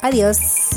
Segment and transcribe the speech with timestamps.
[0.00, 0.70] Adiós.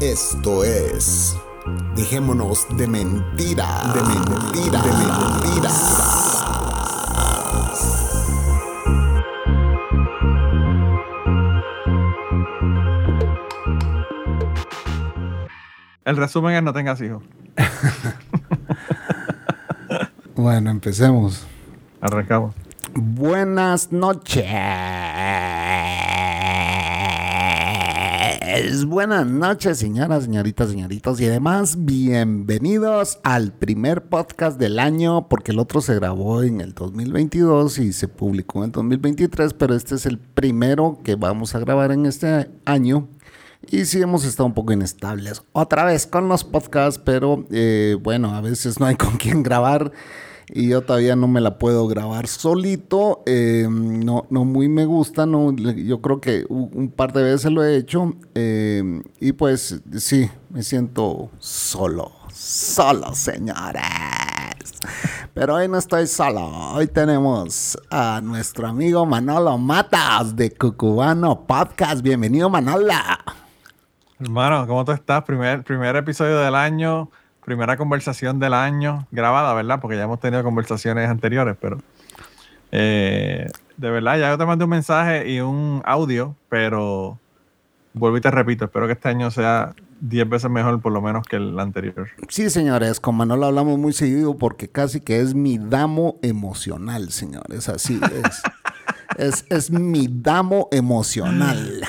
[0.00, 1.36] Esto es.
[1.94, 3.66] Dejémonos de mentira.
[3.94, 4.82] De mentira.
[4.82, 5.70] De mentira.
[16.04, 17.22] El resumen es no tengas hijos.
[20.34, 21.46] bueno, empecemos.
[22.00, 22.54] Arrancamos.
[22.94, 24.44] Buenas noches.
[28.86, 35.58] Buenas noches, señoras, señoritas, señoritos y además bienvenidos al primer podcast del año porque el
[35.58, 40.04] otro se grabó en el 2022 y se publicó en el 2023, pero este es
[40.04, 43.08] el primero que vamos a grabar en este año.
[43.70, 48.34] Y sí hemos estado un poco inestables otra vez con los podcasts, pero eh, bueno,
[48.34, 49.92] a veces no hay con quién grabar
[50.48, 53.22] y yo todavía no me la puedo grabar solito.
[53.26, 57.64] Eh, no, no muy me gusta, no, yo creo que un par de veces lo
[57.64, 63.82] he hecho eh, y pues sí, me siento solo, solo señores.
[65.34, 72.02] Pero hoy no estoy solo, hoy tenemos a nuestro amigo Manolo Matas de Cucubano Podcast.
[72.02, 73.18] Bienvenido Manola.
[74.20, 75.24] Hermano, ¿cómo tú estás?
[75.24, 77.10] Primer, primer episodio del año,
[77.44, 79.80] primera conversación del año, grabada, ¿verdad?
[79.80, 81.78] Porque ya hemos tenido conversaciones anteriores, pero
[82.70, 87.18] eh, de verdad, ya yo te mandé un mensaje y un audio, pero
[87.94, 91.26] vuelvo y te repito, espero que este año sea 10 veces mejor por lo menos
[91.26, 92.08] que el anterior.
[92.28, 97.68] Sí, señores, con Manolo hablamos muy seguido porque casi que es mi damo emocional, señores,
[97.68, 98.42] así es.
[99.18, 101.82] es, es mi damo emocional.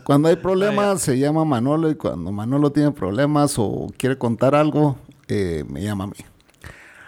[0.00, 4.96] Cuando hay problemas se llama Manolo y cuando Manolo tiene problemas o quiere contar algo,
[5.28, 6.14] eh, me llama a mí.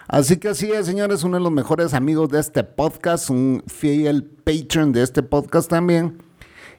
[0.07, 4.23] Así que así es, señores, uno de los mejores amigos de este podcast, un fiel
[4.23, 6.24] patron de este podcast también.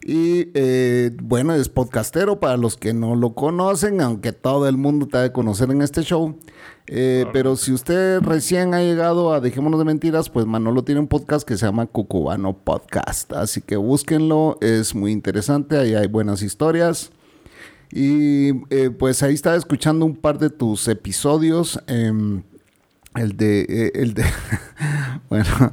[0.08, 5.08] Y eh, bueno, es podcastero para los que no lo conocen, aunque todo el mundo
[5.08, 6.38] te ha de conocer en este show.
[6.86, 11.08] Eh, pero si usted recién ha llegado a Dejémonos de Mentiras, pues Manolo tiene un
[11.08, 13.32] podcast que se llama Cucubano Podcast.
[13.32, 17.10] Así que búsquenlo, es muy interesante, ahí hay buenas historias.
[17.90, 21.80] Y eh, pues ahí estaba escuchando un par de tus episodios.
[21.88, 22.44] Em,
[23.16, 24.24] el de, eh, el de
[25.28, 25.72] bueno,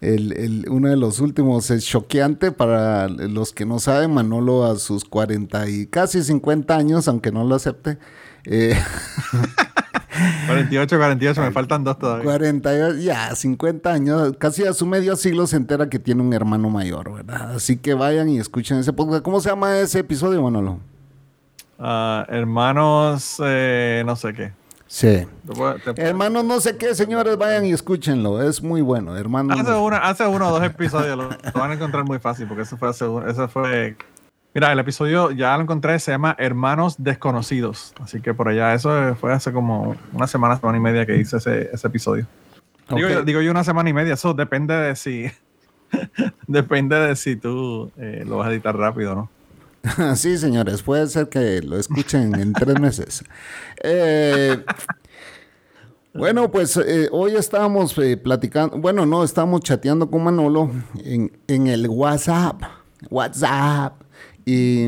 [0.00, 4.76] el, el, uno de los últimos es choqueante para los que no saben, Manolo a
[4.76, 7.98] sus 40 y casi 50 años, aunque no lo acepte.
[8.44, 8.78] Eh,
[10.46, 12.24] 48, 48, me faltan dos todavía.
[12.24, 16.70] 48, ya, 50 años, casi a su medio siglo se entera que tiene un hermano
[16.70, 17.54] mayor, ¿verdad?
[17.54, 19.22] Así que vayan y escuchen ese podcast.
[19.22, 20.78] ¿Cómo se llama ese episodio, Manolo?
[21.78, 24.52] Uh, hermanos, eh, no sé qué.
[24.94, 25.26] Sí.
[25.96, 28.40] Hermanos, no sé qué, señores, vayan y escúchenlo.
[28.40, 29.58] Es muy bueno, hermanos.
[29.58, 32.62] Hace, una, hace uno o dos episodios, lo, lo, van a encontrar muy fácil, porque
[32.62, 33.96] eso fue, hace, eso fue
[34.54, 37.92] Mira, el episodio ya lo encontré, se llama Hermanos Desconocidos.
[38.00, 41.38] Así que por allá, eso fue hace como una semana, semana y media que hice
[41.38, 42.28] ese, ese episodio.
[42.88, 43.04] Okay.
[43.04, 45.26] Digo, digo, yo una semana y media, eso depende de si.
[46.46, 49.30] depende de si tú eh, lo vas a editar rápido, ¿no?
[50.16, 53.24] sí, señores, puede ser que lo escuchen en tres meses.
[53.86, 54.64] Eh,
[56.14, 60.70] bueno, pues eh, hoy estábamos eh, platicando, bueno, no, estábamos chateando con Manolo
[61.04, 62.62] en, en el WhatsApp.
[63.10, 64.00] WhatsApp.
[64.46, 64.86] Y,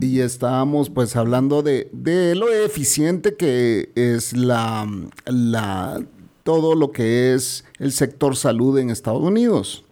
[0.00, 4.86] y, estábamos pues hablando de, de, lo eficiente que es la,
[5.26, 6.04] la,
[6.44, 9.84] todo lo que es el sector salud en Estados Unidos.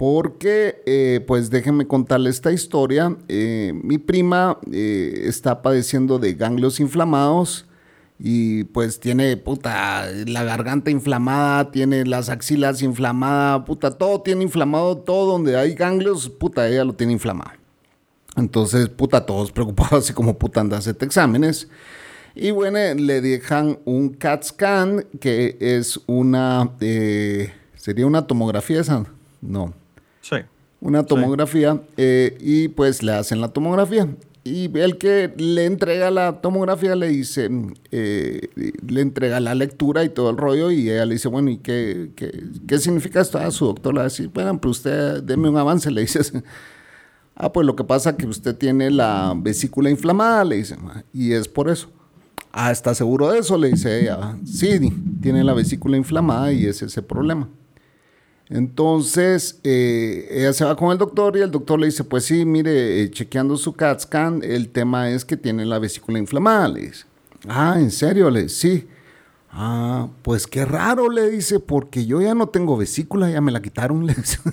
[0.00, 3.14] Porque, eh, pues déjenme contarle esta historia.
[3.28, 7.66] Eh, mi prima eh, está padeciendo de ganglios inflamados
[8.18, 14.96] y pues tiene, puta, la garganta inflamada, tiene las axilas inflamadas, puta, todo tiene inflamado,
[14.96, 17.50] todo donde hay ganglios, puta, ella lo tiene inflamado.
[18.36, 21.68] Entonces, puta, todos preocupados, así como puta, anda a exámenes.
[22.34, 26.70] Y bueno, le dejan un CAT scan, que es una,
[27.76, 29.04] sería una tomografía esa,
[29.42, 29.74] no.
[30.20, 30.36] Sí.
[30.80, 31.80] Una tomografía, sí.
[31.98, 34.08] eh, y pues le hacen la tomografía.
[34.42, 37.50] Y el que le entrega la tomografía le dice,
[37.90, 38.48] eh,
[38.86, 42.10] le entrega la lectura y todo el rollo y ella le dice, bueno, ¿y qué,
[42.16, 43.38] qué, qué significa esto?
[43.38, 46.20] Ah, su doctor le decir, bueno, pero usted deme un avance, le dice.
[47.42, 50.76] Ah, pues lo que pasa es que usted tiene la vesícula inflamada, le dice,
[51.14, 51.88] y es por eso.
[52.52, 53.56] Ah, ¿está seguro de eso?
[53.56, 54.36] Le dice ella.
[54.44, 57.48] Sí, tiene la vesícula inflamada y es ese problema.
[58.50, 62.44] Entonces, eh, ella se va con el doctor y el doctor le dice, pues sí,
[62.44, 66.80] mire, eh, chequeando su CAT scan, el tema es que tiene la vesícula inflamada, le
[66.80, 67.04] dice.
[67.48, 68.28] Ah, ¿en serio?
[68.28, 68.88] Le dice, sí.
[69.52, 73.62] Ah, pues qué raro, le dice, porque yo ya no tengo vesícula, ya me la
[73.62, 74.38] quitaron, le dice.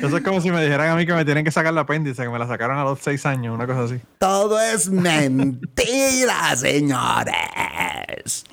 [0.00, 2.22] Eso es como si me dijeran a mí que me tienen que sacar la apéndice,
[2.22, 4.00] que me la sacaron a los seis años, una cosa así.
[4.18, 8.44] Todo es mentira, señores.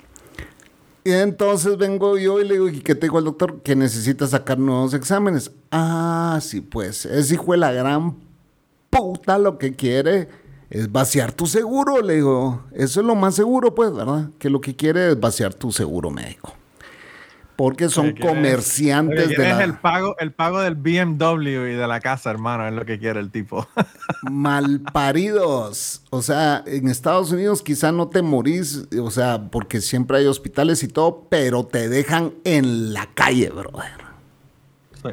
[1.07, 3.61] Y entonces vengo yo y le digo, ¿y qué te digo al doctor?
[3.61, 5.51] Que necesita sacar nuevos exámenes.
[5.71, 8.17] Ah, sí, pues, ese hijo de la gran
[8.89, 10.27] puta lo que quiere
[10.69, 12.61] es vaciar tu seguro, le digo.
[12.73, 14.31] Eso es lo más seguro, pues, ¿verdad?
[14.37, 16.51] Que lo que quiere es vaciar tu seguro médico.
[17.57, 19.63] Porque son comerciantes de la...
[19.63, 23.19] el pago, el pago del BMW y de la casa, hermano, es lo que quiere
[23.19, 23.67] el tipo.
[24.29, 26.03] Malparidos.
[26.11, 30.83] O sea, en Estados Unidos quizá no te morís, o sea, porque siempre hay hospitales
[30.83, 34.05] y todo, pero te dejan en la calle, brother.
[35.01, 35.09] Sí.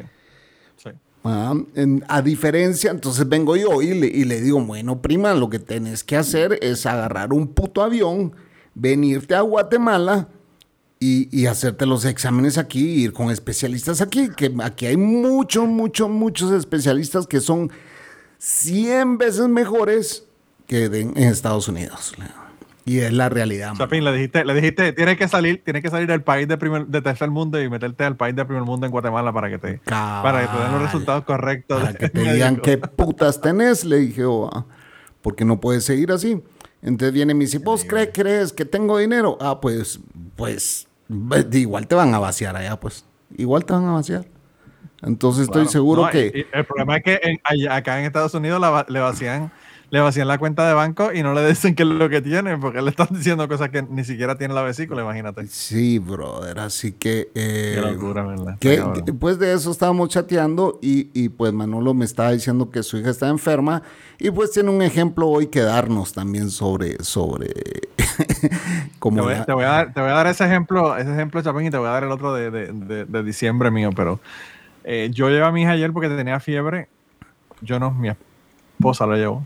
[0.77, 0.89] Sí.
[1.23, 1.55] Ah,
[2.07, 6.03] a diferencia, entonces vengo yo y le, y le digo, bueno, prima, lo que tenés
[6.03, 8.35] que hacer es agarrar un puto avión,
[8.75, 10.27] venirte a Guatemala
[10.99, 16.51] y, hacerte los exámenes aquí, ir con especialistas aquí, que aquí hay muchos, muchos, muchos
[16.51, 17.71] especialistas que son
[18.39, 20.25] 100 veces mejores
[20.67, 22.13] que en Estados Unidos.
[22.85, 23.73] Y es la realidad.
[23.75, 26.85] Chapín, le dijiste, le dijiste, tienes que salir, tienes que salir del país de, primer,
[26.85, 29.81] de tercer mundo y meterte al país de primer mundo en Guatemala para que te,
[29.85, 31.81] para que te den los resultados correctos.
[31.81, 34.65] Para que te digan qué putas tenés, le dije, oh, ah,
[35.23, 36.41] porque no puedes seguir así.
[36.85, 39.39] Entonces viene mi dice, ¿vos crees que tengo dinero?
[39.41, 39.99] Ah, pues,
[40.35, 40.87] pues
[41.51, 43.03] igual te van a vaciar allá, pues.
[43.35, 44.25] Igual te van a vaciar.
[45.01, 46.45] Entonces estoy seguro que...
[46.53, 47.39] el problema es que
[47.69, 49.51] acá en Estados Unidos le vacían
[49.95, 52.57] le vacían la cuenta de banco y no le dicen qué es lo que tiene,
[52.57, 55.47] porque le están diciendo cosas que ni siquiera tiene la vesícula, imagínate.
[55.47, 57.29] Sí, brother, así que...
[57.33, 58.59] Eh, qué locura, ¿verdad?
[58.59, 62.97] Que, después de eso estábamos chateando y, y, pues Manolo me estaba diciendo que su
[62.97, 63.83] hija está enferma
[64.19, 67.01] y pues tiene un ejemplo hoy que darnos también sobre...
[67.01, 67.53] sobre
[68.99, 69.15] como
[69.45, 71.77] te, voy, a dar, te voy a dar ese ejemplo, ese ejemplo, Chapín, y te
[71.77, 74.19] voy a dar el otro de, de, de, diciembre mío, pero
[74.83, 76.89] eh, yo llevé a mi hija ayer porque tenía fiebre.
[77.61, 78.09] Yo no, mi
[78.77, 79.45] esposa la llevó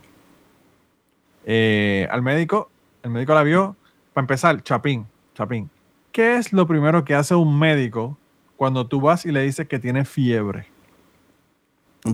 [1.51, 2.69] eh, al médico,
[3.01, 3.75] el médico la vio.
[4.13, 5.67] Para empezar, Chapín, Chapín,
[6.11, 8.19] ¿qué es lo primero que hace un médico
[8.55, 10.67] cuando tú vas y le dices que tiene fiebre?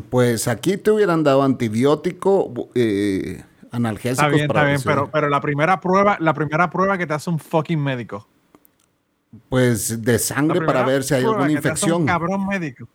[0.09, 4.23] Pues aquí te hubieran dado antibiótico, eh, analgésicos.
[4.23, 7.29] Está bien, está bien, pero, pero la primera prueba, la primera prueba que te hace
[7.29, 8.25] un fucking médico.
[9.49, 12.01] Pues de sangre para ver si hay alguna infección.
[12.01, 12.87] un cabrón médico.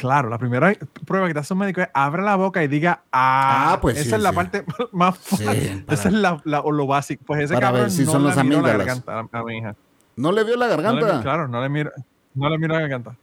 [0.00, 0.72] Claro, la primera
[1.04, 3.74] prueba que te hace un médico es abre la boca y diga ah.
[3.74, 5.84] ah pues esa es la parte más fácil.
[5.90, 7.22] Esa es la, lo básico.
[7.26, 9.76] Pues ese para ver si no son los amigos la garganta a, mi hija.
[10.16, 11.20] ¿No le vio la garganta?
[11.20, 11.92] claro, no le mira,
[12.34, 13.14] no le mira la garganta.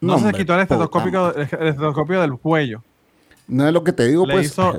[0.00, 2.84] No, se quitó el estetoscopio, el estetoscopio del cuello.
[3.48, 4.46] No es lo que te digo, le pues.
[4.46, 4.74] Hizo,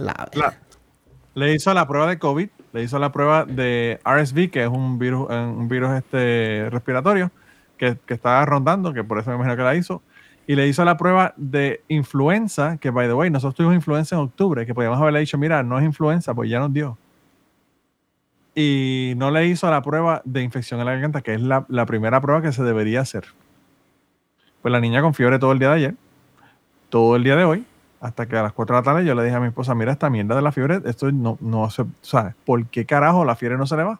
[1.35, 4.97] le hizo la prueba de COVID, le hizo la prueba de RSV, que es un
[4.97, 7.31] virus, un virus este respiratorio
[7.77, 10.01] que, que estaba rondando, que por eso me imagino que la hizo
[10.47, 14.21] y le hizo la prueba de influenza, que by the way, nosotros tuvimos influenza en
[14.21, 16.97] octubre, que podíamos haberle dicho, mira, no es influenza, pues ya nos dio.
[18.55, 22.21] Y no le hizo la prueba de infección en la garganta, que es la, primera
[22.21, 23.25] prueba que se debería hacer.
[24.61, 25.95] Pues la niña con fiebre todo el día de ayer,
[26.87, 27.65] todo el día de hoy,
[27.99, 29.91] hasta que a las 4 de la tarde yo le dije a mi esposa, mira,
[29.91, 32.35] esta mierda de la fiebre, esto no, no se, ¿sabes?
[32.45, 33.99] ¿Por qué carajo la fiebre no se le va?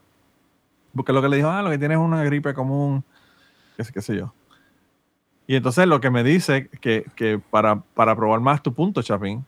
[0.96, 3.04] Porque lo que le dijo, ah, lo que tiene es una gripe común,
[3.76, 4.34] qué sé, qué sé yo.
[5.48, 9.46] Y entonces lo que me dice, que, que para, para, probar más tu punto, Chapín,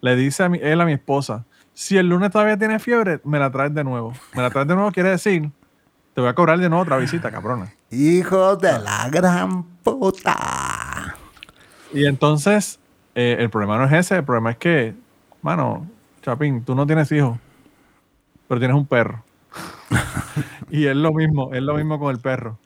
[0.00, 1.44] le dice a mi, él a mi esposa,
[1.74, 4.12] si el lunes todavía tiene fiebre, me la traes de nuevo.
[4.34, 5.50] Me la traes de nuevo quiere decir,
[6.14, 7.72] te voy a cobrar de nuevo otra visita, cabrona.
[7.90, 11.16] Hijo de la gran puta.
[11.92, 12.78] Y entonces,
[13.16, 14.94] eh, el problema no es ese, el problema es que,
[15.42, 15.88] mano,
[16.22, 17.36] Chapín, tú no tienes hijos,
[18.46, 19.24] pero tienes un perro.
[20.70, 22.58] y es lo mismo, es lo mismo con el perro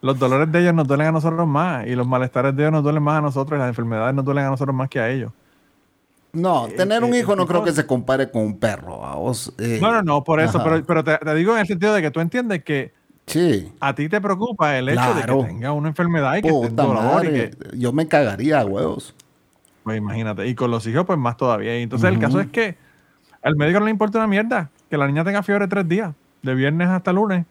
[0.00, 2.82] los dolores de ellos nos duelen a nosotros más y los malestares de ellos nos
[2.82, 5.32] duelen más a nosotros y las enfermedades nos duelen a nosotros más que a ellos.
[6.32, 9.04] No, eh, tener un eh, hijo no creo que se compare con un perro.
[9.04, 12.02] A vos, eh, no, no, no, por eso, pero, te, digo en el sentido de
[12.02, 12.92] que tú entiendes que
[13.26, 13.72] sí.
[13.80, 17.52] a ti te preocupa el hecho de que tenga una enfermedad y que, Puta madre,
[17.74, 19.14] Yo me cagaría, huevos.
[19.82, 20.46] Pues imagínate.
[20.46, 21.78] Y con los hijos, pues más todavía.
[21.78, 22.76] Y entonces el caso es que
[23.40, 26.12] al médico no le importa una mierda que la niña tenga fiebre tres días,
[26.42, 27.46] de viernes hasta lunes,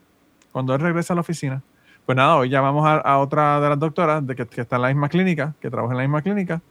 [0.52, 1.62] cuando él regresa a la oficina.
[2.06, 5.08] Pues nada, hoy llamamos a, otra de las doctoras de que, está en la misma
[5.08, 6.62] clínica, que trabaja en la misma clínica.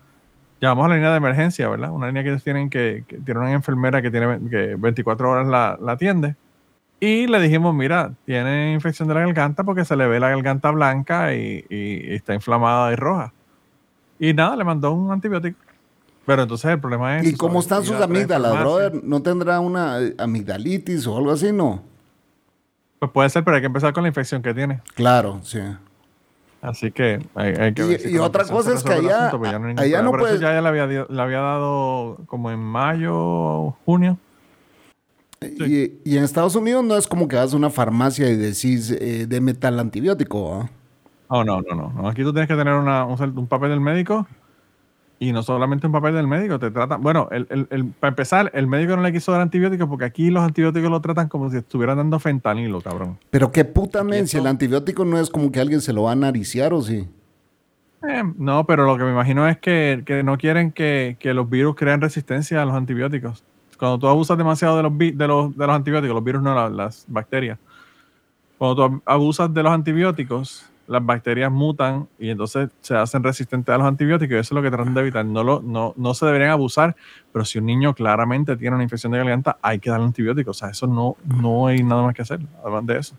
[0.62, 1.92] Llamamos a la línea de emergencia, ¿verdad?
[1.92, 5.78] Una línea que ellos tienen que, tiene una enfermera que tiene que 24 horas la,
[5.82, 6.38] la atiende.
[7.02, 10.72] Y le dijimos, mira, tiene infección de la garganta porque se le ve la garganta
[10.72, 13.34] blanca y, está inflamada y roja.
[14.18, 15.60] Y nada, le mandó un antibiótico.
[16.26, 17.28] Pero entonces el problema es...
[17.28, 19.04] ¿Y cómo están sus amígdalas, brother?
[19.04, 21.84] ¿No tendrá una amigdalitis o algo así, no?
[23.06, 24.82] Pues puede ser, pero hay que empezar con la infección que tiene.
[24.96, 25.60] Claro, sí.
[26.62, 30.12] Así que hay, que ver Y, otra cosa es que allá, pues no, allá no
[30.12, 30.40] puede...
[30.40, 34.18] ya, le, había, le había dado como en mayo, junio.
[35.42, 38.90] Y, y, en Estados Unidos no es como que vas a una farmacia y decís,
[38.90, 40.56] eh, deme tal antibiótico.
[40.56, 40.70] ¿ah?
[41.28, 44.26] Oh, no, no, no, Aquí tú tienes que tener una, un, papel del médico
[45.20, 47.02] y no solamente un papel del médico, te tratan.
[47.02, 50.44] Bueno, el, el, para empezar, el médico no le quiso dar antibióticos porque aquí los
[50.44, 53.18] antibióticos lo tratan como si estuvieran dando fentanilo, cabrón.
[53.30, 56.16] Pero qué puta si el antibiótico no es como que alguien se lo va a
[56.16, 57.08] nariciar o sí.
[58.08, 61.50] Eh, no, pero lo que me imagino es que, que no quieren que, que, los
[61.50, 63.44] virus creen resistencia a los antibióticos.
[63.80, 67.06] Cuando tú abusas demasiado de los, de los, de los antibióticos, los virus no, las
[67.08, 67.58] bacterias.
[68.58, 73.78] Cuando tú abusas de los antibióticos, las bacterias mutan y entonces se hacen resistentes a
[73.78, 74.36] los antibióticos.
[74.36, 75.26] Y eso es lo que tratan de evitar.
[75.26, 76.96] No, lo, no, no se deberían abusar,
[77.32, 80.58] pero si un niño claramente tiene una infección de garganta, hay que darle antibióticos.
[80.58, 83.16] O sea, eso no, no hay nada más que hacer, además de eso.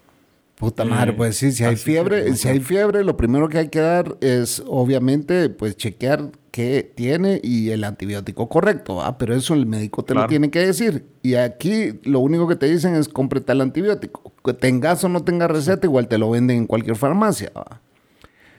[0.56, 3.80] Puta madre, pues sí, si hay fiebre, si hay fiebre, lo primero que hay que
[3.80, 9.66] dar es obviamente pues chequear qué tiene y el antibiótico correcto, ah, pero eso el
[9.66, 11.04] médico te lo tiene que decir.
[11.20, 14.32] Y aquí lo único que te dicen es compre el antibiótico.
[14.54, 17.50] Tengas o no tengas receta, igual te lo venden en cualquier farmacia.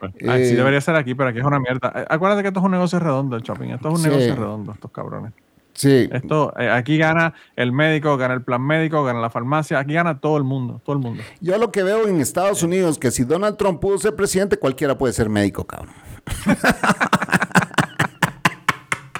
[0.02, 1.92] sí eh, debería ser aquí, pero aquí es una mierda.
[1.96, 3.70] Eh, acuérdate que esto es un negocio redondo, el shopping.
[3.70, 5.34] Esto es un negocio redondo, estos cabrones.
[5.74, 6.10] Sí.
[6.12, 10.20] Esto, eh, aquí gana el médico, gana el plan médico, gana la farmacia, aquí gana
[10.20, 11.22] todo el mundo, todo el mundo.
[11.40, 14.98] Yo lo que veo en Estados Unidos, que si Donald Trump pudo ser presidente, cualquiera
[14.98, 15.94] puede ser médico, cabrón.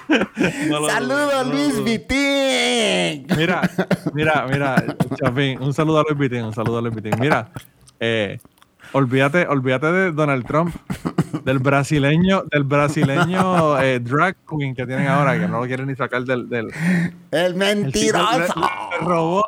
[0.88, 3.26] Saludos Luis Vitín.
[3.36, 3.70] Mira,
[4.14, 4.84] mira, mira,
[5.16, 7.12] Chapín, un saludo a Luis Vitín, un saludo a Luis Vitín.
[7.20, 7.50] Mira,
[8.00, 8.38] eh,
[8.92, 10.74] olvídate, olvídate de Donald Trump
[11.44, 15.96] del brasileño, del brasileño eh, drag queen que tienen ahora, que no lo quieren ni
[15.96, 16.48] sacar del.
[16.48, 16.68] del
[17.30, 18.54] el mentiroso.
[19.00, 19.44] El, robó.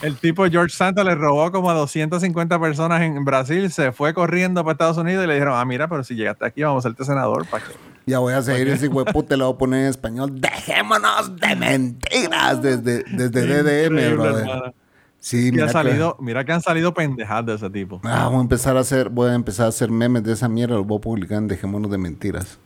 [0.00, 4.64] El tipo George Santos le robó como a 250 personas en Brasil, se fue corriendo
[4.64, 7.04] para Estados Unidos y le dijeron, ah, mira, pero si llegaste aquí vamos a hacerte
[7.04, 7.87] senador para que...
[8.08, 10.40] Ya voy a seguir ese huevo, te lo voy a poner en español.
[10.40, 14.74] Dejémonos de mentiras desde, desde DDM, brother.
[15.20, 18.00] Sí, mira, salido, que, mira que han salido pendejadas de ese tipo.
[18.04, 20.76] Ah, voy a empezar a hacer, voy a empezar a hacer memes de esa mierda,
[20.76, 22.58] los voy a publicar en Dejémonos de Mentiras.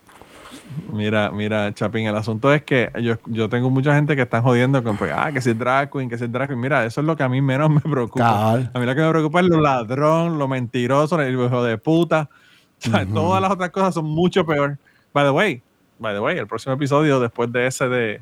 [0.93, 4.83] Mira, mira, Chapín, el asunto es que yo, yo tengo mucha gente que están jodiendo
[4.85, 6.61] con, pues, ah, que si es drag queen, que si es drag queen.
[6.61, 8.53] Mira, eso es lo que a mí menos me preocupa.
[8.53, 12.29] A mí lo que me preocupa es lo ladrón, lo mentiroso, el hijo de puta.
[13.13, 14.79] Todas las otras cosas son mucho peor.
[15.12, 15.62] By the way,
[15.99, 18.21] by the way, el próximo episodio después de ese de,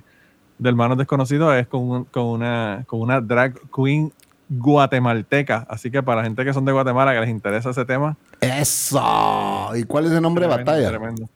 [0.59, 4.12] de Hermanos Desconocidos es con, con, una, con una drag queen
[4.50, 5.66] guatemalteca.
[5.68, 8.16] Así que para la gente que son de Guatemala, que les interesa ese tema.
[8.40, 9.70] ¡Eso!
[9.75, 10.88] ¿Y cuál es el nombre de batalla?
[10.88, 11.28] Tremendo.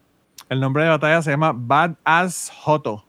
[0.48, 3.04] El nombre de batalla se llama Bad As Joto.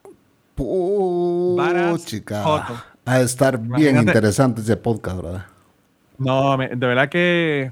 [2.05, 2.43] chica.
[2.43, 2.75] Joto.
[3.05, 5.45] A estar bien interesante ese podcast, ¿verdad?
[6.17, 7.71] No, de verdad que.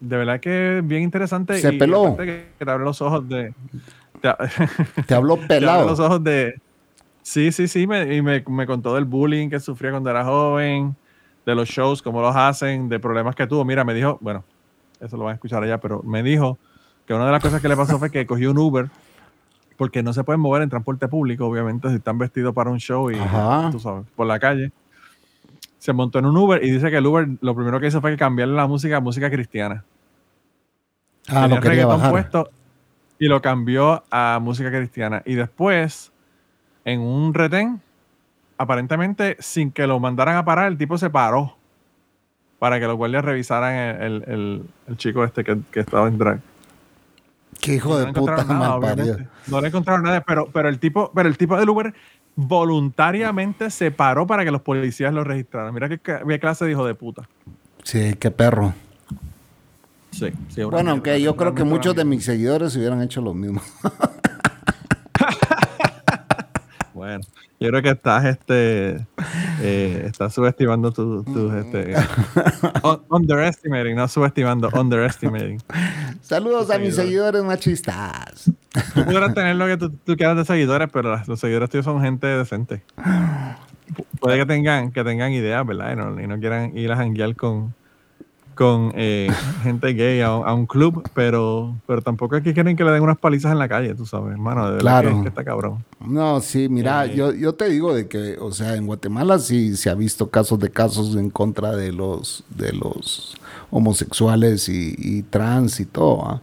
[0.00, 1.58] De verdad que bien interesante.
[1.58, 2.16] Se peló.
[2.16, 3.52] Que te abre los ojos de.
[5.06, 5.84] Te, habló pelado.
[5.84, 6.60] te los ojos de.
[7.22, 7.82] Sí, sí, sí.
[7.82, 10.94] y me, me contó del bullying que sufría cuando era joven
[11.44, 13.64] de los shows, cómo los hacen, de problemas que tuvo.
[13.64, 14.44] Mira, me dijo, bueno,
[15.00, 16.58] eso lo van a escuchar allá, pero me dijo
[17.06, 18.88] que una de las cosas que le pasó fue que cogió un Uber
[19.76, 23.10] porque no se pueden mover en transporte público, obviamente, si están vestidos para un show
[23.10, 23.18] y
[23.70, 24.72] tú sabes, por la calle.
[25.78, 28.16] Se montó en un Uber y dice que el Uber lo primero que hizo fue
[28.16, 29.84] cambiarle la música a música cristiana.
[31.28, 32.10] Ah, lo quería bajar.
[32.10, 32.50] Puesto
[33.18, 35.22] y lo cambió a música cristiana.
[35.24, 36.12] Y después,
[36.84, 37.80] en un retén,
[38.58, 41.56] aparentemente, sin que lo mandaran a parar, el tipo se paró
[42.58, 44.64] para que los guardias revisaran el,
[44.96, 46.40] chico este que, estaba en drag.
[47.60, 48.96] Qué hijo de puta nada,
[49.46, 51.94] No le encontraron nada, pero, pero, el tipo, pero el tipo del Uber
[52.36, 55.72] voluntariamente se paró para que los policías lo registraran.
[55.72, 57.28] Mira qué, qué clase de hijo de puta.
[57.82, 58.74] Sí, qué perro.
[60.14, 63.60] Sí, bueno, aunque yo creo que muchos de mis seguidores hubieran hecho lo mismo.
[66.94, 67.20] bueno,
[67.58, 69.06] yo creo que estás este
[69.60, 71.94] Eh, estás subestimando tus tu, este,
[73.08, 75.60] underestimating, no subestimando, underestimating.
[76.20, 78.50] Saludos a mis seguidores machistas.
[78.94, 82.26] Tú pudieras tener lo que tú, quieras de seguidores, pero los seguidores tuyos son gente
[82.26, 82.82] decente.
[84.20, 85.92] Puede que tengan, que tengan ideas, ¿verdad?
[85.92, 87.74] Y no, y no quieran ir a janguear con,
[88.54, 89.30] con eh,
[89.62, 93.18] gente gay a, un club, pero, pero tampoco es que quieren que le den unas
[93.18, 95.84] palizas en la calle, tú sabes, hermano, de verdad que, que, está cabrón.
[96.00, 99.76] No, sí, mira, eh, yo, yo te digo de que, o sea, en Guatemala sí
[99.76, 103.36] se ha visto casos de casos en contra de los, de los
[103.70, 106.42] homosexuales y, trans y todo, ¿ah?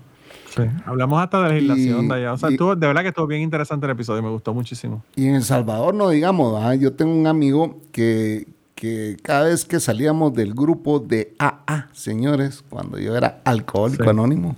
[0.50, 2.34] Sí, hablamos hasta de legislación de allá.
[2.34, 5.02] O sea, de verdad que estuvo bien interesante el episodio, me gustó muchísimo.
[5.16, 6.76] Y en El Salvador, no digamos, ¿ah?
[6.76, 8.48] yo tengo un amigo que,
[8.82, 14.56] que cada vez que salíamos del grupo de AA, señores, cuando yo era alcohólico anónimo,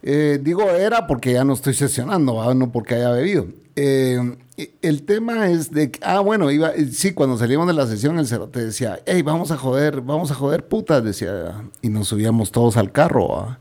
[0.00, 3.48] eh, digo era porque ya no estoy sesionando, no porque haya bebido.
[3.74, 4.36] Eh,
[4.80, 8.28] el tema es de que, ah, bueno, iba, sí, cuando salíamos de la sesión, el
[8.28, 12.76] te decía, hey, vamos a joder, vamos a joder putas, decía, y nos subíamos todos
[12.76, 13.56] al carro,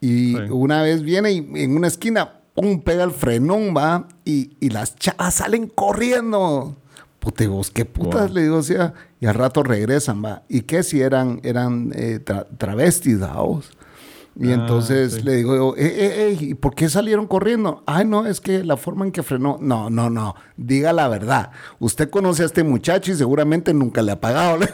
[0.00, 4.70] Y una vez viene y en una esquina, pum, pega el frenón, va, y, y
[4.70, 6.76] las chavas salen corriendo
[7.20, 10.42] pute vos, qué putas, le digo, o sea, y al rato regresan, va.
[10.48, 12.18] ¿Y qué si eran, eran eh,
[12.58, 13.70] travestis, vos?
[14.38, 17.82] Y ah, entonces le digo, eh, eh, eh, ¿por qué salieron corriendo?
[17.86, 19.58] Ay, no, es que la forma en que frenó.
[19.60, 21.50] No, no, no, diga la verdad.
[21.78, 24.58] Usted conoce a este muchacho y seguramente nunca le ha pagado.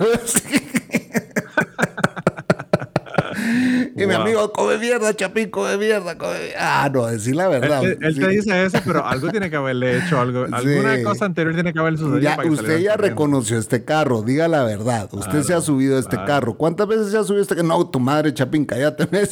[3.97, 7.83] Y mi amigo, come mierda, Chapín, come mierda, come Ah, no, decir la verdad.
[7.83, 11.73] Él, te dice eso, pero algo tiene que haberle hecho, algo, alguna cosa anterior tiene
[11.73, 12.21] que haberle sucedido.
[12.21, 15.09] Ya, usted ya reconoció este carro, diga la verdad.
[15.13, 16.59] Usted se ha subido a este carro.
[16.59, 17.69] ¿Cuántas veces se ha subido este carro?
[17.69, 19.27] No, tu madre, Chapín, cállate, me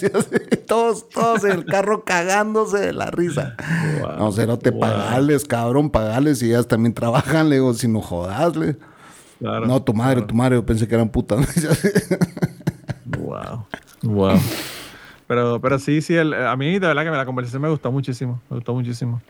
[0.66, 3.56] Todos, todos en el carro cagándose de la risa.
[4.18, 8.78] no, no te pagales, cabrón, pagales y ellas también trabajan, le digo, si no jodasle.
[9.40, 11.46] no, tu madre, tu madre, yo pensé que eran putas.
[13.18, 13.66] wow.
[14.04, 14.38] Wow.
[15.26, 18.42] Pero, pero sí, sí, el, a mí de verdad que la conversación me gustó muchísimo.
[18.50, 19.22] Me gustó muchísimo.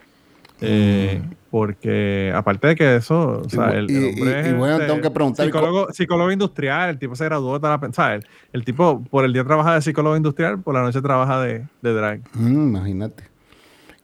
[0.61, 1.35] Eh, mm.
[1.51, 5.47] porque aparte de que eso, o sea, el, hombre y, bueno, tengo que preguntar.
[5.47, 9.33] Psicólogo, psicólogo industrial, el tipo se graduó de la o el, el, tipo por el
[9.33, 12.21] día trabaja de psicólogo industrial, por la noche trabaja de, de drag.
[12.35, 13.25] Mm, imagínate.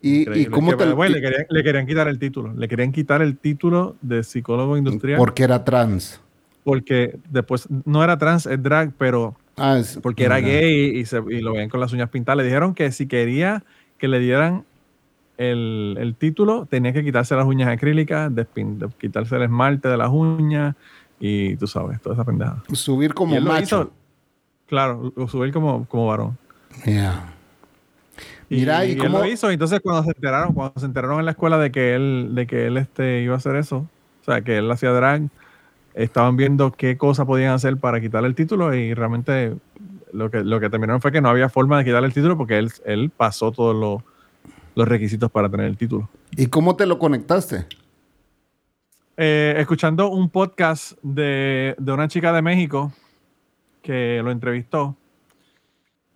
[0.02, 2.54] ¿Y, y cómo te bueno, le, querían, le, querían, quitar el título.
[2.54, 5.18] Le querían quitar el título de psicólogo industrial.
[5.18, 6.20] Porque era trans.
[6.64, 11.68] Porque después no era trans, es drag, pero Ah, porque era gay y, lo ven
[11.68, 12.38] con las uñas pintadas.
[12.38, 13.62] Le dijeron que si quería
[13.98, 14.64] que le dieran
[15.36, 18.32] el, título, tenía que quitarse las uñas acrílicas,
[18.98, 20.74] quitarse el esmalte de las uñas
[21.18, 22.62] y tú sabes, toda esa pendeja.
[22.72, 23.92] Subir como macho.
[24.66, 26.38] claro, subir como, como varón.
[28.48, 29.18] Mira, y, cómo...
[29.18, 29.50] él lo hizo.
[29.50, 32.66] Entonces, cuando se enteraron, cuando se enteraron en la escuela de que él, de que
[32.66, 33.86] él este, iba a hacer eso,
[34.22, 35.28] o sea, que él hacía drag,
[36.02, 39.54] estaban viendo qué cosa podían hacer para quitarle el título y realmente
[40.12, 42.58] lo que, lo que terminaron fue que no había forma de quitarle el título porque
[42.58, 44.02] él, él pasó todos los,
[44.74, 46.08] los requisitos para tener el título.
[46.36, 47.66] ¿Y cómo te lo conectaste?
[49.16, 52.92] Eh, escuchando un podcast de, de, una chica de México
[53.82, 54.96] que lo entrevistó.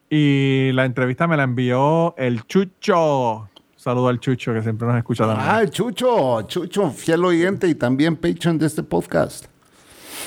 [0.08, 3.50] Y la entrevista me la envió el Chucho.
[3.76, 5.24] Saludo al Chucho que siempre nos escucha.
[5.28, 9.46] Ah, el Chucho, Chucho, fiel oyente y también patron de este podcast.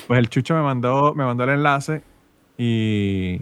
[0.06, 2.04] Pues el Chucho me mandó, me mandó el enlace
[2.58, 3.42] y,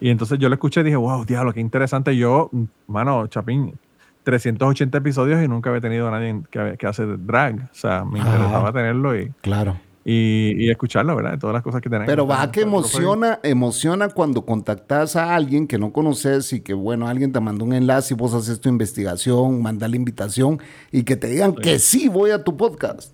[0.00, 2.16] y entonces yo lo escuché y dije, wow, diablo, qué interesante.
[2.16, 2.50] Yo,
[2.86, 3.78] mano, Chapín,
[4.24, 7.68] 380 episodios y nunca había tenido a nadie que, que hace drag.
[7.70, 9.78] O sea, me interesaba tenerlo y, claro.
[10.04, 11.32] y, escucharlo, ¿verdad?
[11.32, 12.06] De todas las cosas que tenemos.
[12.06, 17.08] Pero va que emociona, emociona cuando contactas a alguien que no conoces y que, bueno,
[17.08, 21.16] alguien te mandó un enlace y vos haces tu investigación, manda la invitación y que
[21.16, 23.12] te digan que sí voy a tu podcast.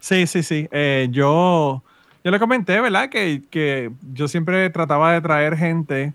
[0.00, 0.68] Sí, sí, sí.
[0.70, 1.82] Eh, yo,
[2.24, 3.08] yo le comenté, ¿verdad?
[3.08, 6.14] Que, yo siempre trataba de traer gente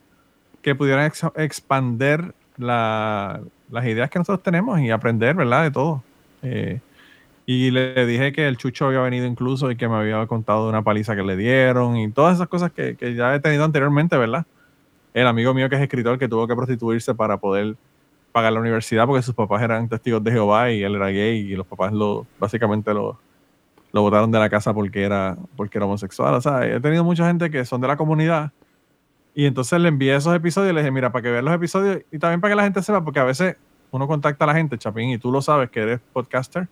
[0.61, 3.41] que pudiera expander las
[3.83, 5.63] ideas que nosotros tenemos y aprender, ¿verdad?
[5.63, 6.03] De todo.
[6.41, 6.79] Eh,
[7.45, 10.69] y le dije que el Chucho había venido incluso y que me había contado de
[10.69, 14.45] una paliza que le dieron y todas esas cosas que, ya he tenido anteriormente, ¿verdad?
[15.13, 17.75] El amigo mío que es escritor que tuvo que prostituirse para poder
[18.31, 21.55] pagar la universidad porque sus papás eran testigos de Jehová y él era gay y
[21.55, 23.19] los papás lo básicamente lo,
[23.93, 26.33] lo botaron de la casa porque era, porque era homosexual.
[26.33, 28.51] O sea, he tenido mucha gente que son de la comunidad.
[29.35, 32.01] Y entonces le envié esos episodios y le dije, mira, para que vean los episodios
[32.11, 33.55] y también para que la gente sepa, porque a veces
[33.91, 36.67] uno contacta a la gente, Chapín, y tú lo sabes que eres podcaster,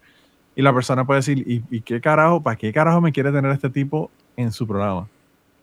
[0.56, 3.70] y la persona puede decir, ¿y, qué carajo, para qué carajo me quiere tener este
[3.70, 5.08] tipo en su programa?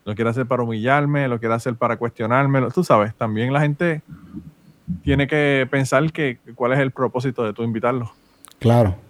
[0.04, 4.02] Lo quiere hacer para humillarme, lo quiere hacer para cuestionarme, tú sabes, también la gente
[5.02, 8.12] tiene que pensar que cuál es el propósito de tú invitarlo.
[8.58, 9.07] Claro.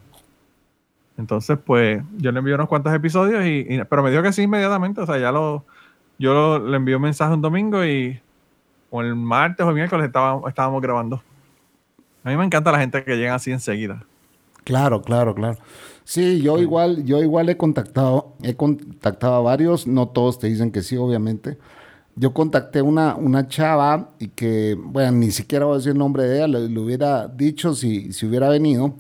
[1.19, 5.01] Entonces, pues, yo le envié unos cuantos episodios, y, pero me dijo que sí inmediatamente.
[5.01, 5.65] O sea, ya lo.
[6.19, 8.21] Yo le envié un mensaje un domingo y.
[8.91, 11.23] O el martes o el miércoles estábamos, estábamos grabando.
[12.25, 14.05] A mí me encanta la gente que llega así enseguida.
[14.65, 15.59] Claro, claro, claro.
[16.05, 20.71] Sí, yo igual, yo igual he contactado, he contactado a varios, no todos te dicen
[20.71, 21.59] que sí, obviamente.
[22.17, 26.25] Yo contacté una, una chava y que, bueno, ni siquiera voy a decir el nombre
[26.25, 28.95] de ella, le, hubiera dicho si, si hubiera venido.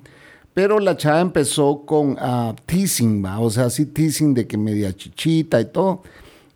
[0.58, 3.38] Pero la chava empezó con uh, teasing, ¿va?
[3.38, 6.02] o sea, así teasing de que media chichita y todo.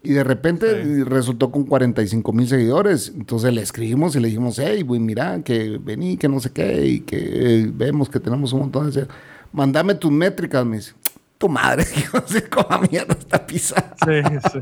[0.02, 3.12] Y de repente resultó con 45 mil seguidores.
[3.14, 6.84] Entonces le escribimos y le dijimos, hey, güey, mira, que vení, que no sé qué,
[6.84, 9.06] y que eh, vemos que tenemos un montón de...
[9.52, 10.94] Mandame tus métricas, me dice.
[11.38, 13.94] Tu madre, no sé cómo mierda está pisada.
[14.04, 14.58] Sí, sí.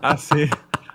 [0.00, 0.48] Así.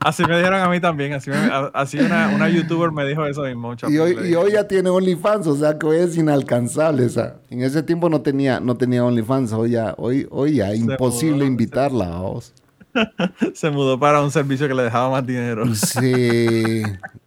[0.06, 1.14] Así me dijeron a mí también.
[1.14, 1.32] Así,
[1.74, 3.74] así una, una, youtuber me dijo eso mismo.
[3.90, 7.08] Y hoy, y hoy ya tiene OnlyFans, o sea que hoy es inalcanzable.
[7.08, 9.52] O sea, en ese tiempo no tenía, no tenía OnlyFans.
[9.54, 12.54] Hoy ya, hoy, hoy ya imposible invitarla a vos.
[13.56, 15.74] Se mudó para un servicio que le dejaba más dinero.
[15.74, 16.84] Sí,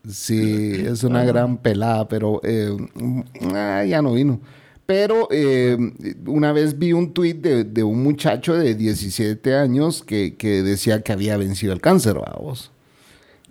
[0.09, 2.77] sí, es una gran pelada, pero eh,
[3.57, 4.41] ah, ya no vino.
[4.89, 5.77] Pero eh,
[6.25, 11.37] una vez vi un tuit de, un muchacho de 17 años que, decía que había
[11.37, 12.73] vencido el cáncer, vamos.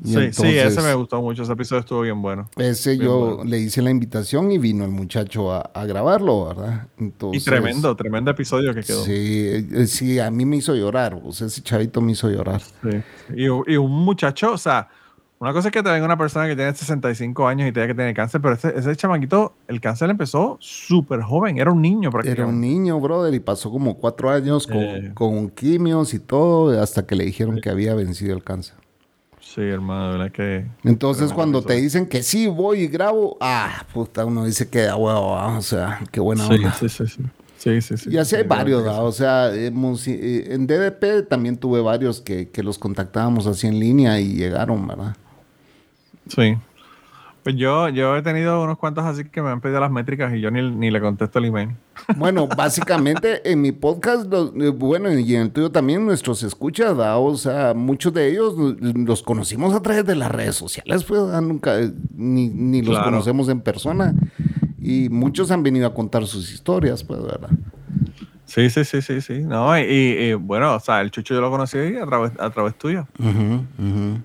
[0.04, 2.50] Sí, sí, ese me gustó mucho, ese episodio estuvo bien bueno.
[2.58, 6.88] Ese yo le hice la invitación y vino el muchacho a, grabarlo, ¿verdad?
[7.32, 9.04] y tremendo, tremendo episodio que quedó.
[9.04, 12.62] Sí, eh, sí, a mí me hizo llorar, o sea, ese chavito me hizo llorar.
[12.62, 13.04] Sí.
[13.36, 14.90] Y, y un muchacho, o sea,
[15.40, 17.94] una cosa es que te venga una persona que tiene 65 años y tenga que
[17.94, 22.42] tener cáncer, pero ese, ese chamaquito, el cáncer empezó súper joven, era un niño prácticamente.
[22.42, 25.12] Era un niño, brother, y pasó como cuatro años con, eh.
[25.14, 28.76] con quimios y todo, hasta que le dijeron que había vencido el cáncer.
[29.40, 30.66] Sí, hermano, verdad que.
[30.84, 34.96] Entonces, cuando te dicen que sí, voy y grabo, ah, puta, uno dice que da
[34.96, 36.74] huevo, o sea, qué buena onda.
[36.74, 37.24] Sí, sí, sí.
[37.58, 38.10] Sí, sí, sí.
[38.12, 42.62] Y así hay varios, o sea, hemos, eh, en DDP también tuve varios que, que
[42.62, 45.16] los contactábamos así en línea y llegaron, ¿verdad?
[46.28, 46.58] Sí.
[47.48, 50.42] Pues yo, yo he tenido unos cuantos así que me han pedido las métricas y
[50.42, 51.70] yo ni, le contesto el email.
[52.18, 57.38] Bueno, básicamente en mi podcast, eh, bueno, y en el tuyo también, nuestros escuchas, o
[57.38, 61.94] sea, muchos de ellos los conocimos a través de las redes sociales, pues nunca, eh,
[62.18, 64.14] ni, ni los conocemos en persona.
[64.78, 67.52] Y muchos han venido a contar sus historias, pues, ¿verdad?
[68.48, 69.40] Sí, sí, sí, sí, sí.
[69.40, 73.06] No, y, bueno, o sea, el Chucho yo lo conocí a través, a través tuyo.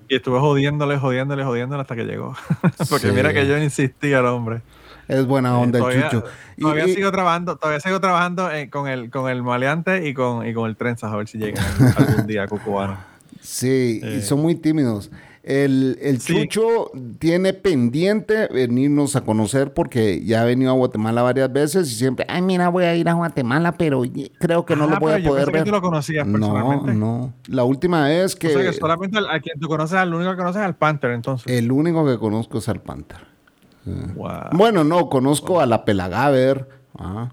[0.07, 2.33] Y estuve jodiéndole, jodiéndole, jodiéndole hasta que llegó.
[2.89, 4.61] Porque mira que yo insistí al hombre.
[5.09, 6.23] Es buena onda el Chucho.
[6.57, 10.53] Todavía sigo trabajando, todavía sigo trabajando eh, con el con el maleante y con, y
[10.53, 11.63] con el trenzas a ver si llegan
[11.97, 12.97] algún día a Cucubano.
[13.41, 15.11] Sí, y son muy tímidos.
[15.43, 21.51] El, el Chucho tiene pendiente venirnos a conocer porque ya ha venido a Guatemala varias
[21.51, 24.03] veces y siempre, ay, mira, voy a ir a Guatemala, pero
[24.39, 25.63] creo que no lo ah, voy a poder ver.
[25.63, 26.93] Que tú lo conocías personalmente.
[26.93, 27.33] No, no.
[27.47, 28.47] La última vez que.
[28.47, 31.11] O sea, que solamente a quien tú conoces, al único que conoces es al Panther,
[31.11, 31.45] entonces.
[31.51, 33.33] El único que conozco es al Panther.
[34.53, 36.69] Bueno, no, conozco a la Pelagaver.
[36.97, 37.29] Ah.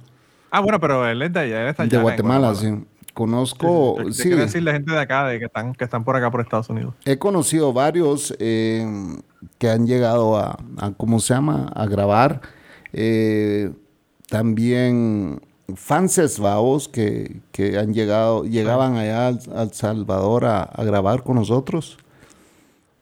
[0.51, 2.75] ah, bueno, pero él es de allá, él está De Guatemala, sí.
[3.21, 3.99] Conozco.
[4.13, 6.71] Sí, quiero decirle gente de acá, de que están, que están por acá por Estados
[6.71, 6.95] Unidos.
[7.05, 8.83] He conocido varios eh,
[9.59, 10.57] que han llegado a,
[10.97, 11.71] ¿cómo se llama?
[11.75, 12.41] A grabar.
[12.95, 13.73] Eh,
[14.31, 15.43] también
[15.77, 21.99] fanses vaos que, que, han llegado, llegaban allá al, Salvador a, grabar con nosotros.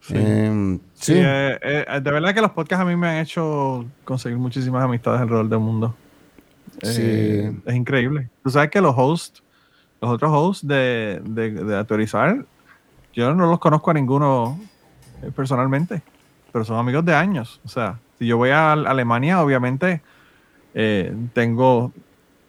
[0.01, 0.15] Sí.
[0.17, 5.49] Eh, de verdad que los podcasts a mí me han hecho conseguir muchísimas amistades alrededor
[5.49, 5.95] del mundo.
[6.83, 7.53] Sí.
[7.65, 8.29] es increíble.
[8.43, 9.45] Tú sabes que los hosts
[10.01, 12.45] los otros hosts de, de, autorizar,
[13.13, 14.59] yo no los conozco a ninguno
[15.23, 16.03] eh, personalmente,
[16.53, 17.61] pero son amigos de años.
[17.65, 20.01] O sea, si yo voy a Alemania, obviamente
[20.75, 21.93] eh, tengo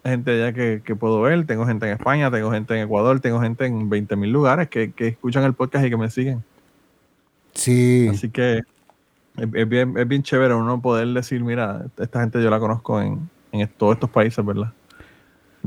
[0.03, 3.65] gente allá que, puedo ver, tengo gente en España, tengo gente en Ecuador, tengo gente
[3.65, 6.43] en 20.000 lugares que, escuchan el podcast y que me siguen.
[7.53, 8.07] Sí.
[8.09, 8.61] Así que
[9.37, 13.29] es, bien, es bien chévere uno poder decir, mira, esta gente yo la conozco en,
[13.51, 14.73] en todos estos países, ¿verdad?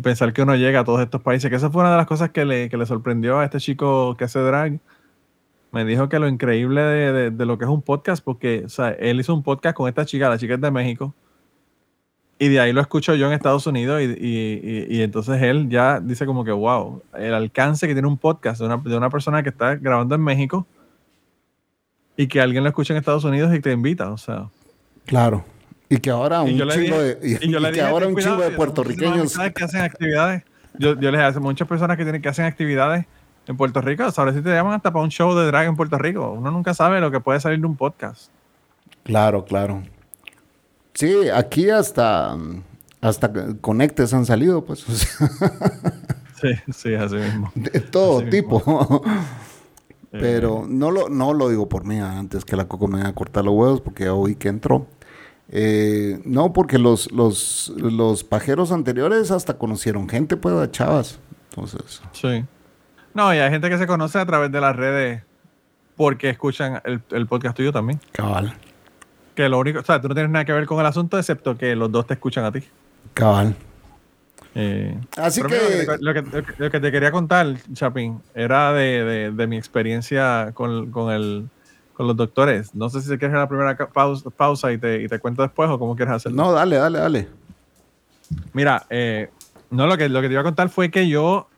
[0.01, 2.31] Pensar que uno llega a todos estos países, que esa fue una de las cosas
[2.31, 4.79] que le, que le sorprendió a este chico que hace drag.
[5.73, 8.91] Me dijo que lo increíble de, de, lo que es un podcast, porque o sea,
[8.91, 11.15] él hizo un podcast con esta chica, la chica es de México,
[12.39, 16.01] y de ahí lo escucho yo en Estados Unidos, y, y, y, entonces él ya
[16.01, 19.43] dice como que, wow, el alcance que tiene un podcast de una, de una persona
[19.43, 20.67] que está grabando en México
[22.17, 24.49] y que alguien lo escucha en Estados Unidos y te invita, o sea.
[25.07, 25.45] Claro.
[25.93, 29.37] Y que ahora un chingo de, y, que ahora un chingo de puertorriqueños.
[29.55, 30.43] que hacen actividades.
[30.79, 33.05] Yo, yo les hace muchas personas que tienen que hacen actividades
[33.47, 34.05] en Puerto Rico.
[34.17, 36.33] Ahora sí te llaman hasta para un show de drag en Puerto Rico.
[36.33, 38.31] Uno nunca sabe lo que puede salir de un podcast.
[39.03, 39.83] Claro, claro.
[40.95, 42.39] Sí, aquí hasta
[43.03, 44.81] Hasta conectes han salido, pues.
[46.41, 47.53] sí, sí, así mismo.
[47.55, 49.03] De todo tipo.
[50.11, 53.15] Pero no, lo, no lo digo por mí, antes que la Coco me vaya a
[53.15, 54.87] cortar los huevos, porque ya oí que entró.
[55.55, 61.21] Eh, no, porque los, los, los pajeros anteriores hasta conocieron gente, pues, de chavas.
[61.51, 62.01] Entonces.
[62.13, 62.45] Sí.
[63.13, 65.23] No, y hay gente que se conoce a través de las redes
[65.97, 68.01] porque escuchan el, podcast tuyo también.
[68.13, 68.55] Cabal.
[69.35, 71.57] Que lo único, o sea, tú no tienes nada que ver con el asunto excepto
[71.57, 72.63] que los dos te escuchan a ti.
[73.13, 73.55] Cabal.
[74.55, 75.87] Eh, Así que...
[76.01, 76.23] lo que,
[76.59, 76.81] lo, que...
[76.81, 81.49] te quería contar, Chapín, era de, de, mi experiencia con, con, el,
[82.03, 82.75] con los doctores.
[82.75, 85.79] No sé si quieres la primera pausa, pausa y, te, y, te, cuento después o
[85.79, 86.43] cómo quieres hacerlo.
[86.43, 87.29] No, dale, dale, dale.
[88.53, 89.31] Mira, eh,
[89.71, 91.49] no, lo que, lo que te iba a contar fue que yo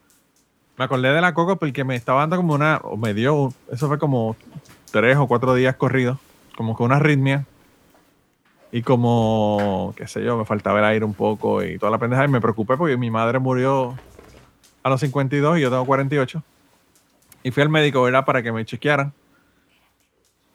[0.76, 3.88] me acordé de la coco porque me estaba dando como una, o me dio, eso
[3.88, 4.36] fue como
[4.90, 6.18] tres o cuatro días corridos,
[6.56, 7.46] como con una arritmia.
[8.70, 12.24] Y como, qué sé yo, me faltaba el aire un poco y toda la pendeja.
[12.24, 13.94] Y me preocupé porque mi madre murió
[14.82, 16.42] a los 52 y yo tengo 48.
[17.44, 18.24] Y fui al médico, ¿verdad?
[18.24, 19.12] Para que me chequearan.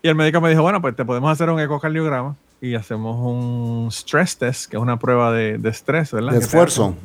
[0.02, 3.90] Y el médico me dijo, bueno, pues te podemos hacer un ecocardiograma y hacemos un
[3.92, 6.32] stress test, que es una prueba de, estrés, ¿verdad?
[6.32, 6.96] De esfuerzo.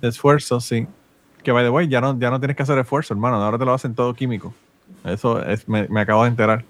[0.00, 0.86] De esfuerzo, sí.
[1.42, 3.36] Que, by the way, ya no, ya no tienes que hacer esfuerzo, hermano.
[3.36, 4.54] Ahora te lo hacen todo químico.
[5.04, 6.64] Eso es, me, acabo de enterar.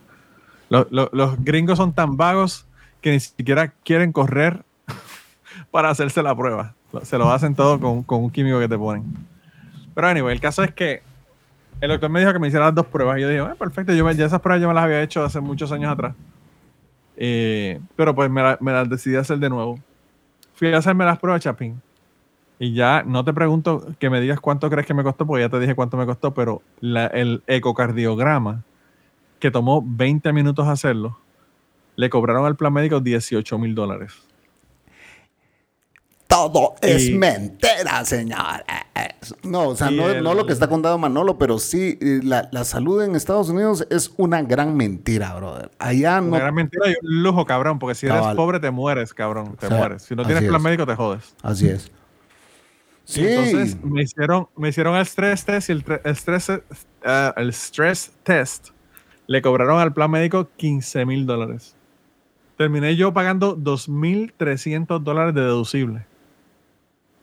[0.69, 2.67] los gringos son tan vagos
[3.01, 4.65] que ni siquiera quieren correr
[5.71, 6.75] para hacerse la prueba.
[7.03, 9.05] Se lo hacen todo con, con, un químico que te ponen.
[9.95, 11.03] Pero anyway, el caso es que
[11.83, 13.19] el doctor me dijo que me hiciera las dos pruebas.
[13.19, 15.73] Y yo dije, perfecto, yo ya esas pruebas yo me las había hecho hace muchos
[15.73, 16.15] años atrás.
[17.17, 19.81] Eh, pero pues me, me, las decidí hacer de nuevo.
[20.55, 21.83] Fui a hacerme las pruebas, Chapín.
[22.61, 25.49] Y ya no te pregunto que me digas cuánto crees que me costó, porque ya
[25.49, 28.63] te dije cuánto me costó, pero el ecocardiograma,
[29.41, 31.19] que tomó 20 minutos hacerlo,
[31.97, 34.23] le cobraron al plan médico 18 mil dólares.
[36.33, 38.65] Todo es mentira, señor.
[39.43, 42.65] No, o sea, no, no, lo que está contando Manolo, pero sí, eh, la, la,
[42.65, 45.71] salud en Estados Unidos es una gran mentira, brother.
[45.79, 46.29] Allá no.
[46.29, 49.57] Una gran mentira y un lujo, cabrón, porque si eres pobre te mueres, cabrón.
[49.61, 50.05] Te mueres.
[50.05, 51.37] Si no tienes plan médico, te jodes.
[51.43, 51.93] Así es.
[53.05, 53.27] Sí.
[53.27, 55.85] Entonces me hicieron, me hicieron el stress test y el,
[56.17, 58.69] stress, eh, el stress test
[59.27, 61.77] le cobraron al plan médico 15 mil dólares.
[62.57, 66.07] Terminé yo pagando 2.300 dólares de deducible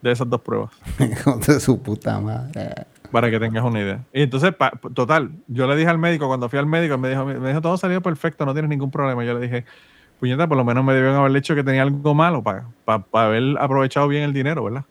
[0.02, 0.72] de esas dos pruebas.
[1.48, 2.86] de su puta madre.
[3.12, 4.06] Para que tengas una idea.
[4.14, 4.54] Y entonces,
[4.94, 7.78] total, yo le dije al médico, cuando fui al médico, me dijo, me dijo, todo
[7.78, 9.24] salió perfecto, no tienes ningún problema.
[9.24, 9.66] Yo le dije,
[10.20, 13.58] puñeta, por lo menos me debieron haber dicho que tenía algo malo para, para, haber
[13.60, 14.86] aprovechado bien el dinero, ¿verdad?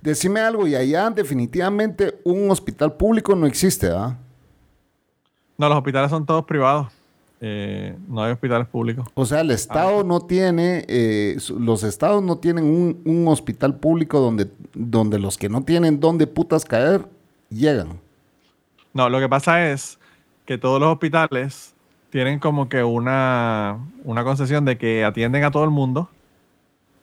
[0.00, 4.16] Decime algo, y allá definitivamente un hospital público no existe, ¿verdad?
[5.56, 6.88] No, los hospitales son todos privados.
[7.42, 9.06] Eh, no hay hospitales públicos.
[9.14, 14.50] O sea, el Estado no tiene, eh, los Estados no tienen un, hospital público donde,
[14.74, 17.06] donde los que no tienen dónde putas caer
[17.48, 17.98] llegan.
[18.92, 19.98] No, lo que pasa es
[20.44, 21.74] que todos los hospitales
[22.10, 26.10] tienen como que una, una concesión de que atienden a todo el mundo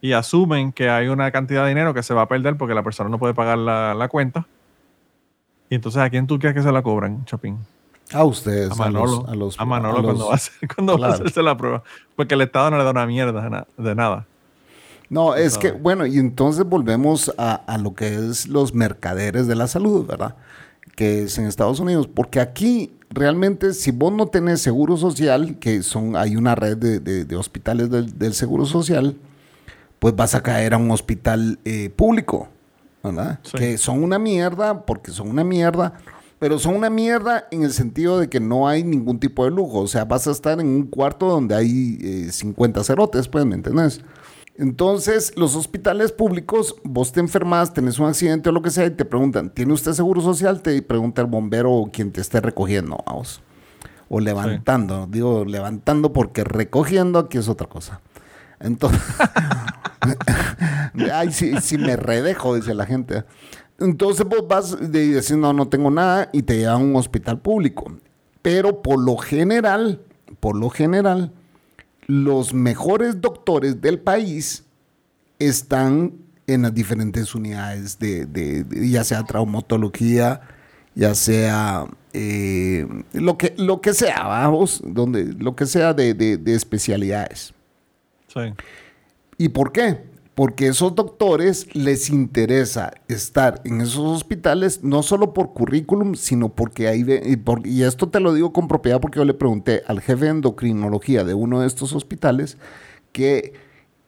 [0.02, 2.84] y asumen que hay una cantidad de dinero que se va a perder porque la
[2.84, 4.46] persona no puede pagar la, la cuenta.
[5.70, 7.58] Y entonces, ¿a quién tú crees que se la cobran, Chapín?
[8.14, 10.40] A ustedes, a Manolo, a los, a Manolo cuando, va a,
[10.74, 11.84] cuando va a hacerse la prueba.
[12.16, 14.26] Porque el Estado no le da una mierda de nada.
[15.10, 19.56] No, es que, bueno, y entonces volvemos a, a, lo que es los mercaderes de
[19.56, 20.36] la salud, ¿verdad?
[20.96, 22.08] Que es en Estados Unidos.
[22.08, 27.00] Porque aquí realmente, si vos no tenés seguro social, que son, hay una red de,
[27.00, 29.16] de, hospitales del, del, seguro social,
[30.00, 32.50] pues vas a caer a un hospital eh, público,
[33.04, 33.40] ¿verdad?
[33.56, 35.94] Que son una mierda, porque son una mierda
[36.40, 39.80] pero son una mierda en el sentido de que no hay ningún tipo de lujo.
[39.80, 43.56] O sea, vas a estar en un cuarto donde hay 50 eh, cerotes, pues, ¿me
[43.56, 44.02] entendés?
[44.56, 48.92] Entonces, los hospitales públicos, vos te enfermas, tenés un accidente o lo que sea, y
[48.92, 50.62] te preguntan, ¿tiene usted seguro social?
[50.62, 53.42] Te pregunta el bombero o quien te esté recogiendo, vamos.
[54.10, 58.02] O levantando, digo levantando porque recogiendo aquí es otra cosa.
[58.60, 59.02] Entonces,
[61.14, 63.26] ay, si, si me redejo, dice la gente.
[63.80, 67.40] Entonces vos vas y decís, no, no tengo nada y te llevan a un hospital
[67.40, 67.92] público.
[68.42, 70.02] Pero por lo general,
[70.40, 71.32] por lo general,
[72.08, 74.64] los mejores doctores del país
[75.40, 76.14] están
[76.48, 80.42] en las diferentes unidades de, ya sea traumatología,
[80.96, 86.56] ya sea eh, lo, que, lo que sea, vamos, donde, lo que sea de, de
[86.56, 87.54] especialidades.
[88.28, 88.54] Sí.
[89.38, 90.17] ¿Y por qué?
[90.38, 96.88] Porque esos doctores les interesa estar en esos hospitales no solo por currículum, sino porque
[96.88, 97.04] hay,
[97.66, 101.24] y, esto te lo digo con propiedad porque yo le pregunté al jefe de endocrinología
[101.24, 102.60] de uno de estos hospitales
[103.12, 103.54] que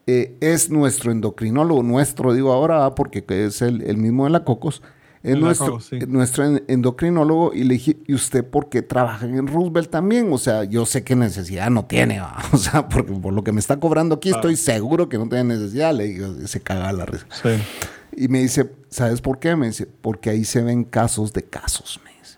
[0.06, 4.84] eh, es nuestro endocrinólogo, nuestro digo ahora, porque es el, el mismo de la Cocos,
[5.24, 6.00] la nuestro, sí.
[6.08, 10.32] nuestro en- endocrinólogo y le dije, ¿y usted por qué trabaja en Roosevelt también?
[10.32, 12.38] O sea, yo sé que necesidad no tiene, ¿va?
[12.54, 15.44] o sea, porque por lo que me está cobrando aquí estoy seguro que no tiene
[15.56, 15.94] necesidad.
[15.94, 17.26] Le digo, se caga la risa.
[17.32, 17.50] Sí.
[18.16, 19.56] Y me dice, ¿sabes por qué?
[19.56, 22.38] Me dice, porque ahí se ven casos de casos, me dice.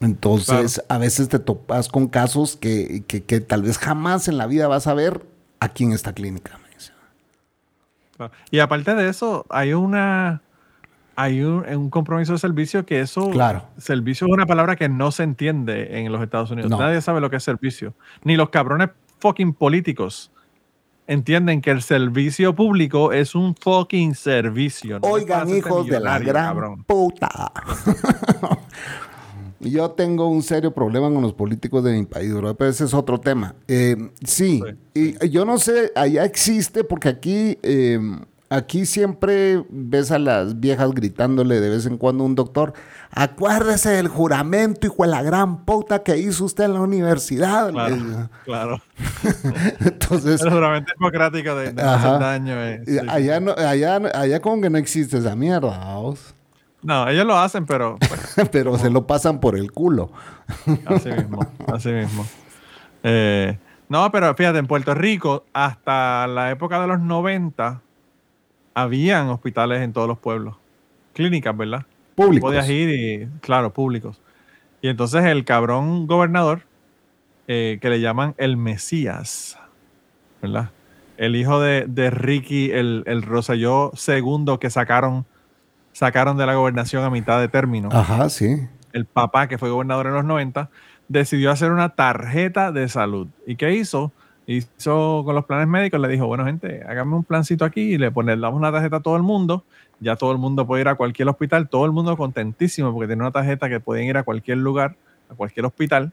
[0.00, 4.46] Entonces, a veces te topas con casos que, que, que tal vez jamás en la
[4.46, 5.24] vida vas a ver
[5.60, 6.92] aquí en esta clínica, me dice.
[8.50, 10.42] Y aparte de eso, hay una
[11.16, 13.64] hay un, un compromiso de servicio que eso Claro.
[13.78, 16.70] servicio es una palabra que no se entiende en los Estados Unidos.
[16.70, 16.78] No.
[16.78, 17.94] Nadie sabe lo que es servicio.
[18.24, 20.30] Ni los cabrones fucking políticos
[21.06, 24.98] entienden que el servicio público es un fucking servicio.
[25.00, 26.84] no Oigan, hijos de la gran cabrón.
[26.84, 27.52] puta.
[29.60, 32.92] Yo tengo un serio problema con los políticos de mi país, bro, pero ese es
[32.92, 33.54] otro tema.
[33.66, 37.98] Eh, sí, y yo no sé, allá existe, porque aquí, eh,
[38.54, 42.72] aquí siempre ves a las viejas gritándole de vez en cuando a un doctor,
[43.10, 47.70] acuérdese del juramento, hijo de la gran puta que hizo usted en la universidad.
[47.70, 47.96] Claro,
[48.44, 48.82] claro.
[49.80, 52.08] Entonces, El juramento hipocrático de, de no Ajá.
[52.08, 52.62] hacer daño.
[52.62, 56.34] eh, sí, allá, no, allá, allá como que no existe esa mierda, vamos.
[56.82, 60.10] No, ellos lo hacen, pero pues, pero se lo pasan por el culo.
[60.86, 62.26] Así mismo, así mismo.
[63.02, 67.80] Eh, no, pero fíjate, en Puerto Rico, hasta la época de los 90,
[68.74, 70.56] habían hospitales en todos los pueblos.
[71.12, 71.86] Clínicas, ¿verdad?
[72.14, 72.48] Públicos.
[72.48, 74.20] Podías ir y, claro, públicos.
[74.82, 76.62] Y entonces el cabrón gobernador,
[77.48, 79.58] eh, que le llaman el Mesías,
[80.42, 80.70] ¿verdad?
[81.16, 85.24] El hijo de, de Ricky, el, el Rosselló segundo que sacaron,
[85.92, 88.66] sacaron de la gobernación a mitad de término Ajá, sí.
[88.92, 90.70] el papá, que fue gobernador en los 90,
[91.08, 93.28] decidió hacer una tarjeta de salud.
[93.46, 94.12] ¿Y qué hizo?
[94.46, 98.10] Hizo con los planes médicos, le dijo, bueno, gente, hágame un plancito aquí y le
[98.10, 99.64] pone, le damos una tarjeta a todo el mundo.
[100.00, 103.22] Ya todo el mundo puede ir a cualquier hospital, todo el mundo contentísimo porque tiene
[103.22, 104.96] una tarjeta que pueden ir a cualquier lugar,
[105.30, 106.12] a cualquier hospital.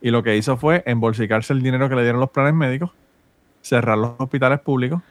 [0.00, 2.90] Y lo que hizo fue embolsicarse el dinero que le dieron los planes médicos,
[3.62, 5.02] cerrar los hospitales públicos,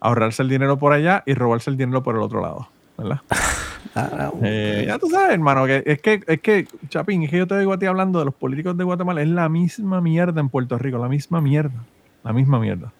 [0.00, 2.68] ahorrarse el dinero por allá y robarse el dinero por el otro lado.
[2.96, 3.20] ¿Verdad?
[3.94, 7.46] Ah, Eh, ya tú sabes, hermano, que es que, es que, Chapín, es que yo
[7.46, 10.48] te digo a ti hablando de los políticos de Guatemala, es la misma mierda en
[10.48, 11.84] Puerto Rico, la misma mierda.
[12.24, 12.92] La misma mierda.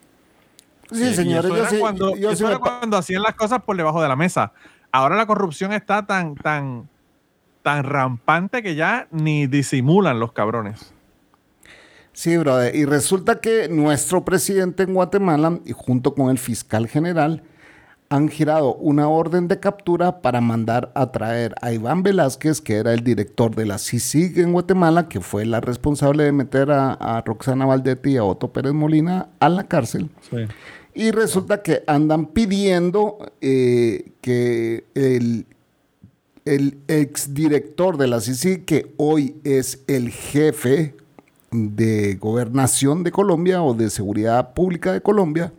[0.91, 3.63] sí, Eh, señores, eso yo era sí, cuando, yo eso era cuando hacían las cosas
[3.63, 4.53] por debajo de la mesa.
[4.91, 6.89] Ahora la corrupción está tan, tan,
[7.63, 10.93] tan rampante que ya ni disimulan los cabrones.
[12.13, 12.75] Sí, brother.
[12.75, 17.43] Y resulta que nuestro presidente en Guatemala, y junto con el fiscal general,
[18.13, 22.93] han girado una orden de captura para mandar a traer a Iván Velázquez, que era
[22.93, 27.23] el director de la CICIG en Guatemala, que fue la responsable de meter a, a
[27.23, 30.11] Roxana Valdetti y a Otto Pérez Molina a la cárcel.
[30.93, 35.47] Y resulta que andan pidiendo eh, que el,
[36.45, 40.95] el exdirector de la CICI, que hoy es el jefe
[41.51, 45.51] de gobernación de Colombia o de seguridad pública de Colombia,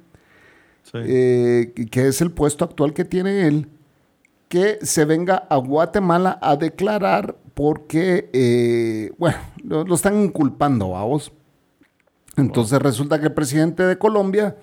[0.84, 1.00] Sí.
[1.02, 3.70] eh, que es el puesto actual que tiene él,
[4.48, 11.32] que se venga a Guatemala a declarar porque, eh, bueno, lo, lo están inculpando, vamos.
[12.38, 14.58] Entonces resulta que el presidente de Colombia,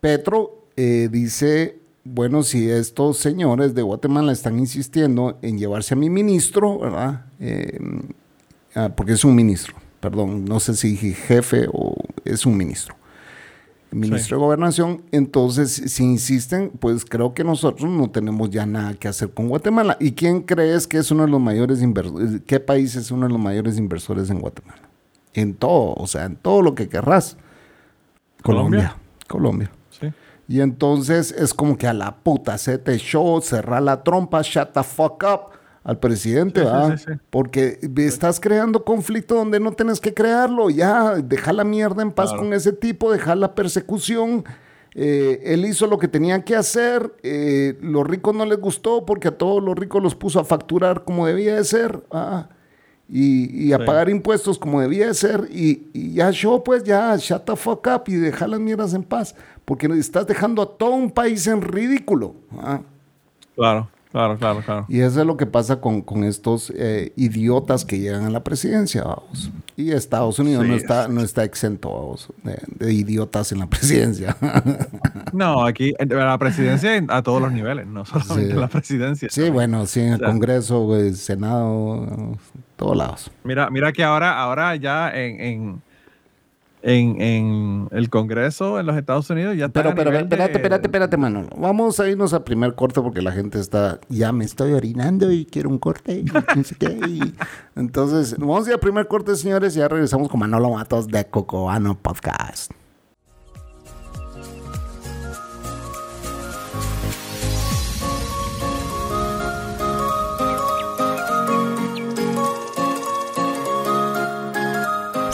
[0.00, 6.10] Petro, eh, dice, bueno, si estos señores de Guatemala están insistiendo en llevarse a mi
[6.10, 7.26] ministro, ¿verdad?
[8.74, 12.95] Ah, porque es un ministro, perdón, no sé si jefe o es un ministro
[13.90, 15.02] ministro de Gobernación.
[15.12, 19.96] Entonces, si insisten, pues creo que nosotros no tenemos ya nada que hacer con Guatemala.
[20.00, 22.42] ¿Y quién crees que es uno de los mayores inversores?
[22.46, 24.82] ¿Qué país es uno de los mayores inversores en Guatemala?
[25.34, 27.36] En todo, o sea, en todo lo que querrás.
[28.42, 28.96] Colombia.
[29.26, 29.70] Colombia.
[29.90, 30.08] Sí.
[30.48, 34.72] Y entonces es como que a la puta se te show, cerrar la trompa, shut
[34.72, 35.55] the fuck up
[35.88, 36.96] al presidente, Sí, ¿verdad?
[36.98, 37.18] sí, sí.
[37.30, 40.68] Porque estás creando conflicto donde no tienes que crearlo.
[40.68, 42.42] Ya, deja la mierda en paz Claro.
[42.42, 44.44] con ese tipo, deja la persecución.
[44.98, 47.12] Eh, él hizo lo que tenía que hacer.
[47.22, 51.04] eh, los ricos no les gustó porque a todos los ricos los puso a facturar
[51.04, 52.02] como debía de ser.
[53.08, 55.46] y, y a pagar impuestos como debía de ser.
[55.52, 59.04] Y, y ya yo, pues ya, shut the fuck up y deja las mierdas en
[59.04, 59.36] paz.
[59.64, 62.34] Porque estás dejando a todo un país en ridículo.
[63.54, 64.86] Claro, claro, claro, claro.
[64.88, 68.42] Y eso es lo que pasa con, con estos eh, idiotas que llegan a la
[68.42, 69.50] presidencia, vamos.
[69.76, 70.70] Y Estados Unidos Sí.
[70.70, 74.36] no, está, no está exento, vamos, de, de idiotas en la presidencia.
[75.32, 78.58] No, aquí en la presidencia a todos los niveles, no solamente Sí.
[78.60, 79.28] la presidencia.
[79.30, 82.36] sí, bueno, sí, en el O sea, Congreso, güey, Senado,
[82.76, 83.30] todos lados.
[83.44, 85.82] Mira, mira que ahora, ahora ya en, en,
[86.88, 89.82] en, en el Congreso en los Estados Unidos ya está.
[89.82, 91.48] Pero, pero, espérate, de- espérate, espérate, Manolo.
[91.58, 95.44] Vamos a irnos al primer corte porque la gente está, ya me estoy orinando y
[95.46, 96.96] quiero un corte y no sé qué.
[97.08, 97.34] y-
[97.74, 101.24] Entonces, vamos a ir al primer corte, señores, y ya regresamos con Manolo Matos de
[101.26, 102.70] Cocoano Podcast.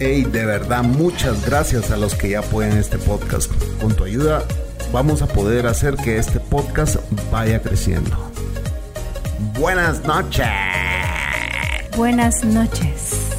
[0.00, 3.50] Hey, de verdad, muchas gracias a los que ya pueden este podcast.
[3.80, 4.44] Con tu ayuda
[4.92, 6.98] vamos a poder hacer que este podcast
[7.32, 8.16] vaya creciendo.
[9.58, 10.46] Buenas noches.
[11.96, 13.36] Buenas noches.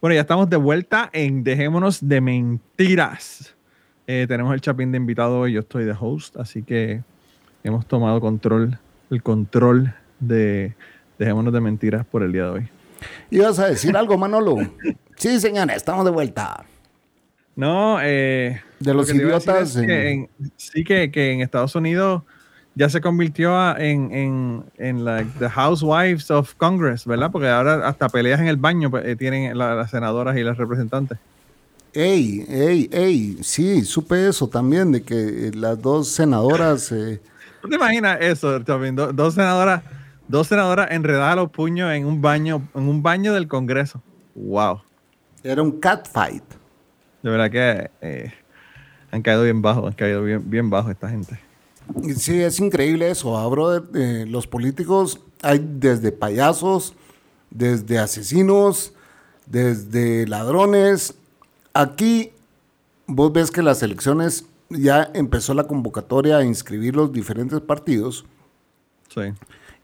[0.00, 3.54] Bueno, ya estamos de vuelta en Dejémonos de Mentiras.
[4.06, 7.02] Eh, tenemos el Chapín de invitado hoy, yo estoy de host, así que
[7.64, 8.78] hemos tomado control,
[9.10, 10.74] el control de
[11.18, 12.68] Dejémonos de Mentiras por el día de hoy.
[13.30, 14.56] ¿Ibas a decir algo, Manolo?
[15.16, 16.64] Sí, señora, estamos de vuelta.
[17.56, 21.40] No, eh, De lo los que idiotas es que en- en- sí, que, que en
[21.42, 22.22] Estados Unidos
[22.74, 27.30] ya se convirtió a- en, en, en like, the housewives of Congress, ¿verdad?
[27.30, 30.56] Porque ahora hasta peleas en el baño pues, eh, tienen la- las senadoras y las
[30.56, 31.18] representantes.
[31.92, 37.20] Ey, ey, ey, sí, supe eso también, de que eh, las dos senadoras, eh,
[37.60, 38.96] ¿Tú te imaginas eso, Chapín?
[38.96, 39.82] Do- dos senadoras,
[40.28, 44.02] dos senadoras enredadas a los puños en un baño, en un baño del Congreso.
[44.34, 44.80] Wow.
[45.42, 46.44] era un catfight.
[47.22, 48.32] De verdad que eh,
[49.10, 51.38] han caído bien bajo, han caído bien, bien bajo esta gente.
[52.16, 53.82] Sí, es increíble eso, ah, brother.
[53.94, 56.94] Eh, los políticos hay desde payasos,
[57.50, 58.94] desde asesinos,
[59.46, 61.14] desde ladrones.
[61.74, 62.30] Aquí
[63.06, 68.24] vos ves que las elecciones ya empezó la convocatoria a inscribir los diferentes partidos
[69.08, 69.22] Sí.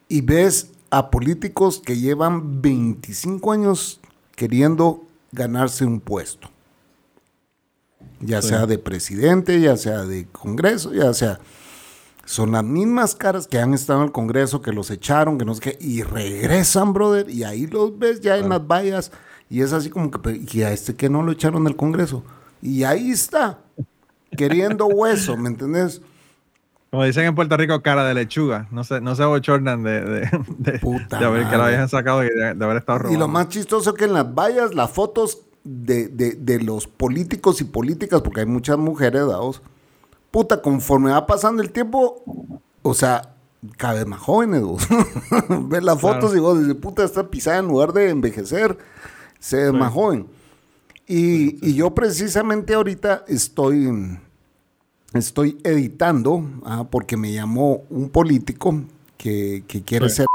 [0.08, 4.00] y ves a políticos que llevan 25 años
[4.36, 6.48] queriendo ganarse un puesto.
[8.20, 8.48] Ya Sí.
[8.48, 11.40] sea de presidente, ya sea de Congreso, ya sea...
[12.24, 15.54] Son las mismas caras que han estado en el Congreso, que los echaron, que no
[15.54, 19.12] sé qué, y regresan, brother, y ahí los ves ya en las vallas,
[19.48, 22.24] y es así como que, y a este que no lo echaron del Congreso.
[22.60, 23.60] Y ahí está,
[24.36, 26.00] queriendo hueso, ¿me entendés?
[26.90, 28.68] Como dicen en Puerto Rico, cara de lechuga.
[28.70, 32.28] No se, no se bochornan de, de, de, Puta de haber, que la sacado y
[32.28, 33.16] de, de haber estado robando.
[33.16, 36.86] Y lo más chistoso es que en las vallas, las fotos de, de- de los
[36.86, 39.62] políticos y políticas, porque hay muchas mujeres, dados,
[40.30, 42.22] puta, conforme va pasando el tiempo,
[42.82, 43.34] o sea,
[43.76, 44.86] cada vez más jóvenes, vos.
[45.48, 46.36] Ves las fotos Claro.
[46.36, 48.78] y vos dices, puta, esta pisada en lugar de envejecer,
[49.40, 50.28] se ve más joven.
[51.08, 54.18] Y, y yo precisamente ahorita estoy,
[55.14, 58.82] estoy editando, ah, porque me llamó un político
[59.16, 60.16] que, que quiere Sí.
[60.16, 60.26] ser...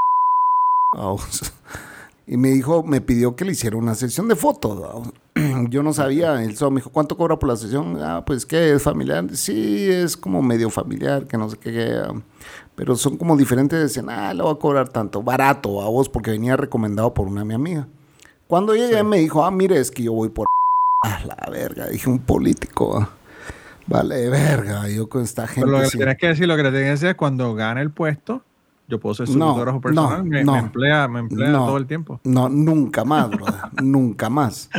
[2.24, 5.10] Y me dijo, me pidió que le hiciera una sesión de fotos.
[5.70, 7.98] Yo no sabía, él solo me dijo, ¿cuánto cobra por la sesión?
[8.00, 9.26] Ah, pues que es familiar.
[9.34, 12.00] Sí, es como medio familiar, que no sé qué.
[12.02, 12.14] ah,
[12.76, 13.78] pero son como diferentes.
[13.78, 15.22] Decían, ah, le voy a cobrar tanto.
[15.22, 17.88] Barato a vos, porque venía recomendado por una de mi amiga.
[18.46, 20.46] Cuando llegué me dijo, ah, mire, es que yo voy por...
[21.04, 23.08] Ah, la verga, dije, un político.
[23.86, 25.62] Vale, verga, yo con esta gente...
[25.66, 25.98] Pero lo que sí.
[25.98, 28.42] le tienes que decir, lo que le tienes que decir es cuando gane el puesto,
[28.88, 30.52] yo puedo ser su No, fotógrafo personal, no, me, no.
[30.52, 32.20] me emplea, me emplea todo el tiempo.
[32.24, 33.60] No, nunca más, brother.
[33.82, 34.68] nunca más.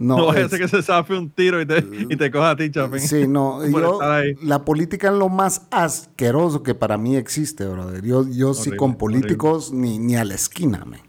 [0.00, 2.30] No, No, vaya a es- ser que se zafe un tiro y te, y te
[2.30, 3.00] coja a ti, Chapín.
[3.00, 3.98] Sí, no, yo,
[4.42, 8.04] la política es lo más asqueroso que para mí existe, brother.
[8.04, 11.00] Yo, yo sí Horrible, con políticos ni, ni a la esquina, man.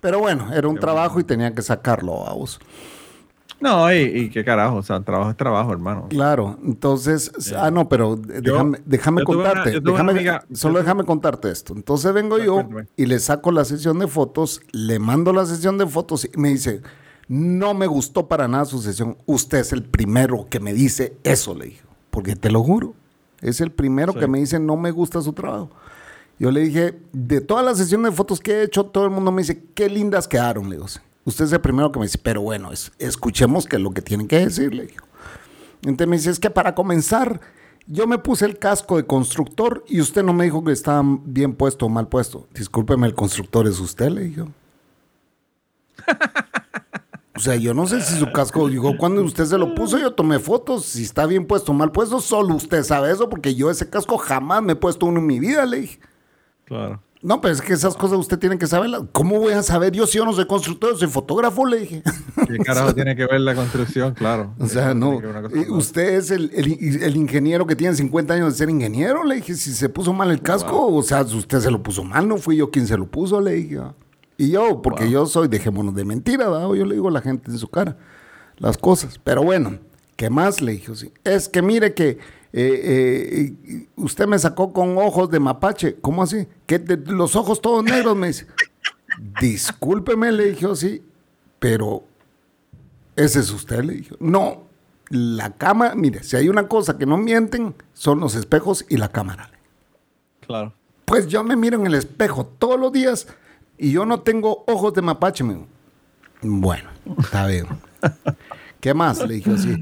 [0.00, 2.60] Pero bueno, era un trabajo y tenía que sacarlo, vamos.
[3.60, 6.06] No, y, y qué carajo, o sea, trabajo es trabajo, hermano.
[6.08, 10.80] Claro, entonces, ah, no, pero déjame, déjame yo contarte, yo una déjame, amiga- solo yo-
[10.80, 11.74] déjame contarte esto.
[11.74, 12.86] Entonces vengo yo Cuéntame.
[12.96, 16.48] y le saco la sesión de fotos, le mando la sesión de fotos y me
[16.48, 16.80] dice,
[17.28, 21.54] no me gustó para nada su sesión, usted es el primero que me dice eso,
[21.54, 22.94] le dije, porque te lo juro,
[23.42, 24.20] es el primero Sí.
[24.20, 25.70] que me dice, no me gusta su trabajo.
[26.38, 29.30] Yo le dije, de todas las sesiones de fotos que he hecho, todo el mundo
[29.30, 30.86] me dice, qué lindas quedaron, le digo.
[31.24, 34.02] Usted es el primero que me dice, pero bueno, es- escuchemos que es lo que
[34.02, 35.04] tienen que decir, le digo.
[35.82, 37.40] Entonces me dice, es que para comenzar,
[37.86, 41.54] yo me puse el casco de constructor y usted no me dijo que estaba bien
[41.54, 42.46] puesto o mal puesto.
[42.54, 44.48] Discúlpeme, el constructor es usted, le dijo.
[47.36, 50.12] O sea, yo no sé si su casco, digo, cuando usted se lo puso, yo
[50.12, 53.70] tomé fotos, si está bien puesto o mal puesto, solo usted sabe eso, porque yo
[53.70, 56.00] ese casco jamás me he puesto uno en mi vida, le dije.
[56.66, 57.00] Claro.
[57.22, 59.02] No, pero es que esas cosas usted tiene que saberlas.
[59.12, 61.66] ¿Cómo voy a saber yo si yo no soy constructor, soy fotógrafo?
[61.66, 62.02] Le dije.
[62.48, 64.14] ¿Qué carajo tiene que ver la construcción?
[64.14, 64.54] Claro.
[64.58, 65.20] O sea, no.
[65.68, 69.24] Usted es el, el, el, ingeniero que tiene 50 años de ser ingeniero.
[69.24, 72.26] Le dije, si se puso mal el casco, o sea, usted se lo puso mal,
[72.26, 73.80] no fui yo quien se lo puso, le dije.
[74.38, 76.72] Y yo, porque yo soy, dejémonos de mentira, ¿verdad?
[76.72, 77.98] yo le digo a la gente en su cara
[78.60, 79.18] las cosas.
[79.22, 79.78] Pero bueno,
[80.20, 80.94] ¿qué más le dije?
[80.94, 81.10] Sí.
[81.24, 82.18] Es que mire que
[82.52, 85.96] eh, eh, usted me sacó con ojos de mapache.
[85.98, 86.46] ¿Cómo así?
[86.66, 88.46] Que los ojos todos negros me dice.
[89.40, 91.02] Discúlpeme, le dije sí,
[91.58, 92.04] pero
[93.16, 94.14] ese es usted, le dije.
[94.20, 94.64] No,
[95.08, 99.08] la cámara, mire, si hay una cosa que no mienten, son los espejos y la
[99.08, 99.50] cámara.
[100.46, 100.74] Claro.
[101.06, 103.26] Pues yo me miro en el espejo todos los días
[103.78, 105.44] y yo no tengo ojos de mapache.
[106.42, 107.68] Bueno, está bien.
[108.80, 109.26] ¿Qué más?
[109.26, 109.76] Le dije así.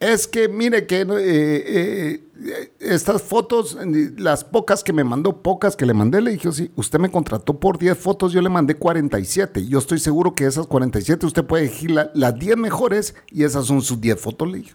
[0.00, 3.76] Es que mire que eh, eh, estas fotos,
[4.16, 7.58] las pocas que me mandó, pocas que le mandé, le dije así, usted me contrató
[7.58, 9.66] por 10 fotos, yo le mandé 47.
[9.66, 13.82] Yo estoy seguro que esas 47 usted puede elegir las 10 mejores y esas son
[13.82, 14.74] sus 10 fotos, le dije.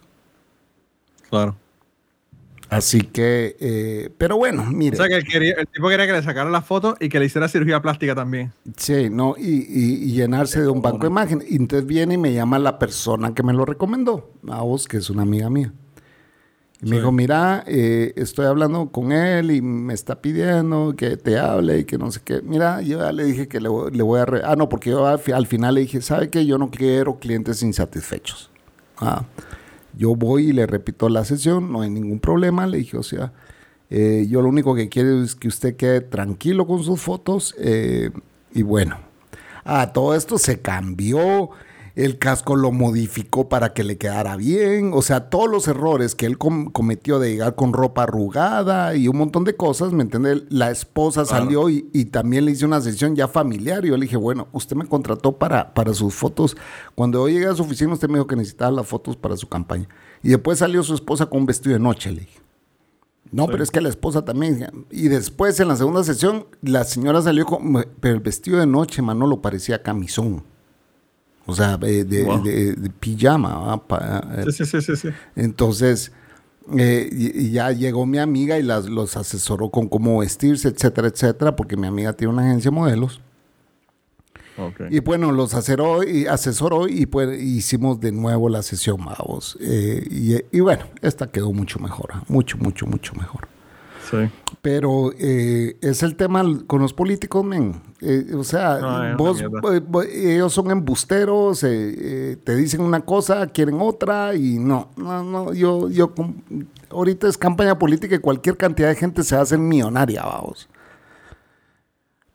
[1.30, 1.56] Claro.
[2.74, 4.96] Así que, eh, pero bueno, mire.
[4.96, 7.46] O sea, que el, tipo quería que le sacara la foto y que le hiciera
[7.46, 8.52] cirugía plástica también.
[8.76, 11.46] Sí, no, y, llenarse de un banco de imágenes.
[11.48, 14.96] Y entonces viene y me llama la persona que me lo recomendó, a vos, que
[14.96, 15.72] es una amiga mía.
[16.82, 21.38] Y me dijo, mira, eh, estoy hablando con él y me está pidiendo que te
[21.38, 22.42] hable y que no sé qué.
[22.42, 24.26] Mira, yo ya le dije que le, voy a...
[24.42, 26.44] ah, no, porque yo al, al, final le dije, ¿sabe qué?
[26.44, 28.50] Yo no quiero clientes insatisfechos.
[28.96, 29.24] Ah.
[29.96, 33.32] Yo voy y le repito la sesión, no hay ningún problema, le dije, o sea,
[33.90, 38.10] eh, yo lo único que quiero es que usted quede tranquilo con sus fotos eh,
[38.52, 38.98] y bueno.
[39.64, 41.50] Ah, todo esto se cambió
[41.96, 46.26] el casco lo modificó para que le quedara bien, o sea, todos los errores que
[46.26, 50.44] él cometió de llegar con ropa arrugada y un montón de cosas, ¿me entiende?
[50.48, 53.84] La esposa salió y, también le hice una sesión ya familiar.
[53.84, 56.56] Y yo le dije, bueno, usted me contrató para, para sus fotos.
[56.94, 59.48] Cuando yo llegué a su oficina, usted me dijo que necesitaba las fotos para su
[59.48, 59.88] campaña.
[60.22, 62.40] Y después salió su esposa con un vestido de noche, le dije.
[63.32, 64.86] No, pero es que la esposa también.
[64.90, 67.84] Y después en la segunda sesión, la señora salió con.
[68.00, 70.44] Pero el vestido de noche, Manolo, parecía camisón.
[71.46, 73.82] O sea, de, pijama.
[74.38, 76.12] Eh, sí, sí, sí, sí, Entonces,
[76.76, 81.76] eh, ya llegó mi amiga y las, los asesoró con cómo vestirse, etcétera, etcétera, porque
[81.76, 83.20] mi amiga tiene una agencia de modelos.
[84.88, 89.58] Y bueno, los asesoró y, asesoró y pues hicimos de nuevo la sesión, vamos.
[89.60, 93.48] Eh, y, y, bueno, esta quedó mucho mejor, mucho, mucho, mucho mejor.
[94.62, 97.80] Pero eh, es el tema con los políticos, men.
[98.00, 99.42] Eh, o sea, vos,
[100.12, 105.88] ellos son embusteros, eh, te dicen una cosa, quieren otra y no, no, no, yo,
[105.88, 106.12] yo,
[106.90, 110.68] ahorita es campaña política y cualquier cantidad de gente se hace millonaria, vamos.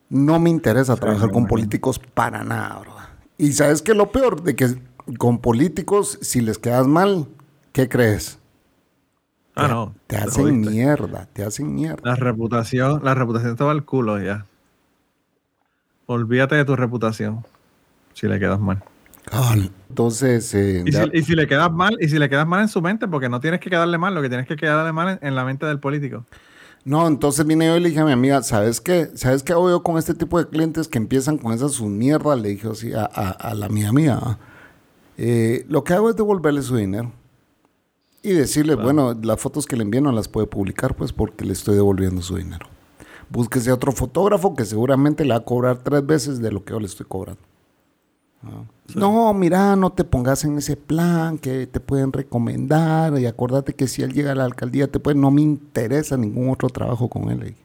[0.09, 2.93] No me interesa trabajar con políticos para nada, bro.
[3.37, 4.75] Y sabes que lo peor de que
[5.17, 7.27] con políticos, si les quedas mal,
[7.71, 8.38] ¿qué crees?
[9.59, 9.95] Ah, no.
[10.07, 12.01] Te, hacen mierda, te hacen mierda.
[12.03, 14.45] La reputación, la reputación te va al culo ya.
[16.05, 17.45] Olvídate de tu reputación
[18.13, 18.83] si le quedas mal.
[19.89, 20.53] entonces.
[20.53, 23.29] Eh, ¿Y, si, le quedas mal, y si le quedas mal en su mente, porque
[23.29, 25.79] no tienes que quedarle mal, lo que tienes que quedarle mal en, la mente del
[25.79, 26.25] político.
[26.85, 29.09] No, entonces vine yo y le dije a mi amiga, ¿sabes qué?
[29.15, 32.39] ¿Sabes qué hago yo con este tipo de clientes que empiezan con esas sus mierdas?
[32.39, 34.39] Le dije así a, la mi amiga.
[35.17, 37.11] Eh, lo que hago es devolverle su dinero.
[38.21, 41.53] Y decirle, bueno, las fotos que le envíen no las puede publicar, pues porque le
[41.53, 42.67] estoy devolviendo su dinero.
[43.29, 46.79] Búsquese otro fotógrafo que seguramente le va a cobrar tres veces de lo que yo
[46.79, 47.41] le estoy cobrando.
[48.95, 53.87] No, mira, no te pongas en ese plan que te pueden recomendar y acuérdate que
[53.87, 57.29] si él llega a la alcaldía te puede, no me interesa ningún otro trabajo con
[57.29, 57.55] él.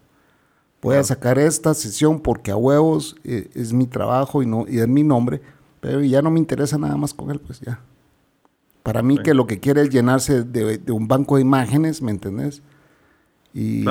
[0.82, 4.80] Voy a sacar esta sesión porque a huevos eh, es mi trabajo y no y
[4.80, 5.40] es mi nombre,
[5.80, 7.80] pero ya no me interesa nada más con él, pues ya.
[8.84, 12.62] Para mí que lo que quiere es llenarse de, un banco de imágenes, ¿me entendés?
[13.54, 13.82] Y,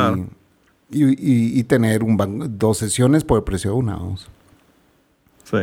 [0.92, 2.16] y, tener un
[2.60, 3.96] dos sesiones por el precio de una.
[3.96, 4.30] Vamos.
[5.46, 5.58] Sí.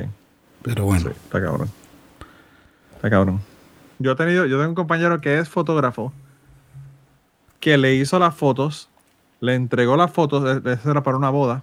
[0.62, 1.10] Pero bueno.
[1.10, 1.70] está cabrón.
[2.96, 3.40] Está cabrón.
[4.00, 6.12] Yo, he tenido, yo tengo un compañero que es fotógrafo
[7.60, 8.88] que le hizo las fotos,
[9.38, 11.62] le entregó las fotos, eso era para una boda.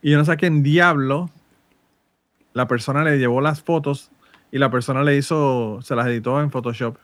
[0.00, 1.28] Y yo no sé a quién diablo
[2.52, 4.12] la persona le llevó las fotos
[4.50, 6.96] y la persona le hizo, se las editó en Photoshop.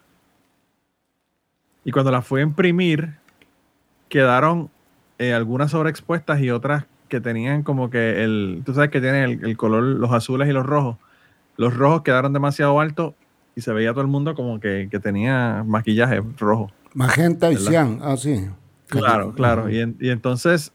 [1.84, 3.14] Y cuando las fui a imprimir,
[4.08, 4.70] quedaron
[5.18, 9.44] eh, algunas sobreexpuestas y otras que tenían como que el, tú sabes que tienen el,
[9.44, 10.96] el, color, los azules y los rojos.
[11.56, 13.14] Los rojos quedaron demasiado altos
[13.54, 16.70] y se veía todo el mundo como que, que tenía maquillaje rojo.
[16.94, 18.48] Magenta y cian, ah, sí.
[18.88, 19.68] Claro, claro.
[19.68, 20.72] Y, en, y entonces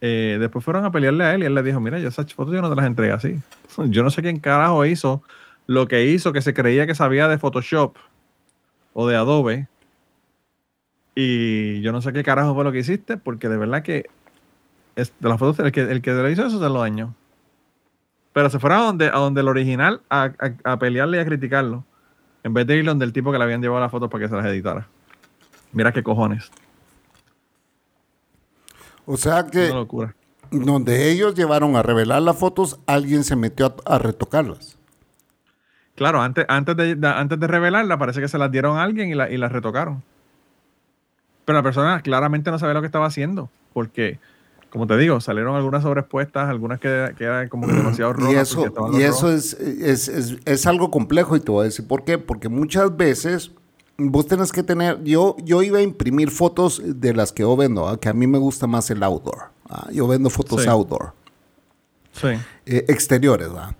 [0.00, 2.54] eh, después fueron a pelearle a él y él le dijo, mira, yo esas fotos
[2.54, 3.40] yo no te las entregué así.
[3.88, 5.22] Yo no sé quién carajo hizo
[5.66, 7.96] lo que hizo, que se creía que sabía de Photoshop
[8.92, 9.68] o de Adobe.
[11.14, 14.06] Y yo no sé qué carajo fue lo que hiciste, porque de verdad que
[14.96, 17.14] es, de las fotos, el que, el que lo hizo eso se lo dañó.
[18.32, 21.24] Pero se fueron a donde, a donde el original a, a, a, pelearle y a
[21.24, 21.84] criticarlo.
[22.42, 24.28] En vez de ir donde el tipo que le habían llevado las fotos para que
[24.28, 24.88] se las editara.
[25.72, 26.50] Mira qué cojones.
[29.04, 29.70] O sea que
[30.50, 34.78] donde ellos llevaron a revelar las fotos, alguien se metió a, a retocarlas.
[35.94, 39.10] Claro, antes, antes, de, de, antes de revelarla, parece que se las dieron a alguien
[39.10, 40.02] y, la, y las retocaron.
[41.44, 44.18] Pero la persona claramente no sabía lo que estaba haciendo, porque,
[44.70, 48.32] como te digo, salieron algunas sobreexpuestas, algunas que, que eran como que demasiado rojas.
[48.32, 51.86] Y eso, y eso es, es, es, es, algo complejo y te voy a decir
[51.86, 52.16] por qué.
[52.16, 53.50] Porque muchas veces
[53.98, 57.88] vos tenés que tener, yo, yo iba a imprimir fotos de las que yo vendo,
[57.88, 57.98] ¿ah?
[57.98, 59.50] que a mí me gusta más el outdoor.
[59.68, 59.88] ¿ah?
[59.92, 60.68] Yo vendo fotos Sí.
[60.68, 61.12] outdoor,
[62.12, 62.28] Sí,
[62.66, 63.48] eh, exteriores.
[63.56, 63.74] ¿ah?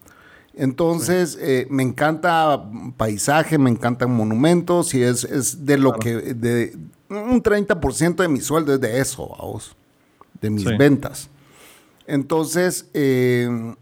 [0.54, 2.62] Entonces, eh, me encanta
[2.96, 6.20] paisaje, me encantan monumentos y es, es de lo Claro.
[6.22, 6.76] que, de,
[7.08, 9.74] un 30% de mi sueldo es de eso, vamos,
[10.40, 10.76] de mis Sí.
[10.76, 11.28] ventas.
[12.06, 13.74] Entonces, eh,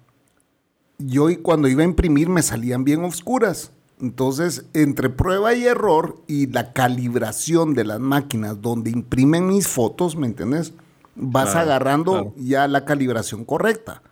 [0.98, 3.72] yo y- cuando iba a imprimir me salían bien oscuras.
[4.00, 10.16] Entonces, entre prueba y error y la calibración de las máquinas donde imprimen mis fotos,
[10.16, 10.72] ¿me entiendes?
[11.16, 12.34] Vas Claro, agarrando claro.
[12.36, 14.02] ya la calibración correcta.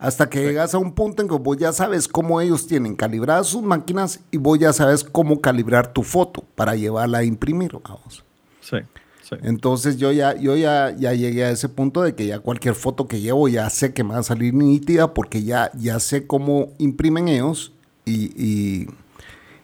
[0.00, 3.48] Hasta que llegas a un punto en que vos ya sabes cómo ellos tienen calibradas
[3.48, 7.72] sus máquinas y vos ya sabes cómo calibrar tu foto para llevarla a imprimir.
[7.72, 8.24] Vamos.
[8.62, 8.78] sí,
[9.22, 9.36] sí.
[9.42, 13.06] Entonces yo ya, yo ya, ya llegué a ese punto de que ya cualquier foto
[13.06, 16.72] que llevo ya sé que me va a salir nítida porque ya, ya sé cómo
[16.78, 17.74] imprimen ellos
[18.06, 18.88] y, y,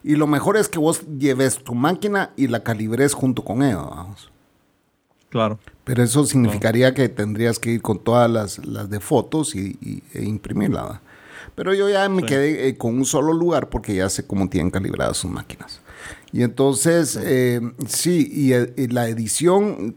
[0.05, 3.89] y lo mejor es que vos lleves tu máquina y la calibres junto con ellos.
[3.89, 4.31] Vamos.
[5.31, 5.59] Claro.
[5.87, 10.03] Pero eso significaría que tendrías que ir con todas las, las de fotos y, y-
[10.13, 11.01] e imprimirla.
[11.55, 12.27] Pero yo ya me Sí.
[12.27, 15.81] quedé eh, con un solo lugar porque ya sé cómo tienen calibradas sus máquinas.
[16.33, 19.95] Y entonces, eh, sí, y, eh, y la edición,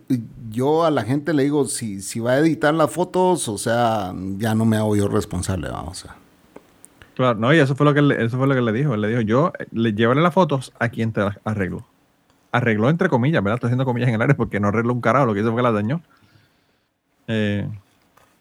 [0.51, 4.13] yo a la gente le digo, si, si va a editar las fotos, o sea,
[4.37, 6.15] ya no me hago yo responsable, vamos a
[7.15, 8.93] Claro, no, y eso fue lo que le, eso fue lo que le dijo.
[8.93, 11.85] Él le dijo, yo eh, le llévale las fotos a quien te las arregló.
[12.51, 13.55] Arregló entre comillas, ¿verdad?
[13.55, 15.59] Estoy haciendo comillas en el aire porque no arregló un carajo, lo que hizo fue
[15.59, 16.01] que las dañó.
[17.27, 17.67] Eh,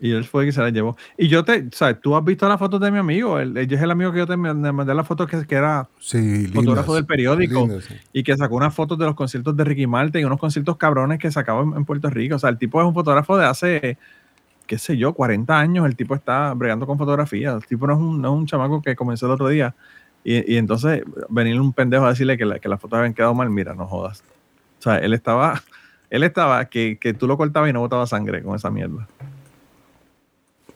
[0.01, 0.97] y él fue el que se las llevó.
[1.17, 2.01] Y yo te, ¿sabes?
[2.01, 3.39] Tú has visto las fotos de mi amigo.
[3.39, 6.47] Él, él es el amigo que yo te mandé las fotos que, que era Sí,
[6.47, 7.95] fotógrafo del periódico lindas, sí.
[8.13, 11.19] y que sacó unas fotos de los conciertos de Ricky Martin y unos conciertos cabrones
[11.19, 12.37] que sacaba en, en Puerto Rico.
[12.37, 13.99] O sea, el tipo es un fotógrafo de hace,
[14.69, 15.85] qué sé yo, 40 años.
[15.85, 17.51] El tipo está bregando con fotografía.
[17.55, 19.75] El tipo no es un, no es un chamaco que comenzó el otro día.
[20.25, 23.49] Y, entonces venir un pendejo a decirle que, la- que las fotos habían quedado mal,
[23.51, 24.23] mira, no jodas.
[24.79, 25.62] O sea, él estaba,
[26.11, 29.07] él estaba que, que tú lo cortabas y no botaba sangre con esa mierda.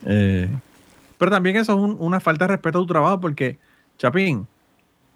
[0.07, 0.49] Eh,
[1.19, 3.59] pero también eso es un- una falta de respeto a tu trabajo porque,
[3.99, 4.47] Chapín,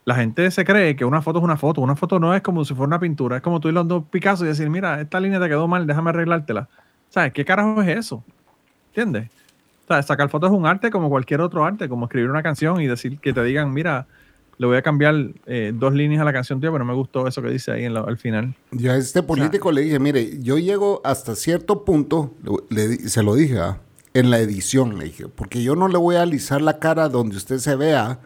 [0.05, 1.81] la gente se cree que una foto es una foto.
[1.81, 3.37] Una foto no es como si fuera una pintura.
[3.37, 5.87] Es como tú ir a dos Picasso y decir, mira, esta línea te quedó mal,
[5.87, 6.68] déjame arreglártela.
[7.11, 7.33] ¿Sabes?
[7.33, 8.22] ¿Qué carajo es eso?
[8.89, 9.31] ¿Entiendes?
[9.89, 12.80] O sea, sacar fotos es un arte como cualquier otro arte, como escribir una canción
[12.80, 14.07] y decir que te digan, mira,
[14.59, 15.14] le voy a cambiar
[15.47, 17.84] eh, dos líneas a la canción, tío, pero no me gustó eso que dice ahí
[17.84, 18.55] en la- al final.
[18.72, 22.34] Yo a este político le dije, mire, yo llego hasta cierto punto,
[22.70, 23.78] le, le- se lo dije, ¿ah?
[24.14, 27.37] en la edición, le dije, porque yo no le voy a alisar la cara donde
[27.37, 28.18] usted se vea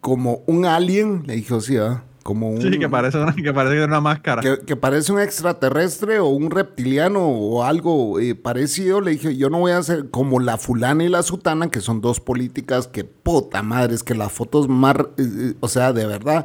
[0.00, 2.60] como un alien, le dije, o sea, como un...
[2.60, 4.42] Sí, que parece, una, que parece que una máscara.
[4.42, 9.48] que, que parece un extraterrestre o un reptiliano o algo eh, parecido, le dije, yo
[9.48, 13.04] no voy a hacer como la fulana y la sutana, que son dos políticas que
[13.04, 16.44] puta madre, es que las fotos más, eh, eh, o sea, de verdad,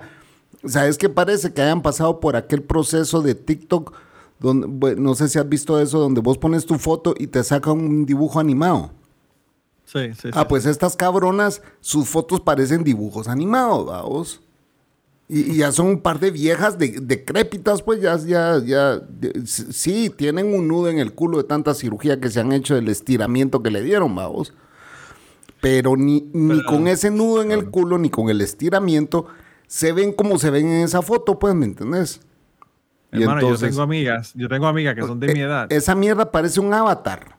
[0.63, 1.51] ¿sabes qué parece?
[1.51, 3.93] Que hayan pasado por aquel proceso de TikTok,
[4.39, 7.43] donde, bueno, no sé si has visto eso, donde vos pones tu foto y te
[7.43, 8.91] saca un dibujo animado.
[9.83, 10.29] Sí, sí, sí.
[10.31, 14.39] Ah, pues estas cabronas, sus fotos parecen dibujos animados, vamos.
[15.29, 19.45] Y, y ya son un par de viejas de, decrépitas, pues ya, ya, ya, de-
[19.45, 22.89] sí, tienen un nudo en el culo de tanta cirugía que se han hecho del
[22.89, 24.53] estiramiento que le dieron, vamos.
[25.61, 29.27] Pero ni, ni Pero- con ese nudo en el culo, ni con el estiramiento,
[29.65, 32.19] se ven como se ven en esa foto, pues, ¿me entendés?
[33.11, 35.71] Hermano, entonces- yo tengo amigas, yo tengo amigas que son de mi Eh, edad.
[35.71, 37.37] Esa mierda parece un avatar.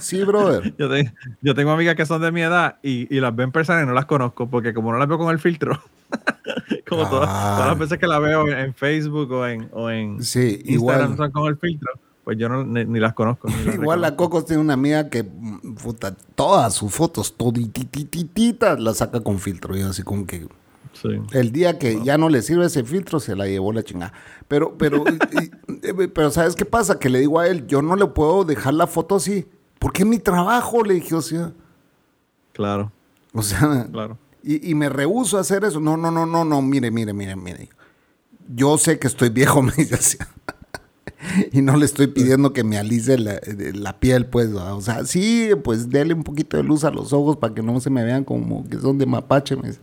[0.00, 0.74] Sí, brother.
[0.78, 3.52] Yo, te- yo tengo amigas que son de mi edad y, y las ven en
[3.52, 5.80] persona y no las conozco porque como no las veo con el filtro,
[6.88, 10.62] Como todas, todas las veces que la veo en Facebook o en, o en Sí,
[10.64, 11.32] Instagram igual.
[11.32, 11.90] con el filtro,
[12.24, 13.48] pues yo no, ni, ni las conozco.
[13.48, 14.14] ni las Igual la.
[14.16, 15.24] Coco tiene una amiga que
[15.82, 19.76] puta, todas sus fotos, todititititas, las saca con filtro.
[19.76, 20.46] Y así como que
[21.02, 21.08] Sí.
[21.32, 24.12] el día que ya no le sirve ese filtro, se la llevó la chingada.
[24.48, 26.98] Pero, pero, y- y- pero ¿sabes qué pasa?
[26.98, 29.46] Que le digo a él, yo no le puedo dejar la foto así.
[29.78, 31.52] Porque es mi trabajo, le dije, o sea.
[32.52, 32.90] Claro,
[33.34, 34.16] O sea, claro.
[34.42, 35.80] y, y me rehuso a hacer eso.
[35.80, 37.68] No, no, no, no, no, mire, mire, mire, mire.
[38.54, 40.16] Yo sé que estoy viejo, me dice así.
[41.52, 43.38] y no le estoy pidiendo que me alice la,
[43.74, 44.48] la piel, pues.
[44.54, 47.78] O sea, sí, pues dele un poquito de luz a los ojos para que no
[47.80, 49.56] se me vean como que son de mapache.
[49.56, 49.80] Me dice.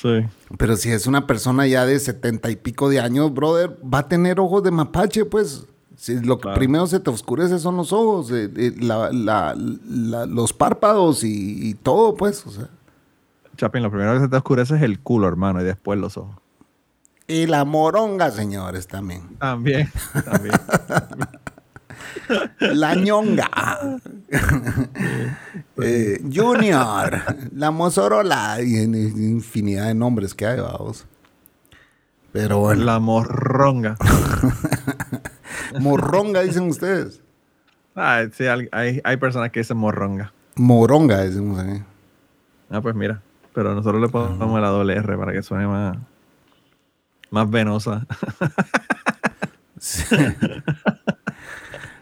[0.00, 0.24] Sí.
[0.56, 4.08] Pero si es una persona ya de setenta y pico de años, brother, va a
[4.08, 5.66] tener ojos de mapache, pues.
[5.96, 6.56] Si lo que Claro.
[6.58, 11.68] primero se te oscurece son los ojos, eh, eh, la- la- la- los párpados y,
[11.68, 12.46] y todo, pues.
[12.46, 12.68] O sea.
[13.58, 16.34] Chapin, lo primero que se te oscurece es el culo, hermano, y después los ojos.
[17.26, 19.22] Y la moronga, señores, también.
[19.38, 19.90] También,
[20.24, 20.54] también.
[22.58, 23.50] La ñonga.
[25.82, 27.22] Eh, junior.
[27.54, 28.58] La Mozorola.
[28.62, 31.06] Y en- en infinidad de nombres que hay, vamos.
[32.32, 32.84] Pero bueno.
[32.84, 33.96] La morronga.
[35.80, 37.22] Morronga, dicen ustedes.
[37.96, 40.32] Ah, sí, hay, hay, personas que dicen morronga.
[40.56, 41.82] Moronga, decimos aquí.
[42.68, 43.22] Ah, pues mira.
[43.54, 45.96] Pero nosotros le ponemos la doble R para que suene más,
[47.30, 48.06] más venosa.
[49.82, 50.14] Sí.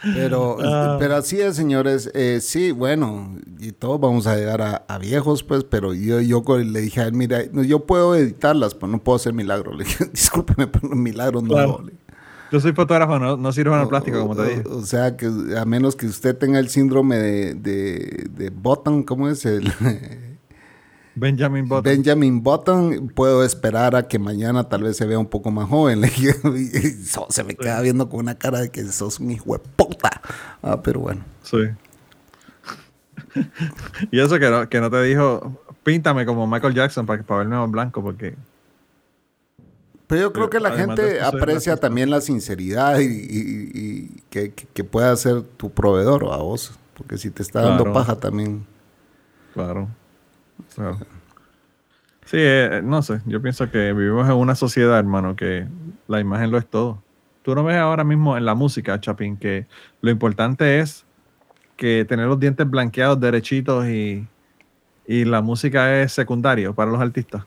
[0.03, 0.97] Pero, Ah.
[0.99, 2.11] pero así es, señores.
[2.15, 6.43] Eh, sí, bueno, y todos vamos a llegar a, a viejos, pues, pero yo, yo
[6.59, 9.75] le dije a él, mira, yo puedo editarlas, pero no puedo hacer milagros.
[9.79, 11.71] Le dije, discúlpeme, pero milagros no Claro.
[11.71, 12.03] hago", le dije.
[12.51, 14.63] Yo soy fotógrafo, no, no sirvo en el plástico, como te dije.
[14.71, 15.27] O, o sea, que
[15.59, 19.45] a menos que usted tenga el síndrome de, de, de Button, ¿cómo es?
[19.45, 19.71] El
[21.19, 21.83] Benjamin Button.
[21.85, 26.03] Benjamin Button, puedo esperar a que mañana tal vez se vea un poco más joven.
[27.05, 30.11] So- se me queda viendo con una cara de que sos un hijo de puta.
[30.63, 31.23] Ah, pero bueno.
[31.43, 31.59] Sí.
[34.11, 37.57] y eso que no, que no te dijo, píntame como Michael Jackson para, para verme
[37.57, 38.35] más blanco, porque
[40.07, 44.53] Pero yo creo que la Además gente aprecia también la sinceridad y, y- y que,
[44.53, 46.73] que- que pueda ser tu proveedor a vos.
[46.95, 47.95] Porque si te está dando Claro.
[47.99, 48.67] paja también.
[49.55, 49.89] Claro.
[52.25, 53.21] Sí, eh, no sé.
[53.25, 55.67] Yo pienso que vivimos en una sociedad, hermano, que
[56.09, 57.03] la imagen lo es todo.
[57.43, 59.67] Tú no ves ahora mismo en la música, Chapín, que
[60.03, 61.07] lo importante es
[61.77, 64.27] que tener los dientes blanqueados, derechitos y,
[65.07, 67.45] y la música es secundario para los artistas.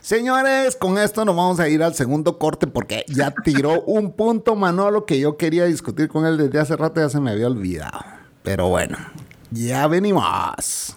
[0.00, 4.56] Señores, con esto nos vamos a ir al segundo corte porque ya tiró un punto
[4.56, 7.48] Manolo que yo quería discutir con él desde hace rato y ya se me había
[7.48, 8.00] olvidado.
[8.42, 8.96] Pero bueno,
[9.50, 10.96] ya venimos.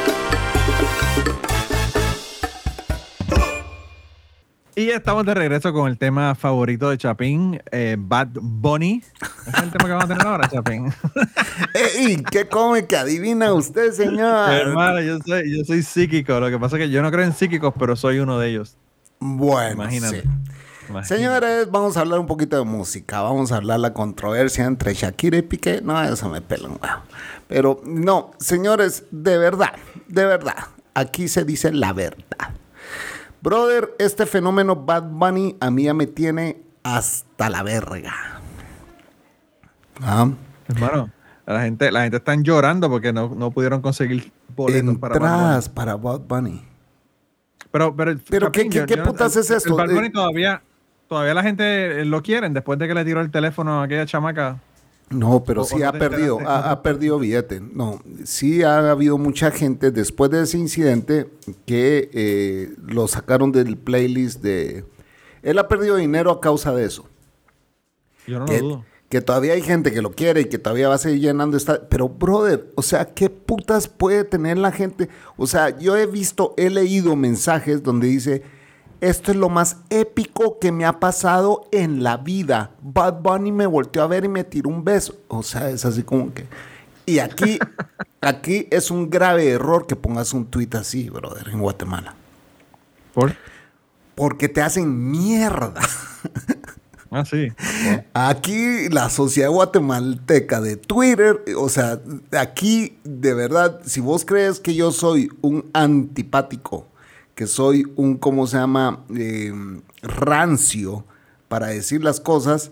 [4.73, 9.03] Y estamos de regreso con el tema favorito de Chapín, eh, Bad Bunny.
[9.45, 10.93] Ese es el tema que vamos a tener ahora, Chapín.
[11.97, 12.23] ¡Ey!
[12.31, 14.49] ¿Qué come que adivina usted, señor?
[14.49, 16.39] Hermano, yo soy, yo soy psíquico.
[16.39, 18.77] Lo que pasa es que yo no creo en psíquicos, pero soy uno de ellos.
[19.19, 20.21] Bueno, Imagínate.
[20.21, 20.27] sí.
[20.87, 21.15] Imagínate.
[21.15, 23.21] Señores, vamos a hablar un poquito de música.
[23.21, 25.81] Vamos a hablar la controversia entre Shakira y Piqué.
[25.83, 27.01] No, eso me pela un huevo.
[27.49, 29.73] Pero no, señores, de verdad,
[30.07, 30.55] de verdad.
[30.93, 32.55] Aquí se dice la verdad.
[33.41, 38.13] Brother, este fenómeno Bad Bunny a mí ya me tiene hasta la verga.
[40.01, 40.29] ¿Ah?
[40.67, 41.09] Hermano,
[41.45, 45.95] la gente, la gente están llorando porque no, no pudieron conseguir boletos para Bad para
[45.95, 46.61] Bad Bunny.
[47.71, 49.69] Pero, pero, Pero, ¿qué- Chapín, qué- yo- qué yo- putas el- es esto?
[49.69, 50.61] El Bad Bunny Eh, todavía,
[51.07, 54.59] todavía la gente lo quieren después de que le tiró el teléfono a aquella chamaca.
[55.11, 57.59] No, pero sí ha perdido, ha, ha perdido billete.
[57.59, 61.29] No, sí ha habido mucha gente después de ese incidente
[61.65, 64.85] que eh, lo sacaron del playlist de...
[65.43, 67.07] Él ha perdido dinero a causa de eso.
[68.25, 68.85] Yo no lo que, dudo.
[69.09, 71.89] que todavía hay gente que lo quiere y que todavía va a seguir llenando esta...
[71.89, 75.09] Pero, brother, o sea, ¿qué putas puede tener la gente?
[75.35, 78.43] O sea, yo he visto, he leído mensajes donde dice,
[79.01, 82.71] esto es lo más épico que me ha pasado en la vida.
[82.81, 85.15] Bad Bunny me volteó a ver y me tiró un beso.
[85.27, 86.45] O sea, es así como que...
[87.07, 87.57] Y aquí,
[88.21, 92.13] aquí es un grave error que pongas un tweet así, brother, en Guatemala.
[93.13, 93.35] ¿Por?
[94.13, 95.81] Porque te hacen mierda.
[97.13, 97.51] Ah, sí.
[98.13, 101.99] Aquí la sociedad guatemalteca de Twitter, o sea,
[102.31, 106.87] aquí de verdad, si vos crees que yo soy un antipático,
[107.41, 109.03] que soy un, ¿cómo se llama?
[109.17, 109.51] Eh,
[110.03, 111.05] rancio
[111.47, 112.71] para decir las cosas,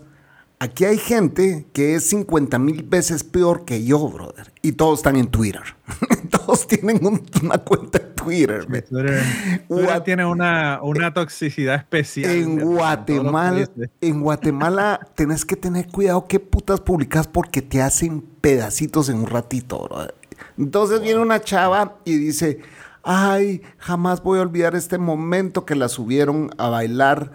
[0.60, 4.52] aquí hay gente que es 50 mil veces peor que yo, brother.
[4.62, 5.62] Y todos están en Twitter.
[6.30, 7.00] todos tienen
[7.42, 8.64] una cuenta en Twitter.
[8.64, 12.30] Twitter, tiene una, una, toxicidad especial.
[12.30, 13.68] En Guatemala,
[14.00, 19.26] en Guatemala tenés que tener cuidado qué putas publicas porque te hacen pedacitos en un
[19.26, 20.14] ratito, brother.
[20.56, 22.60] Entonces viene una chava y dice,
[23.02, 27.32] ay, jamás voy a olvidar este momento que la subieron a bailar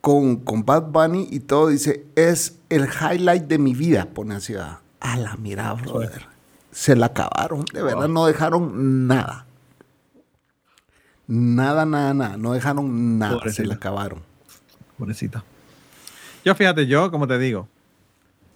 [0.00, 1.68] con, con Bad Bunny y todo.
[1.68, 4.06] Dice, es el highlight de mi vida.
[4.06, 6.26] Pone así a, la mira, brother.
[6.70, 9.46] Se la acabaron, de verdad, no dejaron nada.
[11.26, 12.36] Nada, nada, nada.
[12.36, 14.20] No dejaron nada, se la acabaron.
[14.98, 15.44] Pobrecita.
[16.44, 17.68] Yo fíjate, yo, como te digo,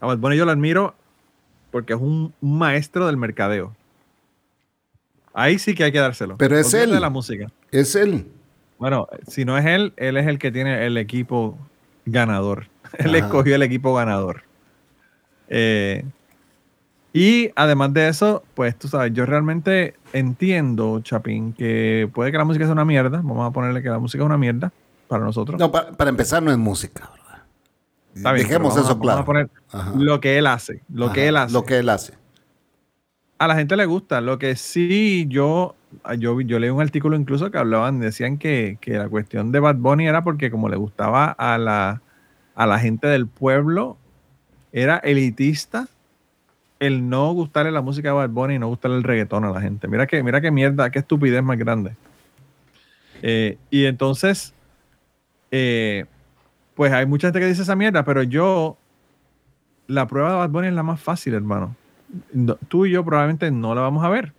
[0.01, 0.95] a Bad Bunny yo lo admiro
[1.71, 3.75] porque es un maestro del mercadeo.
[5.39, 6.39] Ahí sí que hay que dárselo.
[6.39, 6.93] Pero es él.
[6.93, 7.53] De la música.
[7.71, 8.27] Es él.
[8.79, 11.59] Bueno, si no es él, él es el que tiene el equipo
[12.07, 12.69] ganador.
[12.99, 14.45] Él escogió el equipo ganador.
[15.49, 16.05] Eh,
[17.13, 22.45] y además de eso, pues tú sabes, yo realmente entiendo, Chapín, que puede que la
[22.45, 23.19] música sea una mierda.
[23.19, 24.73] Vamos a ponerle que la música es una mierda
[25.07, 25.61] para nosotros.
[25.61, 27.11] No, para, empezar no es música,
[28.15, 28.35] ¿verdad?
[28.35, 29.19] Dejemos eso claro.
[29.19, 29.51] Vamos a poner
[29.97, 30.81] lo que él hace.
[30.89, 31.53] Lo que él hace.
[31.53, 32.15] Lo que él hace
[33.39, 34.21] a la gente le gusta.
[34.21, 35.75] Lo que sí, yo,
[36.19, 40.07] yo, yo leí un artículo incluso que hablaban, decían que, la cuestión de Bad Bunny
[40.07, 42.03] era porque como le gustaba a la,
[42.55, 43.97] a la gente del pueblo,
[44.73, 45.89] era elitista
[46.79, 49.61] el no gustarle la música de Bad Bunny y no gustarle el reggaetón a la
[49.61, 49.89] gente.
[49.89, 51.97] Mira que, mira qué mierda, qué estupidez más grande.
[53.23, 54.53] Eh, y entonces,
[55.51, 56.05] eh,
[56.75, 58.77] pues hay mucha gente que dice esa mierda, pero yo,
[59.87, 61.75] la prueba de Bad Bunny es la más fácil, hermano
[62.69, 64.33] tú y yo probablemente no la vamos a ver.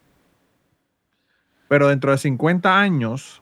[1.67, 3.41] Pero dentro de 50 años,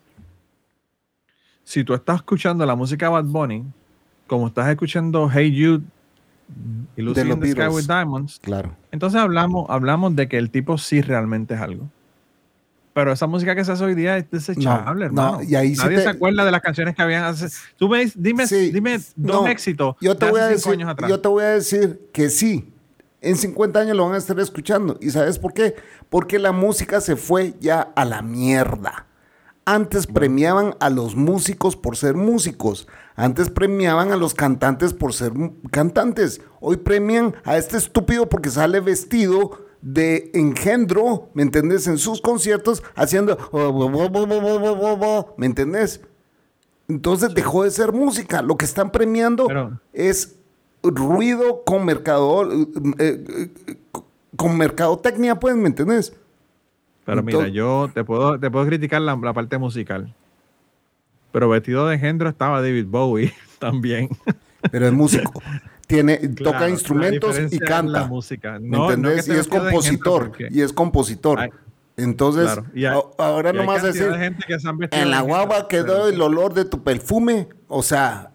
[1.63, 3.65] si tú estás escuchando la música de Bad Bunny,
[4.27, 5.83] como estás escuchando Hey Jude
[6.95, 8.75] y Lucy in the Sky with Diamonds, claro.
[8.91, 11.89] entonces hablamos, hablamos de que el tipo sí realmente es algo.
[12.93, 15.43] Pero esa música que se hace hoy día es desechable, hermano.
[15.43, 17.47] y ahí Nadie se acuerda de las canciones que habían hace.
[17.75, 19.97] Tú me, dime, dime dos éxitos.
[19.99, 20.77] Yo te, voy a decir,
[21.09, 22.71] yo te voy a decir que sí,
[23.25, 24.97] en 50 años lo van a estar escuchando.
[25.01, 25.75] ¿Y sabes por qué?
[26.09, 29.07] Porque la música se fue ya a la mierda.
[29.65, 32.87] Antes premiaban a los músicos por ser músicos.
[33.15, 35.33] Antes premiaban a los cantantes por ser
[35.71, 36.39] cantantes.
[36.59, 41.87] Hoy premian a este estúpido porque sale vestido de engendro, ¿me entendés?
[41.87, 43.37] En sus conciertos haciendo...
[45.37, 46.01] ¿Me entendés?
[46.87, 48.43] Entonces dejó de ser música.
[48.43, 49.47] Lo que están premiando
[49.93, 50.35] es
[50.85, 52.67] ruido con mercado, eh,
[52.99, 53.77] eh,
[54.35, 56.13] con mercadotecnia, pues, ¿me entendés?
[57.05, 60.13] Pero mira, yo te puedo, te puedo criticar la, parte musical.
[61.31, 64.09] Pero vestido de engendro estaba David Bowie también.
[64.71, 65.41] Pero es músico.
[65.87, 68.07] Tiene, toca instrumentos y canta.
[68.07, 68.57] música.
[68.59, 69.27] ¿Me entendés?
[69.27, 70.31] y es compositor.
[70.49, 71.51] Y es compositor.
[71.97, 72.49] Entonces,
[73.17, 74.11] ahora nomás decir,
[74.91, 78.31] en la guagua quedó el olor de tu perfume, o sea,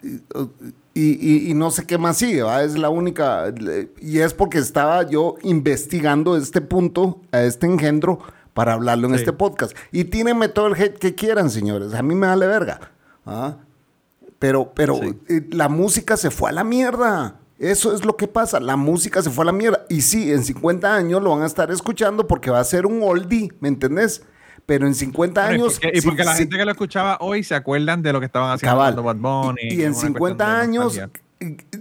[0.95, 3.53] y, no sé qué más sigue, es la única,
[4.01, 8.19] y es porque estaba yo investigando este punto, a este engendro,
[8.55, 9.77] para hablarlo en este podcast.
[9.93, 12.81] Y tírenme todo el hate que quieran, señores, a mí me vale verga.
[13.25, 13.57] ¿ah?
[14.39, 17.37] Pero, pero eh, la música se fue a la mierda.
[17.59, 18.59] Eso es lo que pasa.
[18.59, 19.85] La música se fue a la mierda.
[19.89, 23.03] Y sí, en 50 años lo van a estar escuchando porque va a ser un
[23.03, 24.23] oldie, ¿me entendés?
[24.67, 25.81] Pero en 50 años...
[25.93, 29.03] Y porque, la gente que lo escuchaba hoy se acuerdan de lo que estaban haciendo
[29.03, 29.61] Bad Bunny.
[29.63, 31.01] Y, en 50 años,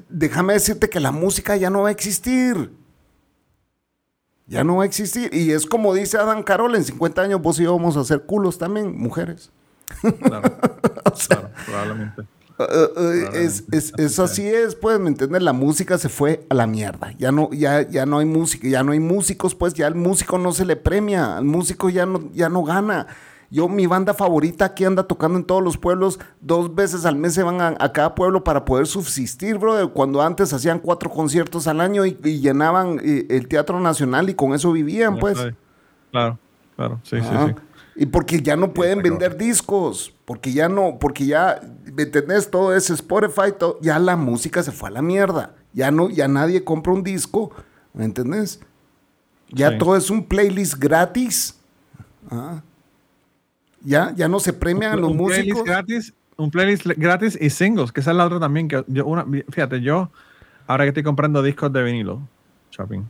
[0.09, 2.71] déjame decirte que la música ya no va a existir.
[4.47, 5.30] Ya no va a existir.
[5.34, 8.23] Y es como dice Adam Carol, en 50 años vos y yo vamos a hacer
[8.23, 9.51] culos también, mujeres.
[10.01, 10.51] Claro,
[11.27, 12.23] claro probablemente.
[12.60, 15.41] Eh, es, es, eso así es, pues, ¿me entiendes?
[15.41, 17.14] La música se fue a la mierda.
[17.18, 20.38] Ya no, ya, ya no hay música, ya no hay músicos, pues ya al músico
[20.38, 23.07] no se le premia, al músico ya no, ya no gana.
[23.51, 27.34] Yo, mi banda favorita aquí anda tocando en todos los pueblos, dos veces al mes
[27.34, 29.91] se van a, cada pueblo para poder subsistir, bro.
[29.91, 34.53] Cuando antes hacían cuatro conciertos al año y, llenaban eh, el Teatro Nacional y con
[34.53, 35.38] eso vivían, pues.
[36.12, 36.38] Claro,
[36.76, 37.55] claro, sí, sí, sí.
[38.00, 41.60] Y porque ya no pueden vender discos, porque ya no, porque ya,
[41.93, 42.50] ¿me entendés?
[42.50, 45.54] Todo ese Spotify, todo, ya la música se fue a la mierda.
[45.74, 47.52] Ya no, ya nadie compra un disco,
[47.93, 48.62] ¿me entendés?
[49.50, 51.60] Ya todo es un playlist gratis.
[52.32, 52.62] Ah.
[53.82, 55.64] Ya, ya no se premian a los músicos.
[55.64, 58.68] gratis un playlist gratis y singles, que esa es la otra también.
[58.68, 60.10] que yo una, Fíjate, yo,
[60.68, 62.22] ahora que estoy comprando discos de vinilo,
[62.72, 63.02] shopping,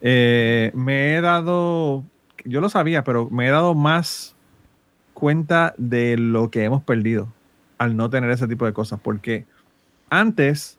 [0.00, 2.02] eh, me he dado,
[2.46, 4.34] yo lo sabía, pero me he dado más
[5.14, 7.28] cuenta de lo que hemos perdido
[7.78, 9.00] al no tener ese tipo de cosas.
[9.02, 9.46] Porque
[10.10, 10.78] antes,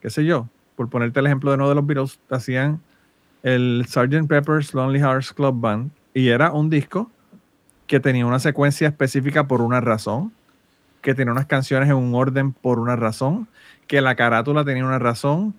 [0.00, 2.80] qué sé yo, por ponerte el ejemplo de uno de los Beatles, hacían
[3.42, 4.26] el Sgt.
[4.28, 7.10] Pepper's Lonely Hearts Club Band y era un disco
[7.86, 10.32] que tenía una secuencia específica por una razón,
[11.02, 13.46] que tenía unas canciones en un orden por una razón,
[13.86, 15.54] que la carátula tenía una razón.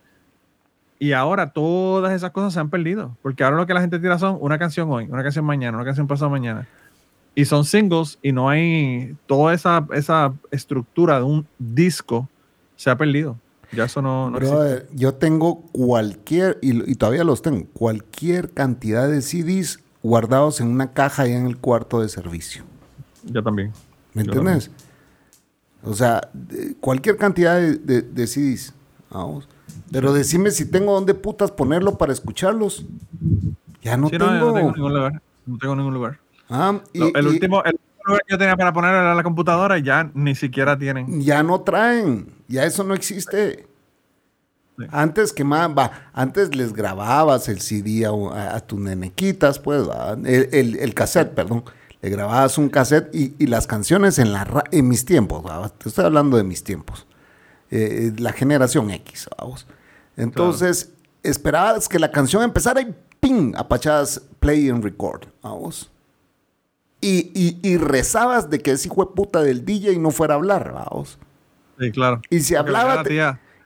[1.00, 4.18] Y ahora todas esas cosas se han perdido, porque ahora lo que la gente tira
[4.18, 6.68] son una canción hoy, una canción mañana, una canción pasado mañana.
[7.36, 12.28] Y son singles y no hay toda esa, esa estructura de un disco
[12.76, 13.38] se ha perdido.
[13.72, 14.40] Ya eso no, no
[14.94, 20.94] yo tengo cualquier, y, y, todavía los tengo, cualquier cantidad de CDs guardados en una
[20.94, 22.64] caja ahí en el cuarto de servicio.
[23.24, 23.74] Yo también.
[24.14, 24.72] ¿Me entiendes?
[25.84, 26.30] O sea,
[26.80, 28.74] cualquier cantidad de, CDs.
[29.10, 29.48] Vamos.
[29.92, 32.86] Pero decime si tengo dónde putas ponerlo para escucharlos.
[33.82, 34.26] Ya no tengo.
[34.26, 35.22] No, no tengo ningún lugar.
[35.46, 36.20] No tengo ningún lugar.
[36.50, 40.10] Ah, el, último, el lugar que yo tenía para poner era la computadora y ya
[40.14, 41.22] ni siquiera tienen.
[41.22, 42.34] Ya no traen.
[42.48, 43.68] Ya eso no existe.
[44.92, 49.88] Antes que más, va, antes les grababas el CD a, tus nenequitas, pues,
[50.24, 51.64] el, cassette, perdón.
[52.00, 55.44] Le grababas un cassette y, las canciones en, la, en mis tiempos,
[55.80, 57.07] te estoy hablando de mis tiempos.
[57.72, 59.68] Eh, la generación X, vamos.
[60.16, 60.92] Entonces,
[61.24, 63.54] esperabas que la canción empezara y ¡ping!
[63.56, 65.92] Apachabas play and record, vamos.
[67.02, 70.38] Y, y, y, rezabas de que ese hijo de puta del DJ no fuera a
[70.38, 71.20] hablar, vamos.
[71.80, 72.22] Sí, claro.
[72.30, 73.04] Y si hablaba.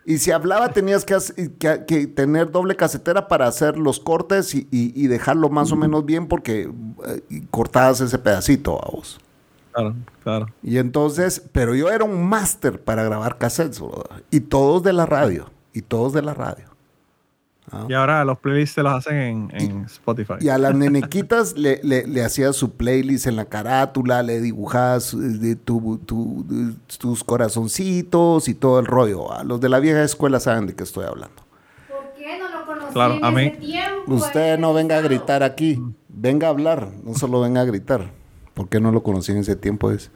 [0.04, 5.72] Y si hablaba tenías que, tener doble casetera para hacer los cortes y, dejarlo más
[5.72, 6.70] o menos bien porque
[7.06, 9.20] eh, cortabas ese pedacito a vos.
[9.74, 10.48] Claro, claro.
[10.62, 13.82] Y entonces, pero yo era un máster para grabar cassettes,
[14.30, 16.72] y todos de la radio, y todos de la radio.
[17.72, 17.86] Ah.
[17.88, 20.34] Y ahora los playlists se los hacen en, Spotify.
[20.42, 25.56] Y a las nenequitas le, le, hacías su playlist en la carátula, le dibujabas eh,
[25.56, 29.32] tus corazoncitos y todo el rollo.
[29.32, 31.44] A los de la vieja escuela saben de qué estoy hablando.
[31.88, 34.14] ¿Por qué no lo conocí en a ese tiempo?
[34.16, 38.21] Usted no venga a gritar aquí, venga a hablar, no solo venga a gritar.
[38.62, 39.90] ¿Por qué no lo conocí en ese tiempo?
[39.90, 40.12] Es...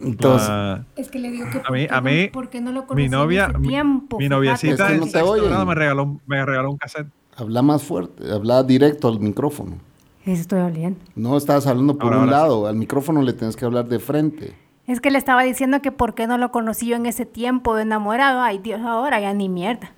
[0.00, 3.44] Entonces, es que le digo que a mí, a mí ¿por no lo mi novia,
[3.44, 5.22] en ese tiempo, mi, noviecita no te
[5.66, 7.08] me regaló, me regaló un cassette.
[7.36, 9.76] Habla más fuerte, habla directo al micrófono.
[10.24, 10.98] Eso estoy hablando.
[11.14, 14.54] No estabas hablando por un lado, al micrófono le tienes que hablar de frente.
[14.86, 17.76] Es que le estaba diciendo que por qué no lo conocí yo en ese tiempo
[17.76, 18.40] de enamorado.
[18.40, 19.92] Ay, Dios, ahora ya ni mierda.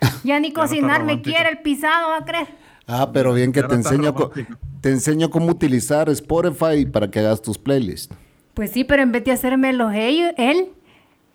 [0.24, 2.65] Ya ni cocinar me quiere el pisado, ¿va a creer?
[2.86, 4.14] Ah, pero bien que te enseño,
[4.80, 8.14] te enseño cómo utilizar Spotify para que hagas tus playlists.
[8.54, 10.68] Pues sí, pero en vez de hacerme los ellos, él,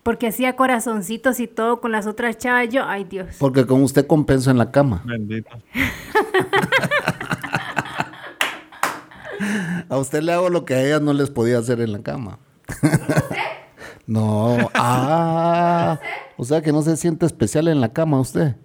[0.04, 3.36] porque hacía corazoncitos y todo con las otras chavas, yo, ay Dios.
[3.38, 5.04] Porque con usted compenso en la cama.
[5.06, 5.50] Bendito.
[9.90, 12.40] a usted le hago lo que a ellas no les podía hacer en la cama.
[14.08, 16.00] no, ah,
[16.38, 18.56] o sea que no se siente especial en la cama usted.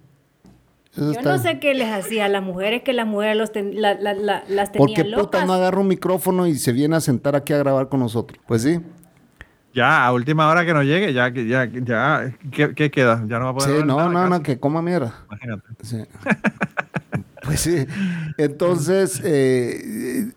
[0.97, 4.43] Yo no sé qué les hacía a las mujeres, que las mujeres los la, la,
[4.47, 7.53] las tenían ¿Por qué puta no agarra un micrófono y se viene a sentar aquí
[7.53, 8.39] a grabar con nosotros?
[8.47, 8.79] Pues sí.
[9.73, 13.23] Ya, a última hora que no llegue, ya, ya, ya, ¿qué, queda?
[13.27, 13.81] Ya no va a poder.
[13.81, 15.13] Sí, no, no, no, que coma mierda.
[15.27, 15.67] Imagínate.
[15.83, 15.97] Sí.
[17.43, 17.85] pues sí.
[18.39, 20.31] Entonces, eh,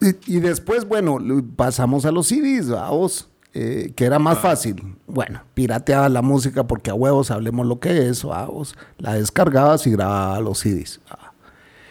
[0.00, 1.18] y, y, después, bueno,
[1.54, 3.30] pasamos a los CDs, vamos.
[3.58, 4.96] Eh, que era más fácil.
[5.06, 8.76] Bueno, pirateaba la música porque a huevos hablemos lo que es, vamos.
[8.98, 11.00] La descargabas y grababa los CDs.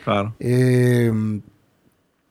[0.04, 0.36] Claro.
[0.38, 1.42] Em,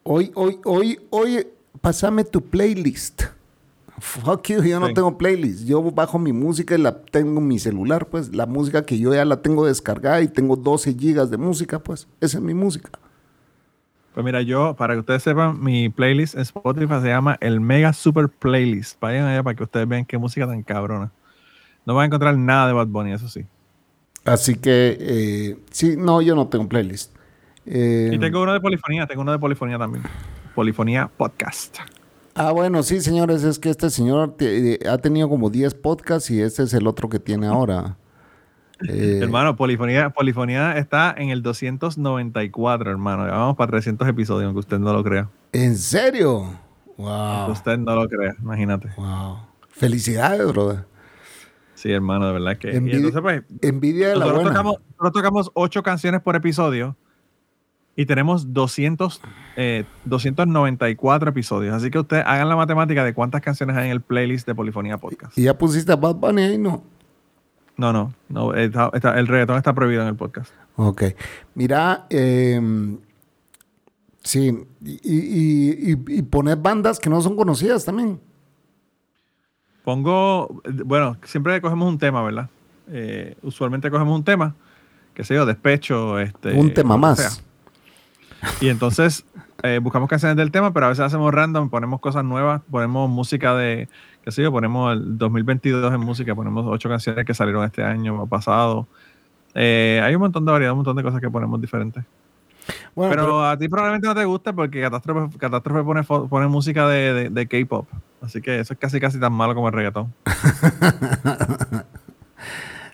[0.05, 1.49] hoy, hoy, hoy, hoy,
[1.80, 3.22] pásame tu playlist.
[3.99, 5.64] Fuck you, yo no tengo playlist.
[5.64, 8.32] Yo bajo mi música y la tengo en mi celular, pues.
[8.32, 12.07] La música que yo ya la tengo descargada y tengo 12 gigas de música, pues.
[12.20, 13.01] Esa es mi música.
[14.14, 17.92] Pues mira, yo, para que ustedes sepan, mi playlist en Spotify se llama el Mega
[17.92, 19.00] Super Playlist.
[19.00, 21.10] Vayan allá para que ustedes vean qué música tan cabrona.
[21.84, 23.44] No van a encontrar nada de Bad Bunny, eso sí.
[24.24, 27.12] Así que, eh, sí, no, yo no tengo playlist.
[27.66, 30.04] Eh, y tengo uno de polifonía, tengo uno de polifonía también.
[30.54, 31.78] Polifonía Podcast.
[32.36, 36.40] Ah, bueno, sí, señores, es que este señor eh, ha tenido como 10 podcasts y
[36.40, 37.96] este es el otro que tiene ahora.
[38.88, 43.26] Eh, hermano, Polifonía, Polifonía está en el 294, hermano.
[43.26, 45.28] Ya vamos para 300 episodios, aunque usted no lo crea.
[45.52, 46.58] ¿En serio?
[46.96, 47.50] Wow.
[47.50, 48.90] usted no lo crea, imagínate.
[48.96, 49.38] Wow.
[49.68, 50.84] Felicidades, brother.
[51.74, 52.74] Sí, hermano, de verdad que.
[52.74, 54.50] Envidia, entonces, pues, envidia de la buena.
[54.50, 56.96] Tocamos, nosotros tocamos ocho canciones por episodio
[57.96, 59.20] y tenemos 200,
[60.04, 61.74] 294 episodios.
[61.74, 64.98] Así que ustedes hagan la matemática de cuántas canciones hay en el playlist de Polifonía
[64.98, 65.36] Podcast.
[65.36, 66.58] ¿Y ya pusiste a Bad Bunny ahí?
[66.58, 66.82] No.
[67.76, 70.52] No, no, no el reggaetón está prohibido en el podcast.
[70.76, 71.02] Ok.
[71.54, 72.60] Mira, eh,
[74.22, 78.20] sí, y, y, poner bandas que no son conocidas también.
[79.84, 82.48] Pongo, bueno, siempre cogemos un tema, ¿verdad?
[82.88, 84.54] Eh, usualmente cogemos un tema,
[85.12, 86.52] que sé yo, despecho, este.
[86.52, 87.42] Un tema más.
[88.60, 89.24] Y entonces
[89.62, 93.54] eh, buscamos canciones del tema, pero a veces hacemos random, ponemos cosas nuevas, ponemos música
[93.54, 93.88] de,
[94.24, 98.26] qué sé yo, ponemos el 2022 en música, ponemos ocho canciones que salieron este año
[98.26, 98.86] pasado.
[99.54, 102.02] Eh, hay un montón de variedad, un montón de cosas que ponemos diferentes.
[102.96, 107.46] pero, a ti probablemente no te gusta porque Catástrofe, Catástrofe pone, pone música de, de,
[107.46, 107.86] K-pop.
[108.22, 110.14] Así que eso es casi casi tan malo como el reggaetón.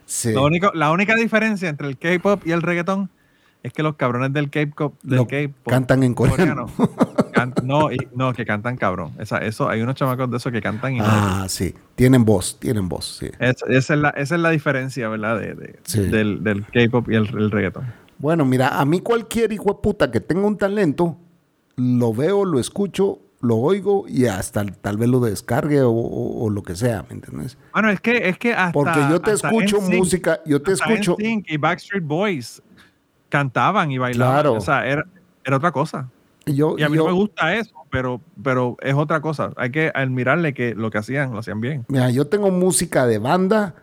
[0.04, 0.34] sí.
[0.34, 3.08] único, la única diferencia entre el K-pop y el reggaetón
[3.62, 4.94] es que los cabrones del K-pop
[5.66, 6.66] cantan en coreano.
[7.62, 9.12] no, no, que cantan cabrón.
[9.18, 11.74] Esa, eso, hay unos chamacos de esos que cantan y Ah, sí.
[11.94, 13.30] Tienen voz, tienen voz, sí.
[13.38, 15.38] esa, es la, esa, es la, diferencia, ¿verdad?
[15.38, 17.84] De, Del, del K-pop y el, reggaeton.
[18.18, 21.16] Bueno, mira, a mí cualquier hijo de puta que tenga un talento,
[21.76, 26.76] lo veo, lo escucho, lo oigo y hasta tal vez lo descargue o, lo que
[26.76, 27.56] sea, ¿me entiendes?
[27.72, 31.16] Bueno, es que, es que hasta, Porque yo te escucho música, yo te escucho...
[31.18, 32.62] y Backstreet Boys
[33.30, 34.34] cantaban y bailaban.
[34.34, 34.52] Claro.
[34.54, 35.06] O sea, era,
[35.44, 36.10] era otra cosa.
[36.44, 39.52] y a mí no me gusta eso, pero, pero es otra cosa.
[39.56, 41.86] Hay que admirarle que lo que hacían, lo hacían bien.
[41.88, 43.74] Mira, yo tengo música de banda.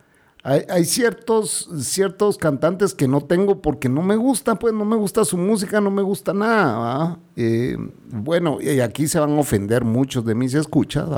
[0.44, 5.26] Hay, ciertos, ciertos cantantes que no tengo porque no me gusta, pues no me gusta
[5.26, 7.20] su música, no me gusta nada.
[7.36, 7.76] Eh,
[8.10, 11.10] bueno, y aquí se van a ofender muchos de mis escuchas,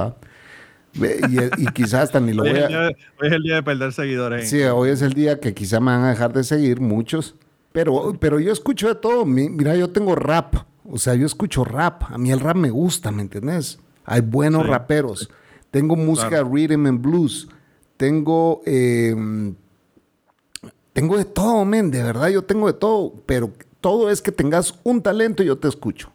[0.95, 2.88] y, y, quizás hasta ni lo voy a...
[2.88, 4.49] Hoy es el día de perder seguidores.
[4.49, 7.36] Sí, hoy es el día que quizá me van a dejar de seguir muchos.
[7.72, 9.26] Pero, pero yo escucho de todo.
[9.26, 10.55] Mira, yo tengo rap.
[10.89, 12.03] O sea, yo escucho rap.
[12.09, 13.80] A mí el rap me gusta, ¿me entiendes?
[14.05, 15.30] Hay buenos raperos.
[15.72, 17.47] Tengo música rhythm and blues.
[17.97, 18.61] Tengo.
[18.65, 19.53] Em,
[20.93, 21.91] tengo de todo, men.
[21.91, 23.13] De verdad, yo tengo de todo.
[23.26, 23.51] Pero
[23.82, 26.11] todo es que tengas un talento y yo te escucho.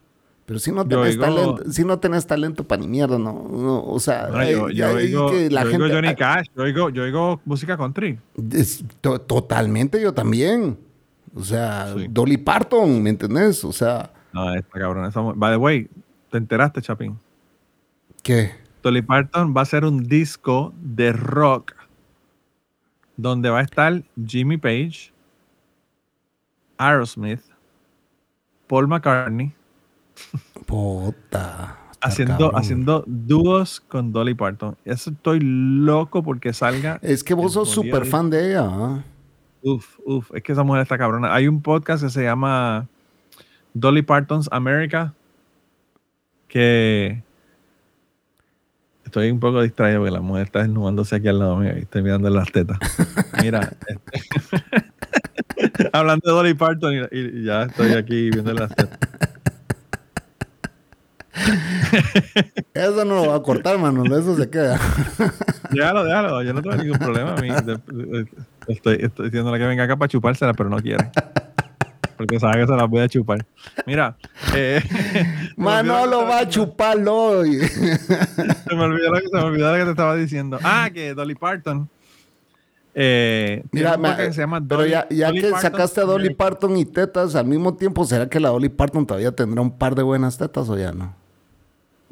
[0.47, 4.29] Pero si no tenés talento, si no tenés talento para ni mierda, no, o sea,
[4.47, 8.19] yo, oigo, Johnny Cash, yo oigo, yo oigo música country.
[9.01, 10.77] totalmente, yo también.
[11.35, 13.65] O sea, Dolly Parton, ¿me entendés?
[13.65, 14.13] O sea.
[14.33, 15.11] No, esta cabrón.
[15.37, 15.89] By the way,
[16.31, 17.19] ¿te enteraste, Chapín?
[18.23, 18.53] ¿Qué?
[18.83, 21.75] Dolly Parton va a ser un disco de rock
[23.17, 25.13] donde va a estar Jimmy Page,
[26.79, 27.41] Aerosmith,
[28.67, 29.53] Paul McCartney.
[30.67, 31.79] Puta.
[32.01, 34.77] Haciendo, haciendo dúos con Dolly Parton.
[34.85, 36.99] Eso estoy loco porque salga.
[37.01, 38.69] Es que vos sos súper fan de ella.
[38.71, 39.05] ¿ah?
[39.65, 41.35] Uf, uf, es que esa mujer está cabrona.
[41.35, 42.87] Hay un podcast que se llama
[43.73, 45.15] Dolly Parton's America
[46.49, 47.23] que
[49.07, 52.03] estoy un poco distraído porque la mujer está desnudándose aquí al lado mío y estoy
[52.03, 52.79] mirando las tetas.
[53.43, 53.73] Mira,
[55.57, 58.99] este, hablando de Dolly Parton y, ya estoy aquí viendo las tetas.
[62.75, 64.05] Eso no lo va a cortar, mano.
[64.05, 64.79] Eso se queda.
[65.71, 66.43] déjalo, déjalo.
[66.43, 67.35] Yo no tengo ningún problema.
[67.35, 67.49] A mí,
[68.69, 71.11] estoy, estoy diciéndole que venga acá para chupársela, pero no quiere.
[72.17, 73.45] Porque sabe que se la voy a chupar.
[73.87, 74.17] Mira.
[74.55, 74.81] Eh,
[75.57, 77.59] Manolo va a chuparlo hoy.
[77.59, 80.59] se, me olvidó lo que, se me olvidó lo que te estaba diciendo.
[80.63, 81.89] Ah, que Dolly Parton.
[82.97, 87.35] Eh, Mira, que se llama pero ya, ya que sacaste a Dolly Parton y tetas
[87.35, 90.69] al mismo tiempo, ¿será que la Dolly Parton todavía tendrá un par de buenas tetas
[90.69, 91.13] o ya no?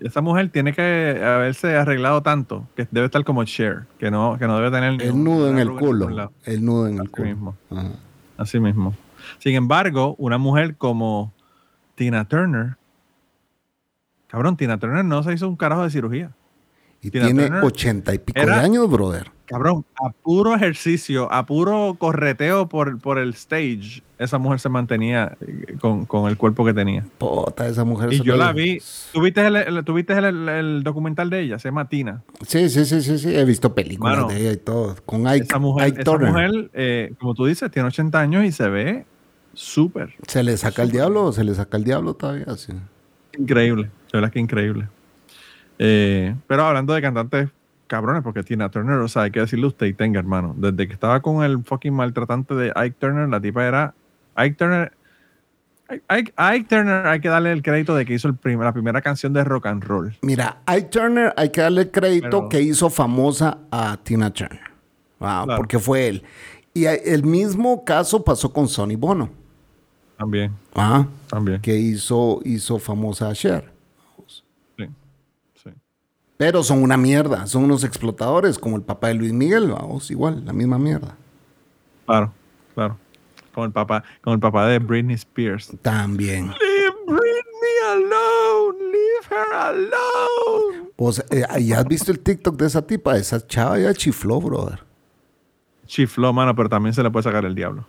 [0.04, 4.46] Esa mujer tiene que haberse arreglado tanto que debe estar como Cher, que no, que
[4.46, 6.30] no debe tener el nudo en el culo.
[6.44, 7.28] El nudo en el culo.
[7.28, 7.56] Mismo.
[8.36, 8.94] Así mismo.
[9.38, 11.32] Sin embargo, una mujer como
[11.94, 12.76] Tina Turner,
[14.26, 16.30] cabrón, Tina Turner no se hizo un carajo de cirugía.
[17.00, 19.30] Y tiene ochenta y pico de años, brother.
[19.52, 25.36] Cabrón, a puro ejercicio, a puro correteo por, por el stage, esa mujer se mantenía
[25.42, 27.04] eh, con, el cuerpo que tenía.
[27.18, 28.14] Puta, esa mujer.
[28.14, 28.78] Y yo la vi.
[29.12, 31.58] ¿Tuviste, el, el, documental de ella?
[31.58, 32.22] Se llama Tina.
[32.46, 33.36] Sí, sí, sí, sí, sí.
[33.36, 34.96] He visto películas de ella y todo.
[35.04, 38.70] Con Ike, esa mujer, esa mujer eh, como tú dices, tiene 80 años y se
[38.70, 39.04] ve
[39.52, 40.14] súper.
[40.28, 42.46] ¿Se le saca el diablo o se le saca el diablo todavía?
[42.56, 42.72] Sí.
[43.38, 43.90] Increíble.
[44.12, 44.88] La verdad que increíble.
[45.78, 47.50] Eh, pero hablando de cantantes
[47.92, 50.54] cabrones, porque Tina Turner, o sea, hay que decirle usted y tenga, hermano.
[50.56, 53.94] Desde que estaba con el fucking maltratante de Ike Turner, la tipa era.
[54.36, 54.92] Ike Turner.
[56.08, 59.44] Ike, Turner hay que darle el crédito de que hizo el la primera canción de
[59.44, 60.16] rock and roll.
[60.22, 64.60] Mira, Ike Turner hay que darle el crédito que hizo famosa a Tina Turner.
[65.18, 66.22] Wow, porque fue él.
[66.72, 69.28] Y el mismo caso pasó con Sonny Bono.
[70.16, 71.60] También, Ah, también.
[71.60, 73.71] que hizo, hizo famosa a Cher.
[76.42, 80.44] Pero son una mierda, son unos explotadores, como el papá de Luis Miguel, vamos, igual,
[80.44, 81.16] la misma mierda.
[82.04, 82.32] Claro,
[82.74, 82.98] claro.
[83.54, 85.70] Con el papá, con el papá de Britney Spears.
[85.82, 86.48] También.
[86.48, 90.90] Leave Britney alone, leave her alone.
[90.96, 93.16] Pues, eh, ¿ya has visto el TikTok de esa tipa?
[93.16, 94.82] Esa chava ya chifló, brother.
[95.86, 97.86] Chifló, mano, pero también se le puede sacar el diablo.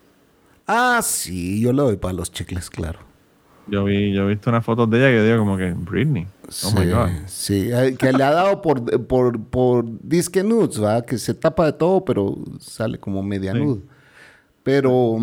[0.67, 2.99] Ah, sí, yo le doy para los chicles, claro.
[3.67, 6.27] Yo vi, yo he visto unas fotos de ella que digo como que Britney.
[6.47, 7.09] Oh sí, my god.
[7.27, 11.05] sí, eh, que le ha dado por, por, por disque nudes, ¿verdad?
[11.05, 13.59] Que se tapa de todo, pero sale como media Sí.
[13.59, 13.81] nude.
[14.63, 15.17] Pero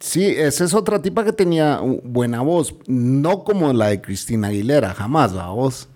[0.00, 2.74] sí, esa es otra tipa que tenía buena voz.
[2.86, 5.88] No como la de Cristina Aguilera, jamás, la voz.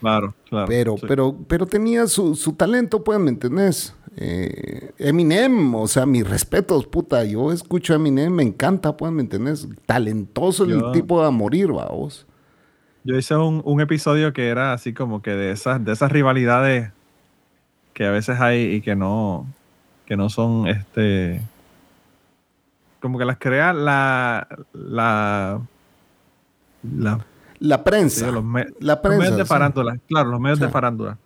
[0.00, 0.66] Claro, claro.
[0.68, 1.04] Pero, sí.
[1.06, 3.94] pero, pero tenía su, su talento, pues, ¿me entendés?
[4.22, 7.24] Eh, Eminem, o sea, mis respetos, puta.
[7.24, 9.66] Yo escucho a Eminem, me encanta, pues, ¿me entendés?
[9.86, 12.26] Talentoso el Yo- tipo de morir, vamos.
[13.02, 16.92] Yo hice un, un episodio que era así como que de esas, de esas rivalidades
[17.94, 19.46] que a veces hay y que no,
[20.04, 21.40] que no son este.
[23.00, 24.46] Como que las crea la.
[24.74, 25.62] la.
[26.82, 27.24] la
[27.58, 28.30] La prensa.
[28.30, 29.18] Los, me- la los prensa.
[29.18, 29.48] medios de sí.
[29.48, 29.98] farándula.
[30.06, 31.16] Claro, los medios de farándula.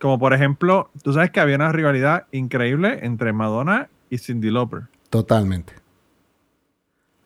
[0.00, 4.82] Como por ejemplo, tú sabes que había una rivalidad increíble entre Madonna y Cindy Lauper.
[5.10, 5.74] Totalmente.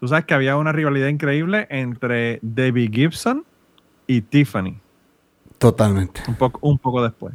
[0.01, 3.45] Tú sabes que había una rivalidad increíble entre Debbie Gibson
[4.07, 4.79] y Tiffany.
[5.59, 6.21] Totalmente.
[6.29, 7.35] un poco, un poco después.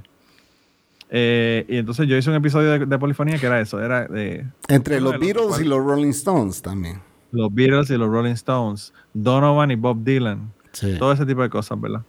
[1.09, 4.45] Eh, y entonces yo hice un episodio de, de Polifonía que era eso, era de
[4.67, 7.01] Entre los de los Beatles y los Rolling Stones también.
[7.31, 10.97] los Beatles y los Rolling Stones, Donovan y Bob Dylan, Sí.
[10.99, 12.03] todo ese tipo de cosas, ¿verdad?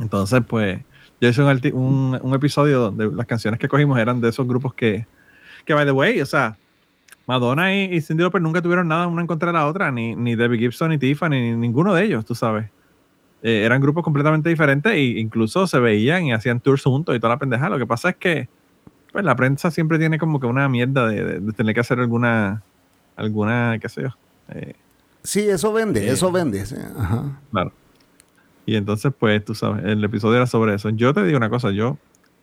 [0.00, 0.80] Entonces, pues,
[1.22, 4.46] yo hice un, arti- un, un episodio donde las canciones que cogimos eran de esos
[4.46, 5.06] grupos que,
[5.64, 6.56] que by the way, o sea,
[7.26, 10.16] Madonna y, y Cyndi Lauper nunca tuvieron nada una en contra de la otra, ni,
[10.16, 12.66] ni Debbie Gibson, ni Tiffany, ni ninguno de ellos, tú sabes.
[13.44, 17.34] Eh, eran grupos completamente diferentes e incluso se veían y hacían tours juntos y toda
[17.34, 17.68] la pendeja.
[17.68, 18.48] Lo que pasa es que
[19.12, 22.00] pues la prensa siempre tiene como que una mierda de, de- de tener que hacer
[22.00, 22.62] alguna,
[23.16, 24.08] alguna, qué sé yo.
[24.48, 24.74] eh,
[25.24, 26.12] Sí, eso vende, Eh.
[26.12, 26.66] eso vende.
[26.66, 27.38] sí, Ajá.
[27.52, 27.72] Claro.
[28.66, 30.88] Y entonces, pues, tú sabes, el episodio era sobre eso.
[30.90, 31.98] Yo te digo una cosa, yo,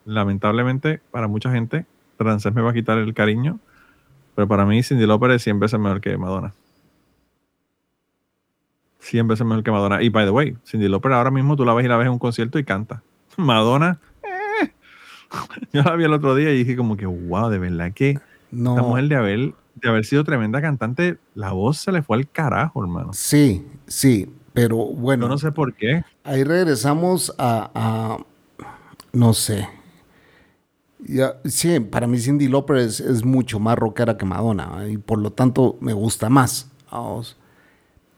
[0.06, 1.86] lamentablemente, para mucha gente,
[2.18, 3.60] Francés me va a quitar el cariño,
[4.36, 6.54] pero para mí Cindy Lauper es 100 veces mejor que Madonna.
[9.00, 10.02] 100 veces mejor que Madonna.
[10.04, 12.14] Y, by the way, Cindy Lauper ahora mismo tú la ves y la ves en
[12.14, 13.02] un concierto y canta.
[13.38, 14.00] Madonna,
[14.62, 14.74] eh.
[15.74, 18.22] Yo la vi el otro día y dije como que, wow, de verdad que esta
[18.52, 18.76] No.
[18.76, 22.84] mujer de haber, de haber sido tremenda cantante, la voz se le fue al carajo,
[22.84, 23.14] hermano.
[23.14, 25.26] Sí, sí, pero bueno.
[25.26, 26.04] Yo no sé por qué.
[26.24, 28.18] Ahí regresamos a, a-
[29.14, 29.68] no sé.
[31.00, 34.92] Ya, sí, para mí Cindy Lauper es, es mucho más rockera que Madonna ¿eh?
[34.92, 36.70] y por lo tanto me gusta más.
[36.92, 37.38] vamos.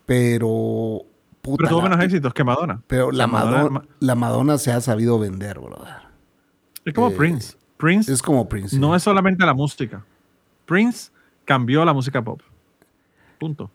[0.05, 1.03] Pero,
[1.41, 2.81] puta, Pero tuvo menos éxitos que Madonna.
[2.87, 5.93] pero la, Madonna, Ma- la Madonna se ha sabido vender, brother.
[6.83, 7.55] es como eh, Prince.
[7.77, 8.77] Prince Es como Prince.
[8.77, 10.03] no es solamente la música.
[10.65, 11.11] Prince
[11.45, 12.41] cambió la música pop.
[13.41, 13.71] Punto.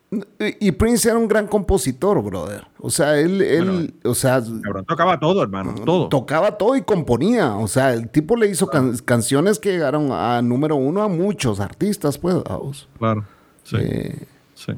[0.60, 2.68] Y Prince era un gran compositor, brother.
[2.78, 5.74] O sea, él, él o sea, Cabrón, tocaba todo, hermano.
[5.84, 6.08] Todo.
[6.08, 7.56] tocaba todo y componía.
[7.56, 11.58] O sea, el tipo le hizo can- canciones que llegaron a número uno a muchos
[11.58, 12.36] artistas, pues.
[12.44, 12.88] vamos.
[12.96, 13.24] Claro.
[13.64, 13.76] Sí.
[13.80, 14.22] Eh,
[14.54, 14.72] sí.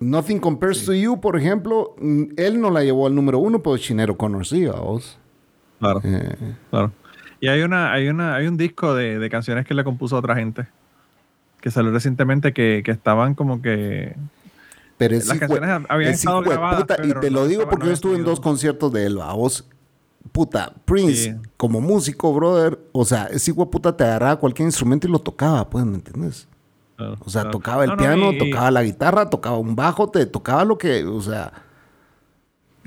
[0.00, 3.78] Nothing Compares to You, por ejemplo, mm, él no la llevó al número uno, pero
[3.78, 5.18] Chinero Connor sí, vamos.
[5.78, 6.02] Claro.
[6.04, 6.36] Eh,
[6.68, 6.92] Claro.
[7.40, 10.18] Y hay una, hay una, hay un disco de, de canciones que le compuso a
[10.18, 10.66] otra gente.
[11.60, 14.14] Que salió recientemente que, que estaban como que.
[14.98, 17.46] pero es Las hijo- canciones habían es estado grabadas, puta, y pero te no lo
[17.46, 19.66] digo estaba- porque no yo estuve en dos conciertos de él, vos.
[20.32, 21.34] Puta, Prince, Sí.
[21.56, 25.68] como músico, brother, o sea, ese hijo puta te agarraba cualquier instrumento y lo tocaba,
[25.70, 26.48] pues, ¿me entiendes?
[26.96, 27.58] Claro, O sea, claro.
[27.58, 30.76] tocaba el No, no, piano, y- tocaba la guitarra, tocaba un bajo, te tocaba lo
[30.78, 31.52] que, o sea.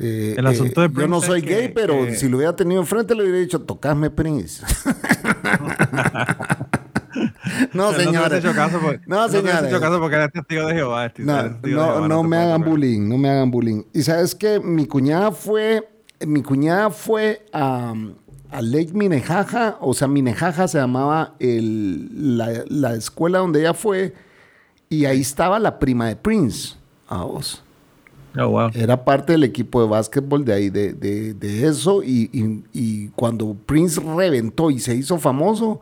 [0.01, 2.37] eh, El asunto de yo Prince no es soy que- gay, pero que- si lo
[2.37, 4.63] hubiera tenido enfrente le hubiera dicho, tocasme Prince.
[7.73, 8.43] no, te señores.
[8.43, 9.71] hecho caso porque- No, te hubiese señores.
[9.71, 11.05] hecho caso porque eres testigo de Jehová.
[11.07, 12.69] este, No, testigo de no, Jehová, no te me hagan tocar.
[12.69, 13.83] bullying, no me hagan bullying.
[13.93, 15.87] Y sabes que mi cuñada fue,
[16.25, 17.93] mi cuñada fue a,
[18.51, 24.13] a Lake Minejaja, o sea, Minejaja se llamaba el- la, la escuela donde ella fue,
[24.89, 26.75] y ahí estaba la prima de Prince.
[27.07, 27.63] A vos.
[28.37, 28.69] Oh, wow.
[28.75, 32.03] Era parte del equipo de básquetbol de ahí, de, de- de eso.
[32.03, 35.81] Y, y- y cuando Prince reventó y se hizo famoso,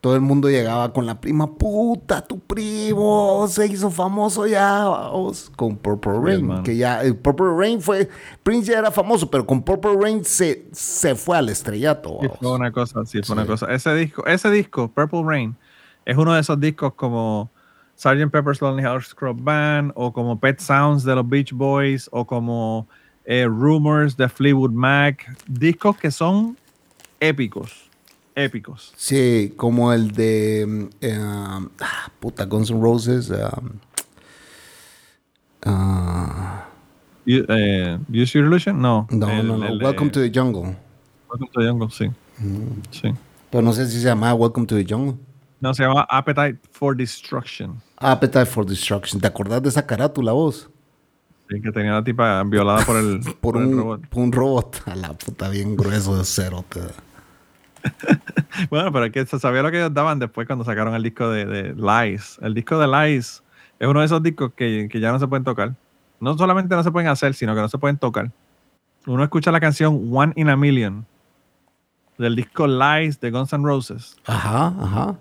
[0.00, 5.50] todo el mundo llegaba con la prima, puta, tu primo se hizo famoso ya, vamos,
[5.56, 6.62] con Purple Rain.
[6.62, 8.08] que ya, el Purple Rain fue,
[8.42, 12.18] Prince ya era famoso, pero con Purple Rain se, se fue al estrellato.
[12.22, 13.32] Sí, fue una cosa, sí, fue Sí.
[13.32, 13.66] una cosa.
[13.72, 15.56] Ese disco, ese disco, Purple Rain,
[16.04, 17.50] es uno de esos discos como
[17.96, 18.30] Sgt.
[18.30, 22.86] Pepper's Lonely Hearts Club Band, o como Pet Sounds de los Beach Boys, o como
[23.24, 25.24] eh, Rumors de Fleetwood Mac.
[25.48, 26.56] Discos que son
[27.18, 27.85] épicos.
[28.36, 28.92] Épicos.
[28.96, 30.64] Sí, como el de.
[30.68, 31.60] mm, eh, ah,
[32.20, 33.30] puta, Guns N' Roses.
[33.30, 33.70] um,
[35.64, 36.66] ah,
[37.24, 38.80] You- eh, Use Your Illusion?
[38.80, 39.06] No.
[39.10, 39.66] no, El- no, no.
[39.66, 40.76] el Welcome to the Jungle.
[41.28, 42.10] Welcome to the Jungle, sí.
[42.90, 43.12] Sí.
[43.50, 45.16] Pero no sé si se llama Welcome to the Jungle.
[45.60, 47.80] No, se llama Appetite for Destruction.
[47.96, 49.20] Appetite for Destruction.
[49.20, 50.68] ¿Te acordás de esa carátula vos?
[51.48, 54.06] Sí, que tenía la tipa violada por el, Por, un, robot.
[54.08, 54.82] por un robot.
[54.86, 56.64] A la puta, bien grueso de cero.
[56.68, 56.80] te.
[58.70, 61.28] Bueno, pero es que se sabía lo que ellos daban después cuando sacaron el disco
[61.30, 62.38] de, de Lies.
[62.40, 63.42] El disco de Lies
[63.78, 65.74] es uno de esos discos que, que ya no se pueden tocar.
[66.20, 68.30] No solamente no se pueden hacer, sino que no se pueden tocar.
[69.06, 71.06] Uno escucha la canción One in a Million
[72.18, 75.16] del disco Lies de Guns N' Roses Ajá, ajá.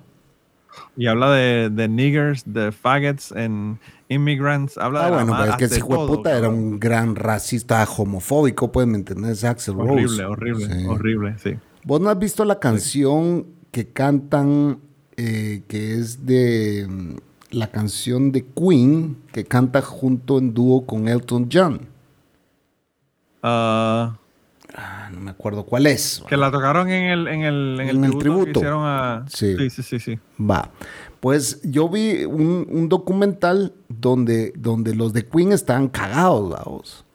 [0.96, 3.78] y habla de, de niggers, de faggots and
[4.08, 4.78] immigrants.
[4.78, 7.86] Habla Ah, de bueno, pero es que ese hijo de puta era un gran racista
[7.98, 9.44] homofóbico, ¿me entendés?
[9.44, 9.92] Axel Rose.
[9.92, 10.86] Horrible, horrible, Sí.
[10.88, 11.56] horrible, sí.
[11.86, 14.80] ¿Vos no has visto la canción que cantan,
[15.18, 17.16] eh, que es de mm,
[17.52, 21.82] la canción de Queen, que canta junto en dúo con Elton John?
[23.44, 24.18] Ah,
[24.78, 26.22] Ah, no me acuerdo cuál es.
[26.28, 28.44] que la tocaron en el, en el, en el En el tributo, tributo.
[28.54, 29.26] que hicieron a...
[29.30, 29.56] Sí.
[29.58, 30.00] sí, sí, sí.
[30.00, 30.20] sí.
[30.38, 30.70] Va.
[31.22, 37.06] Pues yo vi un, un documental donde, donde los de Queen estaban cagados, vamos.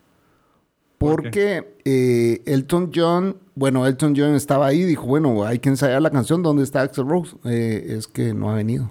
[0.97, 5.69] ¿Por Porque eh, Elton John, bueno, Elton John estaba ahí y dijo, bueno, hay que
[5.69, 7.37] ensayar la canción, ¿dónde está Axel Rose?
[7.45, 8.91] Eh, es que no ha venido.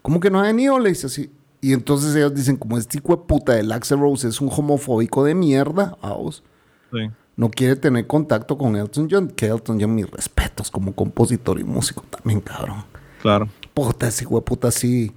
[0.00, 0.78] ¿Cómo que no ha venido?
[0.78, 1.30] Le dice así.
[1.60, 5.24] Y entonces ellos dicen, como este hijo de puta del Axel Rose es un homofóbico
[5.24, 6.42] de mierda, vamos,
[6.90, 7.10] sí.
[7.36, 11.64] no quiere tener contacto con Elton John, que Elton John, mis respetos como compositor y
[11.64, 12.84] músico también, cabrón.
[13.20, 13.48] Claro.
[13.74, 15.12] Puta, ese hijo de puta sí.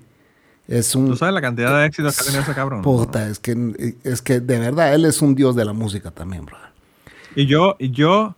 [0.67, 1.07] Es un.
[1.07, 2.81] ¿Tú sabes la cantidad de éxitos que ha tenido ese cabrón?
[2.81, 6.45] Puta, es que, es que de verdad él es un dios de la música también,
[6.45, 6.74] brother.
[7.35, 8.35] Y yo, y yo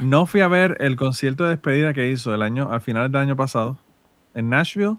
[0.00, 3.20] no fui a ver el concierto de despedida que hizo el año, al final del
[3.20, 3.78] año pasado
[4.34, 4.96] en Nashville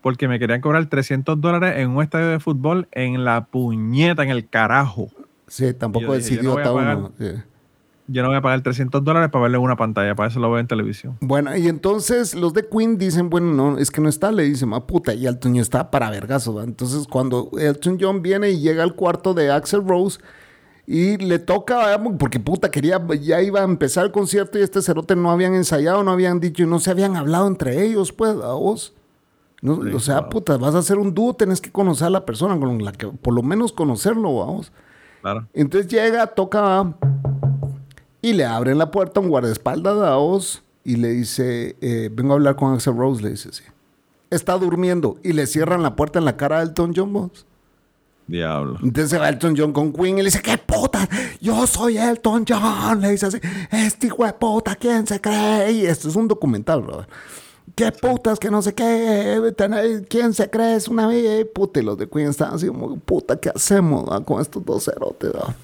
[0.00, 4.30] porque me querían cobrar 300 dólares en un estadio de fútbol en la puñeta, en
[4.30, 5.08] el carajo.
[5.46, 6.96] Sí, tampoco Yo es dije, yo no voy a idiota pagar.
[6.96, 7.12] uno.
[8.10, 10.50] Yo no voy a pagar 300 dólares para verlo en una pantalla, para eso lo
[10.50, 11.18] veo en televisión.
[11.20, 14.72] Bueno, y entonces los de Queen dicen, bueno, no, es que no está, le dicen,
[14.72, 16.64] ah, puta, y Elton John está para vergazo, ¿va?
[16.64, 20.20] Entonces cuando Elton John viene y llega al cuarto de Axel Rose
[20.90, 25.14] y le toca, porque puta, quería, ya iba a empezar el concierto y este cerote
[25.16, 28.54] no habían ensayado, no habían dicho, y no se habían hablado entre ellos, pues, a
[28.54, 28.94] vos.
[29.60, 30.30] No, Sí, o sea, claro.
[30.30, 33.06] puta, vas a hacer un dúo, tenés que conocer a la persona con la que,
[33.06, 34.72] por lo menos conocerlo, vamos.
[35.20, 35.46] Claro.
[35.52, 36.94] Entonces llega, toca
[38.22, 42.32] y le abren la puerta a un guardaespaldas a Oz y le dice, eh, vengo
[42.32, 43.64] a hablar con Axel Rose, le dice así.
[44.30, 47.30] Está durmiendo y le cierran la puerta en la cara a Elton John.
[48.28, 48.78] Diablo.
[48.82, 51.08] Entonces se va Elton John con Queen y le dice, ¿qué puta?
[51.40, 53.00] Yo soy Elton John.
[53.00, 53.38] Le dice así,
[53.70, 55.72] este hijo de puta, ¿quién se cree?
[55.72, 57.08] Y esto es un documental, brother.
[57.74, 59.52] ¿Qué putas que no sé qué?
[59.56, 60.74] Tener- ¿Quién se cree?
[60.76, 61.30] Es una vida.
[61.54, 64.84] Puta, y los de Queen están así como, puta, ¿qué hacemos va, con estos dos
[64.84, 65.30] cerotes?
[65.32, 65.54] va?"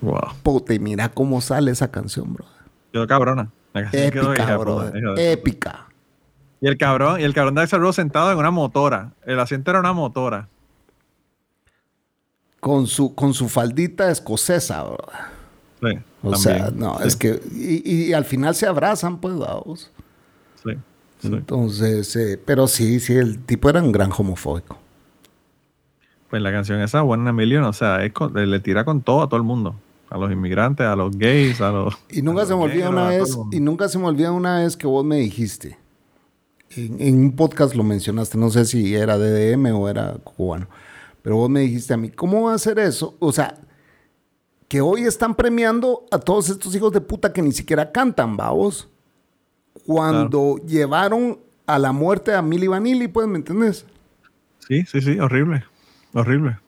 [0.00, 0.20] Wow.
[0.42, 2.44] Puta, y mira cómo sale esa canción, bro.
[2.92, 3.50] Quedó cabrona.
[3.72, 4.74] La canción Épica, de bro.
[4.84, 5.86] puta, hija de- Épica.
[6.60, 9.12] Y el cabrón, y el cabrón de Axel Rose sentado en una motora.
[9.24, 10.48] El asiento era una motora.
[12.62, 14.98] Con su, con su faldita escocesa, bro.
[15.80, 16.38] Sí, O también.
[16.38, 17.40] sea, no, Sí, es que.
[17.52, 19.90] Y, y al final se abrazan, pues, vamos.
[20.62, 20.70] Sí,
[21.18, 21.26] sí.
[21.26, 24.78] Entonces, eh, pero sí, sí, el tipo era un gran homofóbico.
[26.30, 29.02] Pues la canción esa, One in a Million, o sea, es con- le tira con
[29.02, 29.74] todo a todo el mundo.
[30.08, 31.98] A los inmigrantes, a los gays, a los.
[32.10, 34.86] Y nunca se me olvida una vez, y nunca se me olvida una vez que
[34.86, 35.78] vos me dijiste.
[36.76, 40.68] En, en un podcast lo mencionaste, no sé si era DDM o era cubano,
[41.22, 43.16] pero vos me dijiste a mí, ¿cómo va a ser eso?
[43.20, 43.54] O sea,
[44.68, 48.88] que hoy están premiando a todos estos hijos de puta que ni siquiera cantan, vamos.
[49.86, 53.86] Cuando llevaron a la muerte a Milli Vanilli, pues, ¿me entendés?
[54.60, 55.64] Sí, sí, sí, horrible.
[56.14, 56.58] Horrible.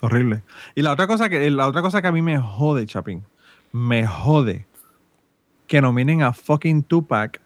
[0.00, 0.42] Horrible.
[0.74, 3.24] Y la otra cosa que, la otra cosa que a mí me jode, Chapín,
[3.72, 4.66] me jode
[5.66, 7.40] que nominen a fucking Tupac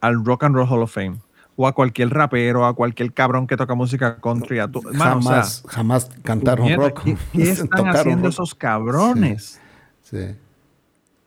[0.00, 1.18] al Rock and Roll Hall of Fame.
[1.60, 4.60] O a cualquier rapero, a cualquier cabrón que toca música country.
[4.60, 7.02] A tu, Mano, o sea, jamás, jamás cantaron rock.
[7.02, 8.32] ¿Qué, qué están haciendo rock.
[8.32, 9.60] esos cabrones?
[10.02, 10.36] Sí.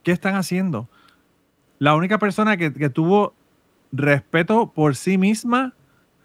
[0.03, 0.87] ¿Qué están haciendo?
[1.79, 3.33] La única persona que, que tuvo
[3.91, 5.73] respeto por sí misma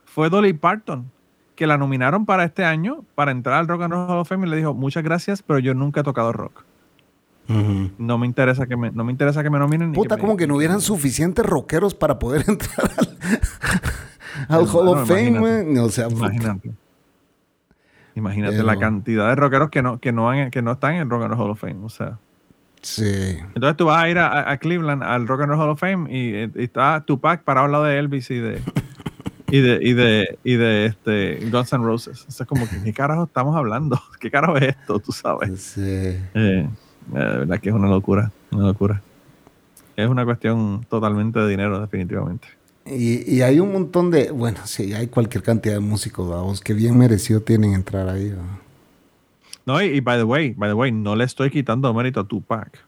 [0.05, 1.11] fue Dolly Parton,
[1.57, 4.47] que la nominaron para este año para entrar al Rock and Roll Hall of Fame
[4.47, 6.65] y le dijo muchas gracias, pero yo nunca he tocado rock.
[7.49, 9.91] No me interesa que me, no me interesa que me nominen.
[9.93, 12.91] ni Puta, me- como que no hubieran suficientes rockeros para poder entrar
[14.49, 15.79] al, al Hall of Fame.
[15.81, 16.73] O sea, Imagínate.
[18.15, 21.03] Imagínate Pero- la cantidad de rockeros que no, que, no han- que no están en
[21.03, 21.85] el Rock and Roll Hall of Fame.
[21.85, 22.19] O sea,
[22.81, 23.37] sí.
[23.55, 26.11] entonces tú vas a ir a, a Cleveland al Rock and Roll Hall of Fame
[26.11, 28.63] y, y está Tupac parado al lado de Elvis y de
[29.49, 32.25] y de y de, y de este Guns N' Roses.
[32.27, 35.61] O sea, es como que qué carajo estamos hablando, qué carajo es esto, tú sabes.
[35.61, 35.83] sí.
[35.83, 36.69] Eh, eh,
[37.07, 39.03] de verdad que es una locura, una locura.
[39.97, 42.49] Es una cuestión totalmente de dinero, definitivamente.
[42.85, 46.75] Y, y hay un montón de, bueno, sí, hay cualquier cantidad de músicos, vamos, que
[46.75, 48.33] bien merecido tienen entrar ahí.
[49.65, 52.25] No, y, y by the way, by the way, no le estoy quitando mérito a
[52.25, 52.79] Tupac.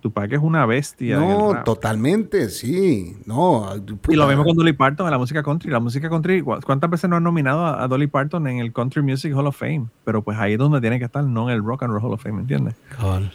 [0.00, 1.16] Tupac es una bestia.
[1.18, 3.16] No, totalmente, sí.
[3.24, 3.72] No,
[4.08, 5.70] Y lo mismo con Dolly Parton en la música country.
[5.70, 8.72] La música country, ¿cu- ¿cuántas veces no han nominado a, a Dolly Parton en el
[8.72, 9.86] Country Music Hall of Fame?
[10.04, 12.12] Pero pues ahí es donde tiene que estar, no en el Rock and Roll Hall
[12.12, 12.74] of Fame, ¿entiendes?
[12.98, 13.32] Cabal.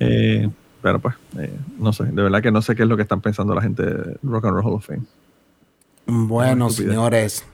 [0.00, 0.48] Eh,
[0.82, 3.20] pero pues, eh, no sé, de verdad que no sé qué es lo que están
[3.20, 5.02] pensando la gente de Rock and Roll Hall of Fame.
[6.06, 7.44] Bueno, señores.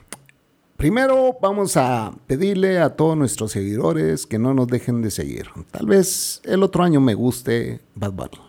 [0.77, 5.47] Primero vamos a pedirle a todos nuestros seguidores que no nos dejen de seguir.
[5.71, 8.41] Tal vez el otro año me guste Bad Bunny.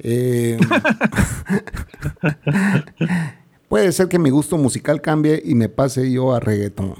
[0.00, 0.58] Eh,
[3.68, 6.94] puede ser que mi gusto musical cambie y me pase yo a reggaeton.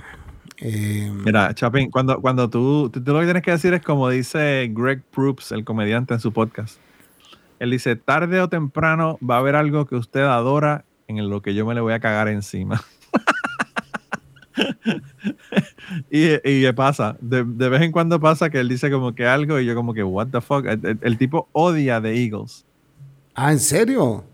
[0.60, 5.02] Eh, Mira, Chapin, cuando, cuando tú, lo que tienes que decir es como dice Greg
[5.10, 6.78] Proops, el comediante en su podcast.
[7.60, 11.54] Él dice, tarde o temprano va a haber algo que usted adora en lo que
[11.54, 12.82] yo me le voy a cagar encima.
[16.10, 17.16] y, y ¿qué pasa?
[17.20, 19.94] De, de vez en cuando pasa que él dice como que algo y yo como
[19.94, 20.66] que, what the fuck?
[20.66, 22.64] El, el- el tipo odia The Eagles.
[23.34, 24.24] ah, ¿en serio?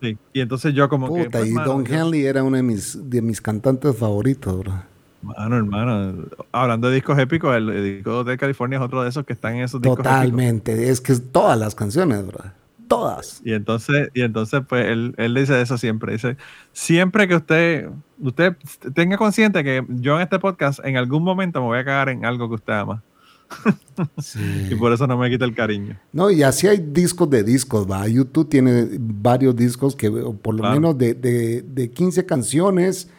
[0.00, 0.16] Sí.
[0.32, 1.24] Y entonces yo como que...
[1.24, 4.82] Puta, pues, y mano, Don Henley era uno de mis, de mis cantantes favoritos, bro.
[5.22, 9.24] Mano, hermano, hablando de discos épicos, el, el disco de California es otro de esos
[9.26, 10.12] que están en esos discos épicos.
[10.14, 10.90] Totalmente.
[10.90, 12.40] Es que es todas las canciones, bro.
[12.86, 13.42] Todas.
[13.44, 16.12] Y entonces, y entonces pues él, él dice eso siempre.
[16.12, 16.36] Dice,
[16.72, 17.88] siempre que usted,
[18.20, 18.56] usted
[18.94, 22.24] tenga consciente que yo en este podcast en algún momento me voy a cagar en
[22.24, 23.02] algo que usted ama.
[24.18, 24.68] Sí.
[24.70, 25.98] Y por eso no me quita el cariño.
[26.12, 28.06] No, y así hay discos de discos, va.
[28.06, 30.74] YouTube tiene varios discos que por lo Claro.
[30.76, 33.10] menos de, de, de 15 canciones,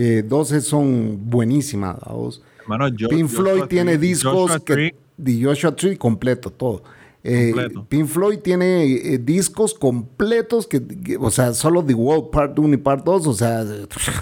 [0.00, 1.96] eh, 12 son buenísimas.
[2.60, 4.94] Hermano, yo, Pink Joshua Floyd tiene Tree- discos Joshua que...
[5.16, 6.82] De Joshua Tree completo, todo.
[7.24, 7.52] Eh.
[7.88, 12.74] Pink Floyd tiene eh, discos completos que, que- o sea, solo The World Part 1
[12.74, 13.64] y Part 2, o sea,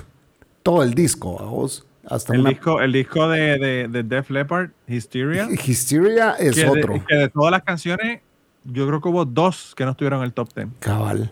[0.63, 1.69] todo el disco.
[2.09, 2.51] Hasta el, una...
[2.51, 6.95] disco, el disco de, de, de Def Leppard, Hysteria, Hysteria es que, otro.
[6.95, 8.21] De, que de todas las canciones,
[8.65, 10.69] yo creo que hubo dos que no estuvieron en el top 10.
[10.79, 11.31] Cabal.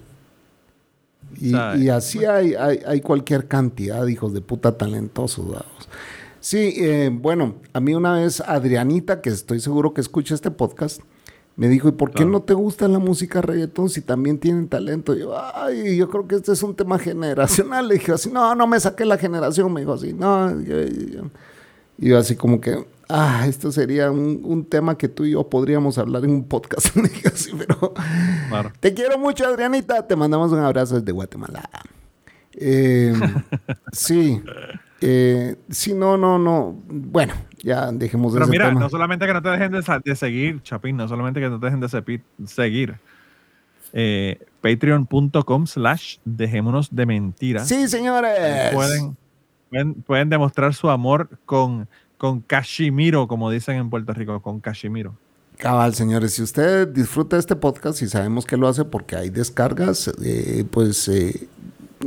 [1.41, 1.55] Y,
[1.85, 5.47] y así hay, hay, hay cualquier cantidad de hijos de puta talentosos.
[5.47, 5.89] vamos.
[6.41, 11.01] Sí, eh, bueno, a mí una vez Adrianita, que estoy seguro que escucha este podcast,
[11.57, 12.31] me dijo, ¿y por qué Claro.
[12.33, 15.15] no te gusta la música reggaetón si también tienen talento?
[15.15, 17.87] Y yo, ay, yo creo que este es un tema generacional.
[17.89, 19.73] Le dije así, no, no me saqué la generación.
[19.73, 20.51] Me dijo así, no.
[20.61, 21.31] yo- yo-
[21.97, 22.85] Y yo así como que,
[23.15, 26.89] ah, esto sería un, un tema que tú y yo podríamos hablar en un podcast.
[27.59, 27.95] Pero...
[28.49, 28.73] Claro.
[28.81, 30.07] Te quiero mucho, Adrianita.
[30.07, 31.69] Te mandamos un abrazo desde Guatemala.
[32.55, 33.15] Eh,
[33.93, 34.43] sí.
[35.01, 36.77] Eh, sí, no, no, no.
[36.89, 38.81] Bueno, ya dejemos Pero ese mira, tema.
[38.81, 41.67] no solamente que no te dejen de, de seguir, Chapín, no solamente que no te
[41.67, 42.97] dejen de seguir.
[43.93, 47.69] Eh, Patreon.com slash dejémonos de mentiras.
[47.69, 48.73] Sí, señores.
[48.73, 49.17] Pueden,
[49.71, 51.89] pueden, pueden demostrar su amor con,
[52.19, 55.15] con Cashimiro, como dicen en Puerto Rico, con Cashimiro.
[55.59, 60.11] Cabal, señores, si usted disfruta este podcast y sabemos que lo hace porque hay descargas,
[60.23, 61.47] eh, pues eh,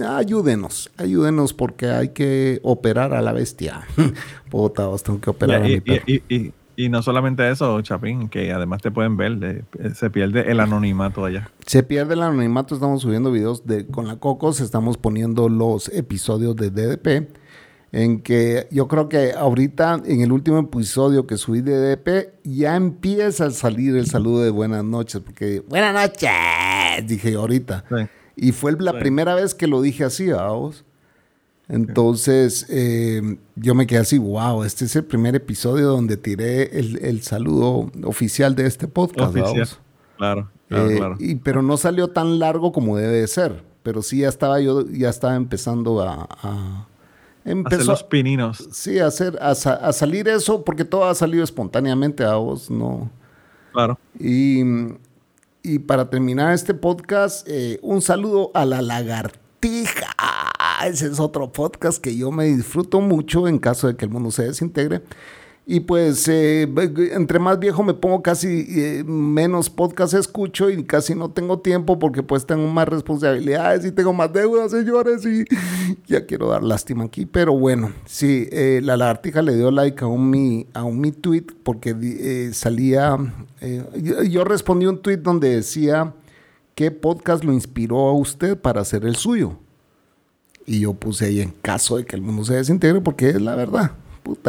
[0.06, 3.82] ayúdenos, ayúdenos porque hay que operar a la bestia.
[4.50, 6.04] Puta, vos tengo que operar a Y, mi perro.
[6.08, 9.64] y- y- y- y no solamente eso, Chapín, que además te pueden ver, de-
[9.96, 11.50] se pierde el anonimato allá.
[11.66, 16.56] Se pierde el anonimato, estamos subiendo videos de con la Cocos, estamos poniendo los episodios
[16.56, 17.30] de DDP,
[17.92, 22.76] en que yo creo que ahorita en el último episodio que subí de DDP ya
[22.76, 26.30] empieza a salir el saludo de buenas noches, porque buenas noches,
[27.08, 27.86] dije ahorita.
[27.90, 27.96] Sí.
[28.48, 28.98] Y fue la Sí.
[29.00, 30.84] primera vez que lo dije así, vamos.
[31.70, 36.98] Entonces eh, yo me quedé así, wow, este es el primer episodio donde tiré el,
[37.04, 39.36] el saludo oficial de este podcast.
[39.36, 39.68] Oficial.
[40.18, 41.16] Claro, claro, Eh, claro.
[41.20, 43.64] y, pero no salió tan largo como debe de ser.
[43.84, 46.28] Pero sí ya estaba yo, ya estaba empezando a...
[46.42, 46.88] a-
[47.48, 48.68] Hacer empezó, los pininos.
[48.72, 53.10] sí, a, hacer, a, a salir eso, porque todo ha salido espontáneamente a vos, no...
[53.72, 54.00] Claro.
[54.20, 54.62] Y,
[55.62, 60.08] y para terminar este podcast, eh, un saludo a la lagartija.
[60.86, 64.32] Ese es otro podcast que yo me disfruto mucho en caso de que el mundo
[64.32, 65.04] se desintegre.
[65.70, 66.62] Y pues eh,
[67.12, 72.00] entre más viejo me pongo casi eh, menos podcast escucho y casi no tengo tiempo
[72.00, 75.44] porque pues tengo más responsabilidades y tengo más deudas, señores, y
[76.08, 77.26] ya quiero dar lástima aquí.
[77.26, 81.12] Pero bueno, sí, eh, la lagartija le dio like a un mi, a un mi
[81.12, 83.18] tweet porque salía,
[84.02, 86.14] yo, yo, respondí un tweet donde decía
[86.76, 89.58] qué podcast lo inspiró a usted para hacer el suyo.
[90.66, 93.56] Y yo puse ahí en caso de que el mundo se desintegre porque es la
[93.56, 93.92] verdad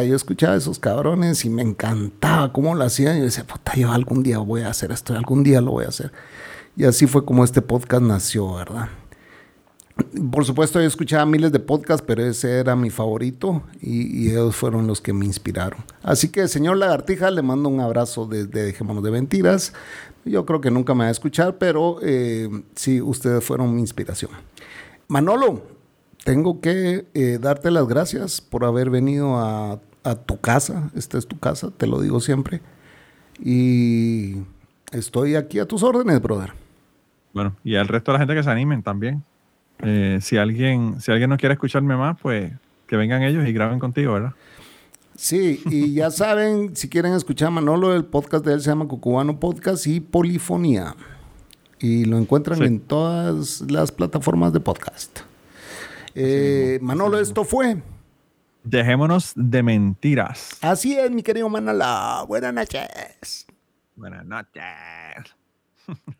[0.06, 3.18] yo escuchaba a esos cabrones y me encantaba cómo lo hacían.
[3.18, 5.88] Yo decía, puta, yo algún día voy a hacer esto, algún día lo voy a
[5.88, 6.12] hacer.
[6.76, 8.88] Y así fue como este podcast nació, ¿verdad?
[10.30, 14.86] Por supuesto, yo escuchaba miles de podcasts, pero ese era mi favorito y, ellos fueron
[14.86, 15.84] los que me inspiraron.
[16.02, 19.72] Así que, señor Lagartija, le mando un abrazo desde Dejémonos de Mentiras.
[20.24, 24.30] Yo creo que nunca me va a escuchar, pero eh, sí, ustedes fueron mi inspiración.
[25.08, 25.62] Manolo,
[26.28, 29.80] tengo que eh, darte las gracias por haber venido a,
[30.26, 30.90] tu casa.
[30.94, 32.60] Esta es tu casa, te lo digo siempre.
[33.42, 34.34] Y
[34.92, 36.52] estoy aquí a tus órdenes, brother.
[37.32, 39.24] Bueno, y al resto de la gente que se animen también.
[39.78, 42.52] Eh, si, alguien, si alguien no quiere escucharme más, pues
[42.86, 44.34] que vengan ellos y graben contigo, ¿verdad?
[45.16, 48.86] Sí, y ya saben, si quieren escuchar a Manolo, el podcast de él se llama
[48.86, 50.94] Cucubano Podcast y Polifonía.
[51.80, 55.20] Y lo encuentran en todas las plataformas de podcast.
[56.20, 57.80] Eh, Manolo, esto fue.
[58.64, 60.58] Dejémonos de mentiras.
[60.60, 62.26] Así es, mi querido Manolo.
[62.26, 63.46] Buenas noches.
[63.94, 64.64] Buenas noches.